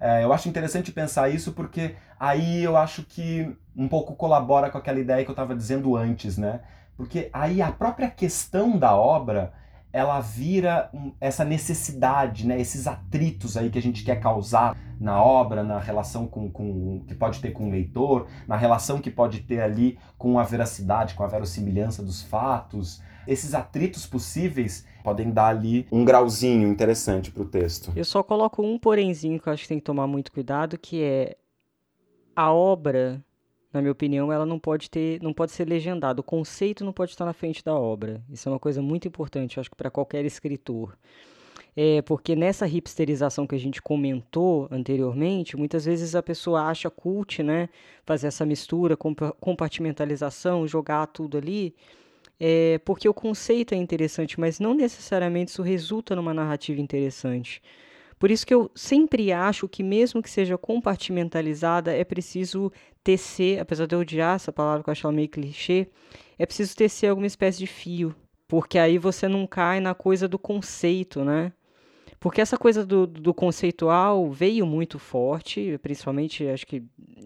É, 0.00 0.22
eu 0.22 0.32
acho 0.32 0.48
interessante 0.48 0.92
pensar 0.92 1.28
isso 1.28 1.52
porque 1.52 1.96
aí 2.18 2.62
eu 2.62 2.76
acho 2.76 3.02
que 3.02 3.56
um 3.76 3.88
pouco 3.88 4.14
colabora 4.14 4.70
com 4.70 4.78
aquela 4.78 5.00
ideia 5.00 5.24
que 5.24 5.30
eu 5.30 5.34
estava 5.34 5.54
dizendo 5.54 5.96
antes, 5.96 6.38
né? 6.38 6.60
Porque 6.96 7.28
aí 7.32 7.60
a 7.60 7.70
própria 7.70 8.08
questão 8.08 8.78
da 8.78 8.96
obra 8.96 9.52
ela 9.92 10.20
vira 10.20 10.90
essa 11.20 11.44
necessidade, 11.44 12.46
né, 12.46 12.60
esses 12.60 12.86
atritos 12.86 13.56
aí 13.56 13.70
que 13.70 13.78
a 13.78 13.82
gente 13.82 14.04
quer 14.04 14.20
causar 14.20 14.76
na 15.00 15.22
obra, 15.22 15.62
na 15.62 15.78
relação 15.78 16.26
com, 16.26 16.50
com 16.50 17.02
que 17.06 17.14
pode 17.14 17.40
ter 17.40 17.52
com 17.52 17.68
o 17.68 17.70
leitor, 17.70 18.26
na 18.46 18.56
relação 18.56 19.00
que 19.00 19.10
pode 19.10 19.40
ter 19.40 19.60
ali 19.60 19.98
com 20.18 20.38
a 20.38 20.42
veracidade, 20.42 21.14
com 21.14 21.24
a 21.24 21.26
verossimilhança 21.26 22.02
dos 22.02 22.22
fatos. 22.22 23.00
Esses 23.28 23.54
atritos 23.54 24.06
possíveis 24.06 24.86
podem 25.04 25.30
dar 25.30 25.48
ali 25.48 25.86
um 25.92 26.04
grauzinho 26.04 26.66
interessante 26.66 27.30
para 27.30 27.42
o 27.42 27.46
texto. 27.46 27.92
Eu 27.94 28.04
só 28.04 28.22
coloco 28.22 28.62
um 28.62 28.78
porémzinho 28.78 29.38
que 29.38 29.48
eu 29.48 29.52
acho 29.52 29.62
que 29.62 29.68
tem 29.68 29.78
que 29.78 29.84
tomar 29.84 30.06
muito 30.06 30.32
cuidado, 30.32 30.78
que 30.78 31.02
é 31.02 31.36
a 32.34 32.50
obra 32.50 33.22
na 33.72 33.82
minha 33.82 33.92
opinião, 33.92 34.32
ela 34.32 34.46
não 34.46 34.58
pode 34.58 34.90
ter, 34.90 35.22
não 35.22 35.32
pode 35.32 35.52
ser 35.52 35.68
legendada. 35.68 36.20
O 36.20 36.24
conceito 36.24 36.84
não 36.84 36.92
pode 36.92 37.10
estar 37.10 37.24
na 37.24 37.32
frente 37.32 37.62
da 37.62 37.74
obra. 37.74 38.22
Isso 38.30 38.48
é 38.48 38.52
uma 38.52 38.58
coisa 38.58 38.80
muito 38.80 39.06
importante, 39.06 39.60
acho 39.60 39.70
que 39.70 39.76
para 39.76 39.90
qualquer 39.90 40.24
escritor. 40.24 40.96
É, 41.76 42.02
porque 42.02 42.34
nessa 42.34 42.66
hipsterização 42.66 43.46
que 43.46 43.54
a 43.54 43.58
gente 43.58 43.80
comentou 43.80 44.66
anteriormente, 44.70 45.56
muitas 45.56 45.84
vezes 45.84 46.14
a 46.14 46.22
pessoa 46.22 46.62
acha 46.62 46.90
cult, 46.90 47.42
né? 47.42 47.68
Fazer 48.04 48.28
essa 48.28 48.44
mistura, 48.44 48.96
compartimentalização, 48.96 50.66
jogar 50.66 51.06
tudo 51.06 51.36
ali, 51.36 51.74
é, 52.40 52.78
porque 52.84 53.08
o 53.08 53.14
conceito 53.14 53.74
é 53.74 53.76
interessante, 53.76 54.38
mas 54.38 54.60
não 54.60 54.74
necessariamente 54.74 55.50
isso 55.50 55.62
resulta 55.62 56.14
numa 56.14 56.32
narrativa 56.32 56.80
interessante. 56.80 57.62
Por 58.18 58.30
isso 58.30 58.46
que 58.46 58.52
eu 58.52 58.70
sempre 58.74 59.32
acho 59.32 59.68
que, 59.68 59.82
mesmo 59.82 60.22
que 60.22 60.30
seja 60.30 60.58
compartimentalizada, 60.58 61.92
é 61.92 62.04
preciso 62.04 62.72
tecer, 63.02 63.60
apesar 63.60 63.86
de 63.86 63.94
eu 63.94 64.00
odiar 64.00 64.36
essa 64.36 64.52
palavra 64.52 64.82
que 64.82 64.90
eu 64.90 64.92
acho 64.92 65.10
meio 65.12 65.28
clichê, 65.28 65.88
é 66.38 66.44
preciso 66.44 66.76
tecer 66.76 67.10
alguma 67.10 67.26
espécie 67.26 67.58
de 67.58 67.66
fio. 67.66 68.14
Porque 68.48 68.78
aí 68.78 68.98
você 68.98 69.28
não 69.28 69.46
cai 69.46 69.78
na 69.78 69.94
coisa 69.94 70.26
do 70.26 70.38
conceito, 70.38 71.24
né? 71.24 71.52
Porque 72.20 72.40
essa 72.40 72.58
coisa 72.58 72.84
do, 72.84 73.06
do 73.06 73.32
conceitual 73.32 74.30
veio 74.30 74.66
muito 74.66 74.98
forte, 74.98 75.78
principalmente 75.80 76.46
acho 76.48 76.66
que 76.66 76.82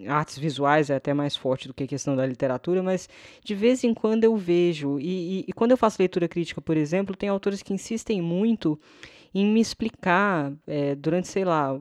artes 0.06 0.38
visuais 0.38 0.90
é 0.90 0.94
até 0.96 1.14
mais 1.14 1.34
forte 1.34 1.66
do 1.66 1.74
que 1.74 1.84
a 1.84 1.86
questão 1.86 2.14
da 2.14 2.26
literatura, 2.26 2.82
mas 2.82 3.08
de 3.42 3.54
vez 3.54 3.84
em 3.84 3.94
quando 3.94 4.24
eu 4.24 4.36
vejo, 4.36 4.98
e, 4.98 5.40
e, 5.40 5.44
e 5.48 5.52
quando 5.52 5.70
eu 5.70 5.76
faço 5.76 5.96
leitura 5.98 6.28
crítica, 6.28 6.60
por 6.60 6.76
exemplo, 6.76 7.16
tem 7.16 7.28
autores 7.28 7.62
que 7.62 7.72
insistem 7.72 8.20
muito 8.20 8.78
em 9.34 9.46
me 9.46 9.60
explicar 9.60 10.52
é, 10.66 10.94
durante, 10.94 11.28
sei 11.28 11.44
lá, 11.44 11.80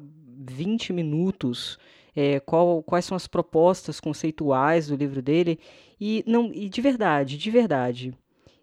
20 0.50 0.94
minutos 0.94 1.78
é, 2.16 2.40
qual, 2.40 2.82
quais 2.84 3.06
são 3.06 3.16
as 3.16 3.28
propostas 3.28 4.00
conceituais 4.00 4.88
do 4.88 4.96
livro 4.96 5.22
dele. 5.22 5.60
E, 6.00 6.24
não, 6.26 6.52
e 6.54 6.70
de 6.70 6.82
verdade, 6.82 7.38
de 7.38 7.52
verdade, 7.52 8.14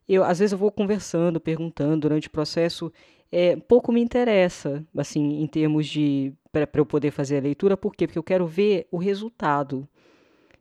eu 0.09 0.25
às 0.25 0.39
vezes 0.39 0.53
eu 0.53 0.59
vou 0.59 0.73
conversando, 0.73 1.39
perguntando 1.39 2.01
durante 2.01 2.29
o 2.29 2.31
processo, 2.31 2.93
é, 3.31 3.57
pouco 3.57 3.93
me 3.93 4.01
interessa, 4.01 4.85
assim, 4.97 5.43
em 5.43 5.47
termos 5.47 5.87
de 5.87 6.33
para 6.51 6.69
eu 6.75 6.87
poder 6.87 7.11
fazer 7.11 7.39
a 7.39 7.43
leitura, 7.43 7.77
por 7.77 7.95
quê? 7.95 8.07
Porque 8.07 8.19
eu 8.19 8.23
quero 8.23 8.47
ver 8.47 8.89
o 8.91 8.97
resultado. 8.97 9.87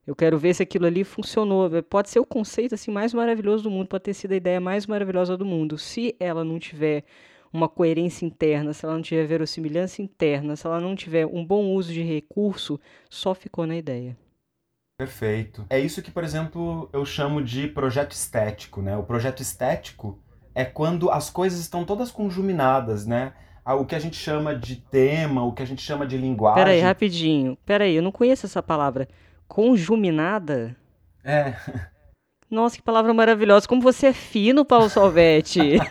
Eu 0.05 0.15
quero 0.15 0.37
ver 0.37 0.53
se 0.53 0.63
aquilo 0.63 0.85
ali 0.85 1.03
funcionou. 1.03 1.69
Pode 1.83 2.09
ser 2.09 2.19
o 2.19 2.25
conceito 2.25 2.75
assim 2.75 2.91
mais 2.91 3.13
maravilhoso 3.13 3.63
do 3.63 3.71
mundo, 3.71 3.87
pode 3.87 4.03
ter 4.03 4.13
sido 4.13 4.31
a 4.33 4.35
ideia 4.37 4.59
mais 4.59 4.85
maravilhosa 4.85 5.35
do 5.35 5.45
mundo. 5.45 5.77
Se 5.77 6.15
ela 6.19 6.43
não 6.43 6.59
tiver 6.59 7.03
uma 7.51 7.67
coerência 7.67 8.25
interna, 8.25 8.73
se 8.73 8.85
ela 8.85 8.95
não 8.95 9.01
tiver 9.01 9.25
verossimilhança 9.25 10.01
interna, 10.01 10.55
se 10.55 10.65
ela 10.65 10.79
não 10.79 10.95
tiver 10.95 11.25
um 11.25 11.45
bom 11.45 11.71
uso 11.73 11.91
de 11.91 12.01
recurso, 12.01 12.79
só 13.09 13.33
ficou 13.33 13.65
na 13.65 13.75
ideia. 13.75 14.17
Perfeito. 14.97 15.65
É 15.69 15.79
isso 15.79 16.01
que, 16.01 16.09
por 16.09 16.23
exemplo, 16.23 16.89
eu 16.91 17.05
chamo 17.05 17.43
de 17.43 17.67
projeto 17.67 18.11
estético, 18.11 18.81
né? 18.81 18.97
O 18.97 19.03
projeto 19.03 19.41
estético 19.41 20.19
é 20.57 20.65
quando 20.65 21.11
as 21.11 21.29
coisas 21.29 21.59
estão 21.59 21.85
todas 21.85 22.09
conjuminadas, 22.09 23.05
né? 23.05 23.33
O 23.63 23.85
que 23.85 23.93
a 23.93 23.99
gente 23.99 24.15
chama 24.15 24.55
de 24.55 24.77
tema, 24.77 25.43
o 25.43 25.51
que 25.51 25.61
a 25.61 25.67
gente 25.67 25.83
chama 25.83 26.07
de 26.07 26.17
linguagem. 26.17 26.63
Peraí, 26.63 26.79
rapidinho. 26.81 27.55
Peraí, 27.63 27.95
eu 27.95 28.01
não 28.01 28.11
conheço 28.11 28.47
essa 28.47 28.63
palavra. 28.63 29.07
Conjuminada? 29.47 30.75
É. 31.23 31.53
Nossa, 32.49 32.77
que 32.77 32.81
palavra 32.81 33.13
maravilhosa. 33.13 33.67
Como 33.67 33.83
você 33.83 34.07
é 34.07 34.13
fino, 34.13 34.65
Paulo 34.65 34.89
Salvetti. 34.89 35.77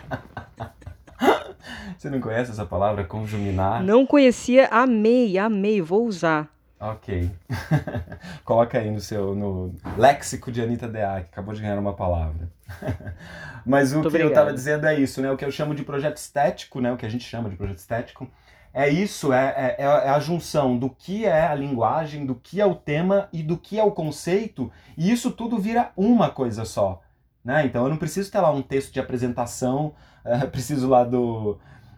Você 1.97 2.11
não 2.11 2.21
conhece 2.21 2.51
essa 2.51 2.65
palavra, 2.65 3.03
conjuminar? 3.03 3.83
Não 3.83 4.05
conhecia, 4.05 4.67
amei, 4.67 5.35
amei, 5.35 5.81
vou 5.81 6.05
usar. 6.05 6.47
Ok. 6.79 7.31
Coloca 8.45 8.77
aí 8.77 8.91
no 8.91 8.99
seu 8.99 9.33
no 9.33 9.73
léxico 9.97 10.51
de 10.51 10.61
Anitta 10.61 10.87
Dea, 10.87 11.21
que 11.23 11.31
acabou 11.31 11.55
de 11.55 11.61
ganhar 11.61 11.79
uma 11.79 11.93
palavra. 11.93 12.47
Mas 13.65 13.91
o 13.91 13.95
Muito 13.95 14.03
que 14.03 14.07
obrigado. 14.09 14.27
eu 14.27 14.29
estava 14.29 14.53
dizendo 14.53 14.85
é 14.85 14.99
isso, 14.99 15.21
né? 15.21 15.31
O 15.31 15.37
que 15.37 15.45
eu 15.45 15.51
chamo 15.51 15.75
de 15.75 15.83
projeto 15.83 16.17
estético, 16.17 16.79
né? 16.79 16.91
O 16.91 16.97
que 16.97 17.05
a 17.05 17.09
gente 17.09 17.23
chama 17.23 17.49
de 17.49 17.55
projeto 17.55 17.77
estético, 17.79 18.29
é 18.73 18.87
isso, 18.89 19.33
é, 19.33 19.75
é, 19.79 19.83
é 19.83 20.09
a 20.09 20.19
junção 20.19 20.77
do 20.77 20.89
que 20.89 21.25
é 21.25 21.47
a 21.47 21.55
linguagem, 21.55 22.25
do 22.25 22.35
que 22.35 22.61
é 22.61 22.65
o 22.65 22.75
tema 22.75 23.27
e 23.33 23.41
do 23.41 23.57
que 23.57 23.79
é 23.79 23.83
o 23.83 23.91
conceito, 23.91 24.71
e 24.95 25.11
isso 25.11 25.31
tudo 25.31 25.57
vira 25.57 25.91
uma 25.97 26.29
coisa 26.29 26.63
só. 26.63 27.01
Né? 27.43 27.65
Então 27.65 27.85
eu 27.85 27.89
não 27.89 27.97
preciso 27.97 28.31
ter 28.31 28.39
lá 28.39 28.51
um 28.51 28.61
texto 28.61 28.93
de 28.93 28.99
apresentação, 28.99 29.95
é, 30.23 30.45
preciso 30.45 30.87
lá 30.87 31.03
do 31.03 31.57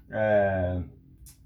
é... 0.10 0.80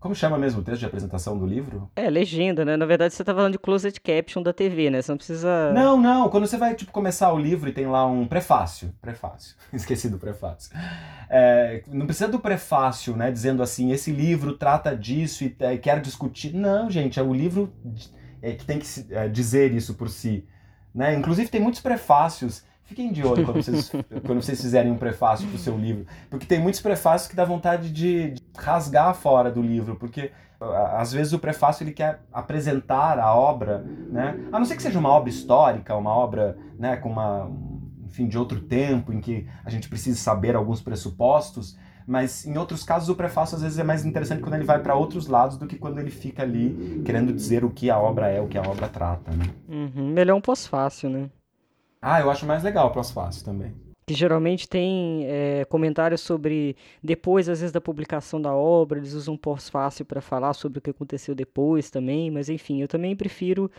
Como 0.04 0.14
chama 0.14 0.38
mesmo 0.38 0.60
o 0.60 0.64
texto 0.66 0.82
de 0.82 0.86
apresentação 0.86 1.38
do 1.38 1.46
livro? 1.46 1.90
É, 1.96 2.10
legenda, 2.10 2.66
né? 2.66 2.76
Na 2.76 2.86
verdade, 2.86 3.14
você 3.14 3.24
tá 3.24 3.34
falando 3.34 3.54
de 3.54 3.58
closed 3.58 3.98
caption 4.02 4.44
da 4.44 4.52
TV, 4.52 4.90
né? 4.90 5.02
Você 5.02 5.10
não 5.10 5.18
precisa. 5.18 5.72
Não, 5.72 5.96
não. 5.96 6.28
Quando 6.28 6.46
você 6.46 6.58
vai, 6.58 6.76
tipo, 6.76 6.92
começar 6.92 7.32
o 7.32 7.40
livro 7.40 7.70
e 7.70 7.72
tem 7.72 7.88
lá 7.88 8.06
um 8.06 8.28
prefácio. 8.28 8.94
Prefácio. 9.02 9.56
Esqueci 9.72 10.10
do 10.10 10.18
prefácio. 10.18 10.76
É, 11.30 11.84
não 11.88 12.06
precisa 12.06 12.28
do 12.28 12.38
prefácio, 12.38 13.16
né? 13.16 13.32
Dizendo 13.32 13.64
assim, 13.64 13.94
esse 13.94 14.12
livro 14.12 14.58
trata 14.58 14.94
disso 14.94 15.46
e 15.46 15.56
é, 15.58 15.78
quer 15.78 16.02
discutir. 16.02 16.54
Não, 16.54 16.92
gente, 16.92 17.18
é 17.18 17.24
o 17.24 17.34
livro 17.34 17.72
é, 18.42 18.52
que 18.52 18.66
tem 18.66 18.80
que 18.80 18.86
é, 19.10 19.30
dizer 19.30 19.72
isso 19.72 19.94
por 19.94 20.10
si. 20.10 20.46
Né? 20.94 21.16
Inclusive, 21.16 21.48
tem 21.48 21.62
muitos 21.62 21.80
prefácios 21.80 22.66
Fiquem 22.94 23.12
de 23.12 23.26
olho 23.26 23.44
quando 23.44 23.64
vocês, 23.64 23.92
quando 24.24 24.40
vocês 24.44 24.62
fizerem 24.62 24.92
um 24.92 24.98
prefácio 24.98 25.48
para 25.48 25.56
o 25.56 25.60
seu 25.60 25.76
livro, 25.76 26.06
porque 26.30 26.46
tem 26.46 26.62
muitos 26.62 26.80
prefácios 26.80 27.28
que 27.28 27.36
dá 27.36 27.44
vontade 27.44 27.90
de, 27.92 28.32
de 28.32 28.42
rasgar 28.56 29.16
fora 29.16 29.52
do 29.52 29.64
livro, 29.64 29.96
porque 29.96 30.32
às 30.96 31.12
vezes 31.12 31.34
o 31.34 31.40
prefácio 31.40 31.84
ele 31.84 31.92
quer 31.92 32.22
apresentar 32.32 33.18
a 33.18 33.34
obra, 33.34 33.84
né? 34.12 34.40
A 34.52 34.60
não 34.60 34.66
ser 34.66 34.76
que 34.76 34.84
seja 34.84 35.00
uma 35.00 35.10
obra 35.10 35.28
histórica, 35.28 35.96
uma 35.96 36.12
obra, 36.12 36.56
né, 36.78 36.96
com 36.96 37.10
uma, 37.10 37.50
enfim, 38.06 38.28
de 38.28 38.38
outro 38.38 38.60
tempo 38.62 39.12
em 39.12 39.20
que 39.20 39.48
a 39.66 39.72
gente 39.72 39.90
precisa 39.90 40.20
saber 40.20 40.56
alguns 40.56 40.80
pressupostos, 40.80 41.76
mas 42.06 42.46
em 42.46 42.56
outros 42.60 42.84
casos 42.84 43.10
o 43.10 43.16
prefácio 43.16 43.56
às 43.56 43.64
vezes 43.64 43.80
é 43.80 43.84
mais 43.84 44.06
interessante 44.06 44.40
quando 44.40 44.54
ele 44.54 44.66
vai 44.66 44.80
para 44.80 44.94
outros 44.94 45.26
lados 45.26 45.58
do 45.58 45.66
que 45.66 45.78
quando 45.78 46.00
ele 46.00 46.12
fica 46.12 46.44
ali 46.44 47.02
querendo 47.04 47.34
dizer 47.34 47.66
o 47.66 47.72
que 47.72 47.90
a 47.90 47.98
obra 47.98 48.28
é, 48.28 48.40
o 48.40 48.48
que 48.48 48.58
a 48.58 48.62
obra 48.62 48.88
trata, 48.88 49.32
né? 49.32 49.46
Uhum, 49.68 50.10
melhor 50.10 50.36
um 50.36 50.42
pós-fácil, 50.42 51.10
né? 51.10 51.32
Ah, 52.06 52.20
eu 52.20 52.30
acho 52.30 52.46
mais 52.46 52.62
legal 52.64 52.88
o 52.88 52.92
pós-fácil 52.92 53.46
também. 53.46 53.74
que 54.06 54.14
geralmente 54.14 54.68
tem 54.68 55.26
é, 55.26 55.64
comentários 55.70 56.20
sobre 56.20 56.76
depois, 57.02 57.48
às 57.48 57.62
vezes, 57.62 57.72
da 57.72 57.80
publicação 57.80 58.42
da 58.42 58.54
obra, 58.54 59.00
eles 59.00 59.14
usam 59.14 59.38
pós-fácil 59.38 60.04
para 60.04 60.20
falar 60.20 60.54
sobre 60.54 60.80
o 60.80 60.82
que 60.82 60.90
aconteceu 60.90 61.34
depois 61.34 61.90
também, 61.90 62.30
mas 62.30 62.50
enfim, 62.50 62.82
eu 62.82 62.88
também 62.90 63.16
prefiro 63.16 63.72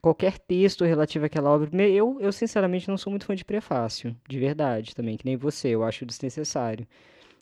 qualquer 0.00 0.38
texto 0.38 0.84
relativo 0.84 1.26
àquela 1.26 1.50
obra. 1.50 1.68
Eu, 1.88 2.18
eu 2.20 2.32
sinceramente 2.32 2.88
não 2.88 2.96
sou 2.96 3.10
muito 3.10 3.26
fã 3.26 3.34
de 3.34 3.44
prefácio, 3.44 4.14
de 4.28 4.38
verdade 4.38 4.94
também, 4.94 5.16
que 5.16 5.24
nem 5.24 5.36
você, 5.36 5.70
eu 5.70 5.82
acho 5.82 6.06
desnecessário. 6.06 6.86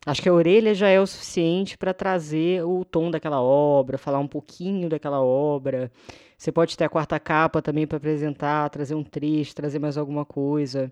Acho 0.06 0.22
que 0.22 0.30
a 0.30 0.32
orelha 0.32 0.74
já 0.74 0.88
é 0.88 0.98
o 0.98 1.06
suficiente 1.06 1.76
para 1.76 1.92
trazer 1.92 2.64
o 2.64 2.86
tom 2.86 3.10
daquela 3.10 3.42
obra, 3.42 3.98
falar 3.98 4.18
um 4.18 4.26
pouquinho 4.26 4.88
daquela 4.88 5.20
obra. 5.20 5.92
Você 6.40 6.50
pode 6.50 6.74
ter 6.74 6.84
a 6.84 6.88
quarta 6.88 7.20
capa 7.20 7.60
também 7.60 7.86
para 7.86 7.98
apresentar, 7.98 8.70
trazer 8.70 8.94
um 8.94 9.04
trecho, 9.04 9.54
trazer 9.54 9.78
mais 9.78 9.98
alguma 9.98 10.24
coisa. 10.24 10.90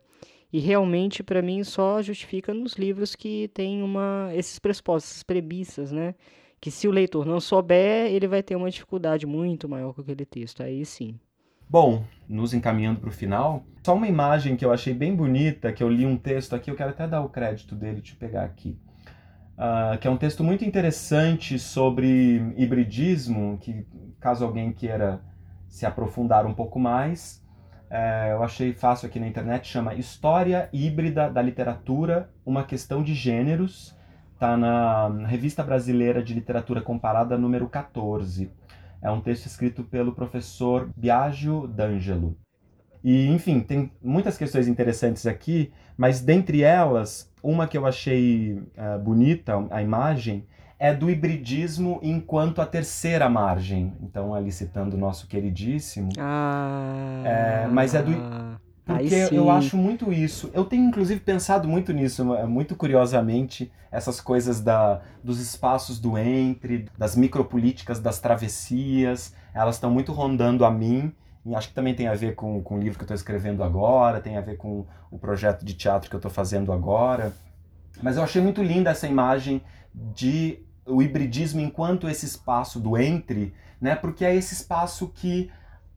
E 0.53 0.61
realmente, 0.61 1.23
para 1.23 1.41
mim, 1.41 1.65
só 1.65 2.03
justifica 2.03 2.53
nos 2.53 2.75
livros 2.75 3.17
que 3.17 3.49
tem 3.55 3.83
uma, 3.83 4.29
esses 4.35 4.59
pressupostos, 4.59 5.11
essas 5.11 5.23
premissas, 5.23 5.91
né? 5.91 6.15
Que 6.61 6.71
se 6.71 6.87
o 6.87 6.91
leitor 6.91 7.25
não 7.25 7.41
souber, 7.41 8.13
ele 8.13 8.29
vai 8.29 8.43
ter 8.43 8.57
uma 8.57 8.69
dificuldade 8.69 9.27
muito 9.27 9.67
maior 9.67 9.95
com 9.95 10.03
aquele 10.03 10.27
texto. 10.27 10.63
Aí 10.63 10.85
sim. 10.85 11.19
Bom, 11.67 12.05
nos 12.29 12.53
encaminhando 12.53 13.01
para 13.01 13.09
o 13.09 13.13
final, 13.13 13.65
só 13.83 13.95
uma 13.95 14.07
imagem 14.07 14.55
que 14.55 14.67
eu 14.67 14.71
achei 14.71 14.93
bem 14.93 15.17
bonita, 15.17 15.73
que 15.73 15.83
eu 15.83 15.89
li 15.89 16.05
um 16.05 16.19
texto 16.19 16.55
aqui, 16.55 16.71
eu 16.71 16.77
quero 16.77 16.91
até 16.91 17.09
dar 17.09 17.23
o 17.23 17.31
crédito 17.31 17.75
dele, 17.75 18.03
te 18.03 18.15
pegar 18.15 18.45
aqui. 18.45 18.79
Uh, 19.57 19.97
que 19.99 20.07
é 20.07 20.11
um 20.11 20.19
texto 20.19 20.45
muito 20.45 20.63
interessante 20.63 21.59
sobre 21.59 22.53
hibridismo, 22.55 23.57
que 23.59 23.87
caso 24.21 24.45
alguém 24.45 24.75
queira 24.75 25.27
se 25.69 25.87
aprofundar 25.87 26.47
um 26.47 26.55
pouco 26.55 26.79
mais, 26.79 27.45
é, 27.91 28.33
eu 28.33 28.43
achei 28.43 28.73
fácil 28.73 29.07
aqui 29.07 29.19
na 29.19 29.27
internet, 29.27 29.67
chama 29.67 29.95
História 29.95 30.69
Híbrida 30.73 31.31
da 31.31 31.41
Literatura, 31.41 32.31
uma 32.45 32.65
questão 32.65 33.03
de 33.03 33.15
gêneros, 33.15 33.97
está 34.35 34.57
na 34.57 35.09
Revista 35.27 35.63
Brasileira 35.63 36.23
de 36.23 36.35
Literatura 36.35 36.83
Comparada, 36.83 37.39
número 37.39 37.69
14. 37.69 38.53
É 39.01 39.11
um 39.11 39.21
texto 39.21 39.47
escrito 39.47 39.85
pelo 39.85 40.13
professor 40.13 40.91
Biagio 40.97 41.67
D'Angelo. 41.67 42.37
E, 43.03 43.29
enfim, 43.29 43.61
tem 43.61 43.91
muitas 44.03 44.37
questões 44.37 44.69
interessantes 44.69 45.27
aqui, 45.27 45.73
mas 45.97 46.21
dentre 46.21 46.63
elas, 46.63 47.33
uma 47.43 47.67
que 47.67 47.79
eu 47.79 47.87
achei 47.87 48.55
uh, 48.55 48.99
bonita, 49.03 49.55
a 49.71 49.81
imagem, 49.81 50.45
é 50.79 50.95
do 50.95 51.11
hibridismo 51.11 51.99
enquanto 52.03 52.61
a 52.61 52.67
terceira 52.67 53.29
margem. 53.29 53.95
Então, 54.01 54.33
ali 54.33 54.53
citando 54.53 54.97
o 54.97 54.99
nosso 54.99 55.27
queridíssimo. 55.27 56.11
Ah. 56.19 57.23
É, 57.25 57.67
mas 57.67 57.95
é 57.95 58.03
do. 58.03 58.13
Porque 58.85 59.29
eu 59.33 59.51
acho 59.51 59.77
muito 59.77 60.11
isso. 60.11 60.51
Eu 60.55 60.65
tenho, 60.65 60.87
inclusive, 60.87 61.21
pensado 61.21 61.69
muito 61.69 61.93
nisso, 61.93 62.25
muito 62.47 62.75
curiosamente, 62.75 63.71
essas 63.93 64.19
coisas 64.19 64.63
da, 64.63 65.03
dos 65.23 65.41
espaços 65.41 65.99
do 65.99 66.17
entre, 66.17 66.87
das 66.97 67.15
micropolíticas, 67.15 68.01
das 68.01 68.19
travessias, 68.19 69.35
elas 69.53 69.75
estão 69.75 69.91
muito 69.91 70.13
rondando 70.13 70.65
a 70.65 70.71
mim. 70.71 71.13
E 71.45 71.55
acho 71.55 71.69
que 71.69 71.75
também 71.75 71.95
tem 71.95 72.09
a 72.09 72.15
ver 72.15 72.35
com, 72.35 72.63
com 72.63 72.77
o 72.77 72.79
livro 72.79 72.99
que 72.99 73.03
eu 73.03 73.07
estou 73.07 73.15
escrevendo 73.15 73.63
agora, 73.63 74.21
tem 74.21 74.39
a 74.39 74.41
ver 74.41 74.57
com 74.57 74.87
o 75.11 75.19
projeto 75.19 75.67
de 75.67 75.75
teatro 75.75 76.09
que 76.09 76.17
eu 76.17 76.19
estou 76.19 76.31
fazendo 76.31 76.73
agora. 76.73 77.33
Mas 78.03 78.17
eu 78.17 78.23
achei 78.23 78.41
muito 78.41 78.63
linda 78.63 78.91
essa 78.91 79.07
imagem 79.07 79.61
de 79.95 80.61
o 80.89 81.03
hibridismo 81.03 81.61
enquanto 81.61 82.09
esse 82.09 82.27
espaço 82.27 82.81
do 82.81 82.97
entre, 82.97 83.55
né? 83.81 83.95
Porque 83.95 84.25
é 84.25 84.35
esse 84.35 84.55
espaço 84.55 85.09
que 85.09 85.51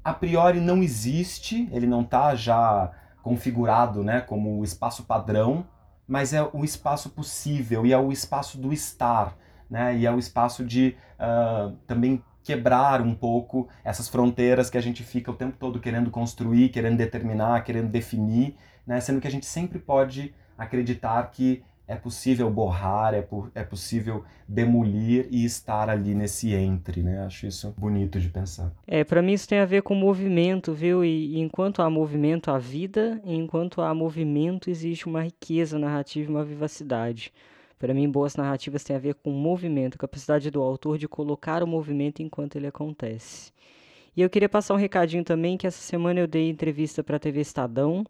a 0.03 0.13
priori 0.13 0.59
não 0.59 0.81
existe, 0.81 1.69
ele 1.71 1.87
não 1.87 2.01
está 2.01 2.35
já 2.35 2.91
configurado, 3.21 4.03
né, 4.03 4.19
como 4.19 4.59
o 4.59 4.63
espaço 4.63 5.03
padrão, 5.03 5.65
mas 6.07 6.33
é 6.33 6.41
o 6.41 6.63
espaço 6.63 7.11
possível 7.11 7.85
e 7.85 7.93
é 7.93 7.97
o 7.97 8.11
espaço 8.11 8.57
do 8.57 8.73
estar, 8.73 9.37
né? 9.69 9.95
E 9.95 10.05
é 10.05 10.11
o 10.11 10.19
espaço 10.19 10.65
de 10.65 10.97
uh, 11.19 11.71
também 11.87 12.21
quebrar 12.43 13.01
um 13.01 13.13
pouco 13.13 13.69
essas 13.83 14.09
fronteiras 14.09 14.69
que 14.69 14.77
a 14.77 14.81
gente 14.81 15.03
fica 15.03 15.31
o 15.31 15.35
tempo 15.35 15.55
todo 15.57 15.79
querendo 15.79 16.09
construir, 16.09 16.69
querendo 16.69 16.97
determinar, 16.97 17.63
querendo 17.63 17.87
definir, 17.87 18.57
né? 18.85 18.99
Sendo 18.99 19.21
que 19.21 19.27
a 19.27 19.31
gente 19.31 19.45
sempre 19.45 19.79
pode 19.79 20.33
acreditar 20.57 21.23
que 21.31 21.63
é 21.87 21.95
possível 21.95 22.49
borrar, 22.49 23.13
é, 23.13 23.21
por, 23.21 23.51
é 23.53 23.63
possível 23.63 24.23
demolir 24.47 25.27
e 25.29 25.43
estar 25.43 25.89
ali 25.89 26.15
nesse 26.15 26.53
entre, 26.53 27.03
né? 27.03 27.25
Acho 27.25 27.47
isso 27.47 27.73
bonito 27.77 28.19
de 28.19 28.29
pensar. 28.29 28.71
É, 28.87 29.03
para 29.03 29.21
mim 29.21 29.33
isso 29.33 29.47
tem 29.47 29.59
a 29.59 29.65
ver 29.65 29.81
com 29.81 29.93
movimento, 29.93 30.73
viu? 30.73 31.03
E, 31.03 31.35
e 31.35 31.39
enquanto 31.39 31.81
há 31.81 31.89
movimento, 31.89 32.49
há 32.49 32.57
vida, 32.57 33.21
e 33.25 33.35
enquanto 33.35 33.81
há 33.81 33.93
movimento, 33.93 34.69
existe 34.69 35.05
uma 35.07 35.23
riqueza 35.23 35.77
narrativa 35.77 36.31
e 36.31 36.33
uma 36.33 36.43
vivacidade. 36.43 37.33
Para 37.77 37.93
mim, 37.93 38.09
boas 38.09 38.35
narrativas 38.35 38.83
têm 38.83 38.95
a 38.95 38.99
ver 38.99 39.15
com 39.15 39.31
movimento, 39.31 39.97
capacidade 39.97 40.51
do 40.51 40.61
autor 40.61 40.99
de 40.99 41.07
colocar 41.07 41.63
o 41.63 41.67
movimento 41.67 42.21
enquanto 42.21 42.55
ele 42.55 42.67
acontece. 42.67 43.51
E 44.15 44.21
eu 44.21 44.29
queria 44.29 44.47
passar 44.47 44.75
um 44.75 44.77
recadinho 44.77 45.23
também, 45.23 45.57
que 45.57 45.65
essa 45.65 45.81
semana 45.81 46.19
eu 46.19 46.27
dei 46.27 46.49
entrevista 46.49 47.03
para 47.03 47.15
a 47.15 47.19
TV 47.19 47.41
Estadão, 47.41 48.05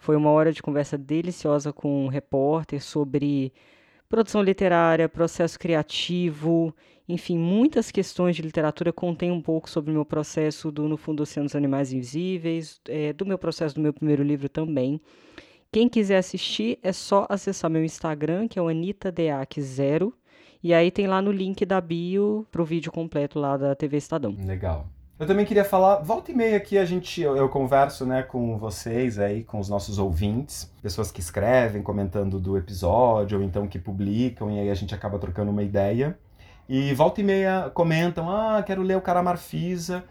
foi 0.00 0.16
uma 0.16 0.30
hora 0.30 0.50
de 0.50 0.62
conversa 0.62 0.96
deliciosa 0.96 1.74
com 1.74 2.06
um 2.06 2.08
repórter 2.08 2.82
sobre 2.82 3.52
produção 4.08 4.42
literária, 4.42 5.08
processo 5.10 5.58
criativo, 5.58 6.74
enfim, 7.06 7.36
muitas 7.36 7.90
questões 7.90 8.34
de 8.34 8.40
literatura. 8.40 8.94
Contém 8.94 9.30
um 9.30 9.42
pouco 9.42 9.68
sobre 9.68 9.90
o 9.90 9.94
meu 9.94 10.04
processo 10.06 10.72
do 10.72 10.88
No 10.88 10.96
Fundo 10.96 11.22
Oceanos 11.22 11.54
Animais 11.54 11.92
Invisíveis, 11.92 12.80
é, 12.88 13.12
do 13.12 13.26
meu 13.26 13.36
processo 13.36 13.74
do 13.74 13.80
meu 13.82 13.92
primeiro 13.92 14.22
livro 14.22 14.48
também. 14.48 14.98
Quem 15.70 15.86
quiser 15.86 16.16
assistir 16.16 16.78
é 16.82 16.92
só 16.92 17.26
acessar 17.28 17.70
meu 17.70 17.84
Instagram, 17.84 18.48
que 18.48 18.58
é 18.58 18.62
o 18.62 18.68
AnitaDeac0, 18.68 20.12
e 20.62 20.72
aí 20.72 20.90
tem 20.90 21.06
lá 21.06 21.20
no 21.20 21.30
link 21.30 21.66
da 21.66 21.78
bio 21.78 22.46
pro 22.50 22.64
vídeo 22.64 22.90
completo 22.90 23.38
lá 23.38 23.58
da 23.58 23.74
TV 23.74 23.98
Estadão. 23.98 24.34
Legal. 24.46 24.88
Eu 25.20 25.26
também 25.26 25.44
queria 25.44 25.66
falar, 25.66 25.96
volta 25.96 26.32
e 26.32 26.34
meia 26.34 26.56
aqui 26.56 26.78
a 26.78 26.84
gente, 26.86 27.20
eu, 27.20 27.36
eu, 27.36 27.46
converso, 27.46 28.06
né, 28.06 28.22
com 28.22 28.56
vocês 28.56 29.18
aí, 29.18 29.44
com 29.44 29.60
os 29.60 29.68
nossos 29.68 29.98
ouvintes, 29.98 30.72
pessoas 30.80 31.12
que 31.12 31.20
escrevem, 31.20 31.82
comentando 31.82 32.40
do 32.40 32.56
episódio, 32.56 33.36
ou 33.36 33.44
então 33.44 33.68
que 33.68 33.78
publicam, 33.78 34.50
e 34.50 34.58
aí 34.58 34.70
a 34.70 34.74
gente 34.74 34.94
acaba 34.94 35.18
trocando 35.18 35.50
uma 35.50 35.62
ideia. 35.62 36.18
E 36.66 36.94
volta 36.94 37.20
e 37.20 37.24
meia 37.24 37.70
comentam, 37.74 38.30
ah, 38.30 38.62
quero 38.62 38.80
ler 38.80 38.96
o 38.96 39.02
Cara 39.02 39.22
Marfisa. 39.22 40.04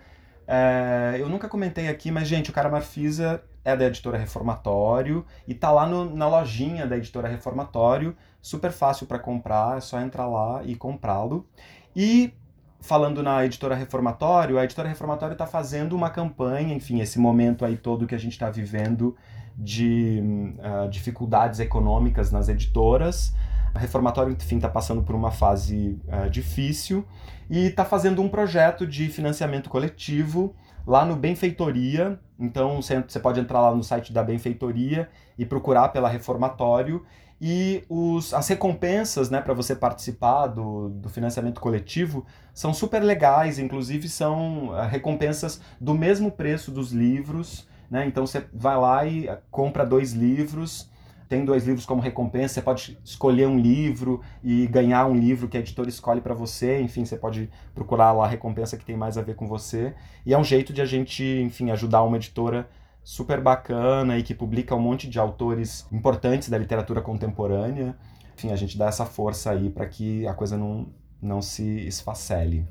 É, 0.47 1.16
eu 1.18 1.28
nunca 1.28 1.49
comentei 1.49 1.88
aqui, 1.88 2.12
mas, 2.12 2.28
gente, 2.28 2.51
o 2.51 2.53
Cara 2.53 2.70
Marfisa 2.70 3.41
é 3.66 3.76
da 3.76 3.86
editora 3.86 4.16
Reformatório 4.16 5.26
e 5.47 5.55
tá 5.55 5.72
lá 5.72 5.88
no, 5.88 6.16
na 6.16 6.28
lojinha 6.28 6.86
da 6.86 6.95
editora 6.95 7.28
Reformatório, 7.28 8.16
super 8.39 8.72
fácil 8.72 9.07
para 9.07 9.18
comprar, 9.18 9.80
é 9.80 9.82
só 9.82 9.99
entrar 9.99 10.28
lá 10.28 10.62
e 10.64 10.76
comprá-lo. 10.76 11.47
E 11.95 12.32
falando 12.80 13.22
na 13.22 13.46
editora 13.46 13.76
Reformatório, 13.76 14.58
a 14.58 14.64
editora 14.64 14.88
Reformatório 14.88 15.34
está 15.34 15.46
fazendo 15.46 15.96
uma 15.96 16.10
campanha, 16.10 16.74
enfim, 16.74 17.02
esse 17.02 17.20
momento 17.20 17.66
aí 17.66 17.78
todo 17.78 18.08
que 18.08 18.16
a 18.16 18.20
gente 18.20 18.34
está 18.34 18.50
vivendo 18.50 19.16
de 19.58 20.22
uh, 20.58 20.90
dificuldades 20.90 21.60
econômicas 21.60 22.32
nas 22.32 22.48
editoras. 22.48 23.34
A 23.74 23.80
Reformatório, 23.80 24.34
enfim, 24.34 24.56
está 24.56 24.70
passando 24.70 25.04
por 25.04 25.14
uma 25.14 25.32
fase 25.32 26.00
uh, 26.08 26.30
difícil 26.30 27.06
e 27.50 27.68
está 27.68 27.84
fazendo 27.84 28.22
um 28.22 28.30
projeto 28.30 28.88
de 28.88 29.10
financiamento 29.10 29.70
coletivo 29.70 30.56
lá 30.88 31.04
no 31.06 31.16
Benfeitoria. 31.16 32.20
Então 32.40 32.82
você 32.82 33.20
pode 33.20 33.40
entrar 33.40 33.62
lá 33.62 33.76
no 33.76 33.84
site 33.84 34.14
da 34.14 34.24
Benfeitoria 34.24 35.10
e 35.38 35.46
procurar 35.46 35.90
pela 35.90 36.08
Reformatório 36.08 37.06
e 37.42 37.84
os, 37.88 38.34
as 38.34 38.48
recompensas 38.50 39.30
né, 39.30 39.40
para 39.40 39.54
você 39.54 39.74
participar 39.74 40.48
do, 40.48 40.90
do 40.90 41.10
financiamento 41.10 41.62
coletivo 41.62 42.26
são 42.54 42.74
super 42.74 43.02
legais, 43.02 43.58
inclusive 43.58 44.10
são 44.10 44.70
uh, 44.70 44.88
recompensas 44.88 45.62
do 45.80 45.94
mesmo 45.94 46.32
preço 46.32 46.70
dos 46.70 46.92
livros. 46.92 47.66
Né? 47.90 48.06
Então 48.06 48.28
você 48.28 48.46
vai 48.54 48.78
lá 48.78 49.06
e 49.06 49.30
uh, 49.30 49.38
compra 49.50 49.86
dois 49.86 50.12
livros, 50.12 50.90
tem 51.30 51.46
dois 51.46 51.66
livros 51.66 51.86
como 51.86 52.02
recompensa, 52.02 52.56
você 52.56 52.62
pode 52.62 52.98
escolher 53.06 53.48
um 53.48 53.58
livro 53.58 54.20
e 54.44 54.68
ganhar 54.68 55.06
um 55.06 55.16
livro 55.16 55.48
que 55.48 55.56
a 55.56 55.60
editora 55.62 55.88
escolhe 55.88 56.20
para 56.20 56.34
você, 56.34 56.82
enfim, 56.82 57.06
você 57.06 57.16
pode 57.16 57.50
procurar 57.74 58.12
lá 58.12 58.26
a 58.26 58.28
recompensa 58.28 58.76
que 58.76 58.84
tem 58.84 58.98
mais 58.98 59.18
a 59.18 59.22
ver 59.22 59.36
com 59.36 59.48
você. 59.48 59.94
E 60.26 60.34
é 60.34 60.38
um 60.38 60.44
jeito 60.44 60.74
de 60.74 60.82
a 60.82 60.86
gente, 60.86 61.24
enfim, 61.24 61.72
ajudar 61.72 62.02
uma 62.02 62.18
editora 62.18 62.68
super 63.10 63.41
bacana 63.41 64.20
e 64.20 64.24
que 64.24 64.36
publica 64.36 64.76
um 64.76 64.80
monte 64.80 65.10
de 65.10 65.18
autores 65.18 65.88
importantes 65.91 66.47
da 66.47 66.60
literatura 66.60 67.01
contemporânea. 67.01 67.97
Enfim, 68.36 68.51
a 68.51 68.55
gente 68.55 68.78
dá 68.78 68.86
essa 68.86 69.03
força 69.03 69.49
aí 69.49 69.68
para 69.72 69.88
que 69.88 70.28
a 70.28 70.34
coisa 70.36 70.55
não, 70.55 70.86
não 71.20 71.41
se 71.41 71.88
esfacele. 71.88 72.68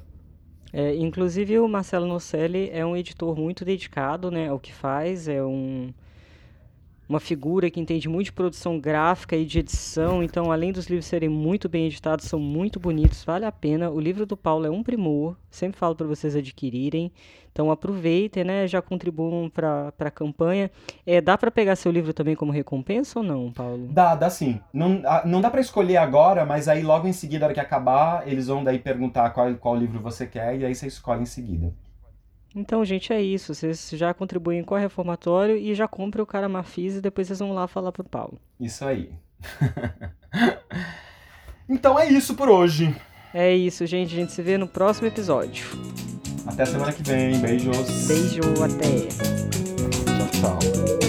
É, 0.72 0.94
inclusive 0.94 1.58
o 1.58 1.66
Marcelo 1.66 2.06
Nocelli 2.06 2.70
é 2.72 2.86
um 2.86 2.96
editor 2.96 3.36
muito 3.36 3.64
dedicado 3.64 4.30
né, 4.30 4.48
ao 4.48 4.60
que 4.60 4.72
faz, 4.72 5.26
é 5.26 5.42
um 5.42 5.92
uma 7.08 7.18
figura 7.18 7.70
que 7.70 7.80
entende 7.80 8.08
muito 8.08 8.26
de 8.26 8.32
produção 8.32 8.78
gráfica 8.78 9.34
e 9.34 9.44
de 9.44 9.60
edição, 9.60 10.22
então 10.22 10.52
além 10.52 10.72
dos 10.72 10.86
livros 10.86 11.06
serem 11.06 11.28
muito 11.28 11.68
bem 11.68 11.86
editados, 11.86 12.26
são 12.26 12.38
muito 12.38 12.78
bonitos, 12.78 13.24
vale 13.24 13.46
a 13.46 13.52
pena. 13.52 13.90
O 13.90 13.98
livro 13.98 14.26
do 14.26 14.36
Paulo 14.36 14.66
é 14.66 14.70
um 14.70 14.82
primor, 14.82 15.36
sempre 15.50 15.78
falo 15.78 15.94
para 15.94 16.06
vocês 16.06 16.36
adquirirem. 16.36 17.10
Então 17.50 17.72
aproveitem, 17.72 18.44
né? 18.44 18.68
Já 18.68 18.80
contribuam 18.80 19.50
para 19.50 19.92
a 19.98 20.10
campanha. 20.12 20.70
É, 21.04 21.20
dá 21.20 21.36
para 21.36 21.50
pegar 21.50 21.74
seu 21.74 21.90
livro 21.90 22.12
também 22.12 22.36
como 22.36 22.52
recompensa 22.52 23.18
ou 23.18 23.24
não, 23.24 23.50
Paulo? 23.50 23.88
Dá, 23.90 24.14
dá 24.14 24.30
sim. 24.30 24.60
Não, 24.72 25.02
não 25.24 25.40
dá 25.40 25.50
para 25.50 25.60
escolher 25.60 25.96
agora, 25.96 26.44
mas 26.44 26.68
aí 26.68 26.82
logo 26.82 27.08
em 27.08 27.12
seguida, 27.12 27.40
na 27.40 27.46
hora 27.46 27.54
que 27.54 27.60
acabar, 27.60 28.28
eles 28.28 28.46
vão 28.46 28.62
daí 28.62 28.78
perguntar 28.78 29.30
qual, 29.30 29.52
qual 29.56 29.74
livro 29.74 29.98
você 29.98 30.24
quer 30.24 30.56
e 30.56 30.64
aí 30.64 30.72
você 30.72 30.86
escolhe 30.86 31.22
em 31.22 31.26
seguida. 31.26 31.72
Então, 32.54 32.84
gente, 32.84 33.12
é 33.12 33.20
isso. 33.20 33.54
Vocês 33.54 33.90
já 33.92 34.12
contribuem 34.14 34.62
com 34.62 34.74
o 34.74 34.78
reformatório 34.78 35.56
e 35.56 35.74
já 35.74 35.86
comprem 35.86 36.22
o 36.22 36.26
cara 36.26 36.48
Mafis 36.48 36.96
e 36.96 37.00
depois 37.00 37.26
vocês 37.26 37.38
vão 37.38 37.52
lá 37.52 37.68
falar 37.68 37.92
pro 37.92 38.04
Paulo. 38.04 38.38
Isso 38.58 38.84
aí. 38.84 39.10
então 41.68 41.98
é 41.98 42.08
isso 42.08 42.34
por 42.34 42.48
hoje. 42.48 42.94
É 43.32 43.54
isso, 43.54 43.86
gente. 43.86 44.14
A 44.14 44.16
gente 44.16 44.32
se 44.32 44.42
vê 44.42 44.56
no 44.56 44.66
próximo 44.66 45.06
episódio. 45.06 45.66
Até 46.46 46.64
semana 46.64 46.92
que 46.92 47.02
vem. 47.02 47.38
Beijos. 47.40 48.06
Beijo, 48.06 48.40
até. 48.62 49.08
Tchau, 50.40 50.58
tchau. 50.58 51.07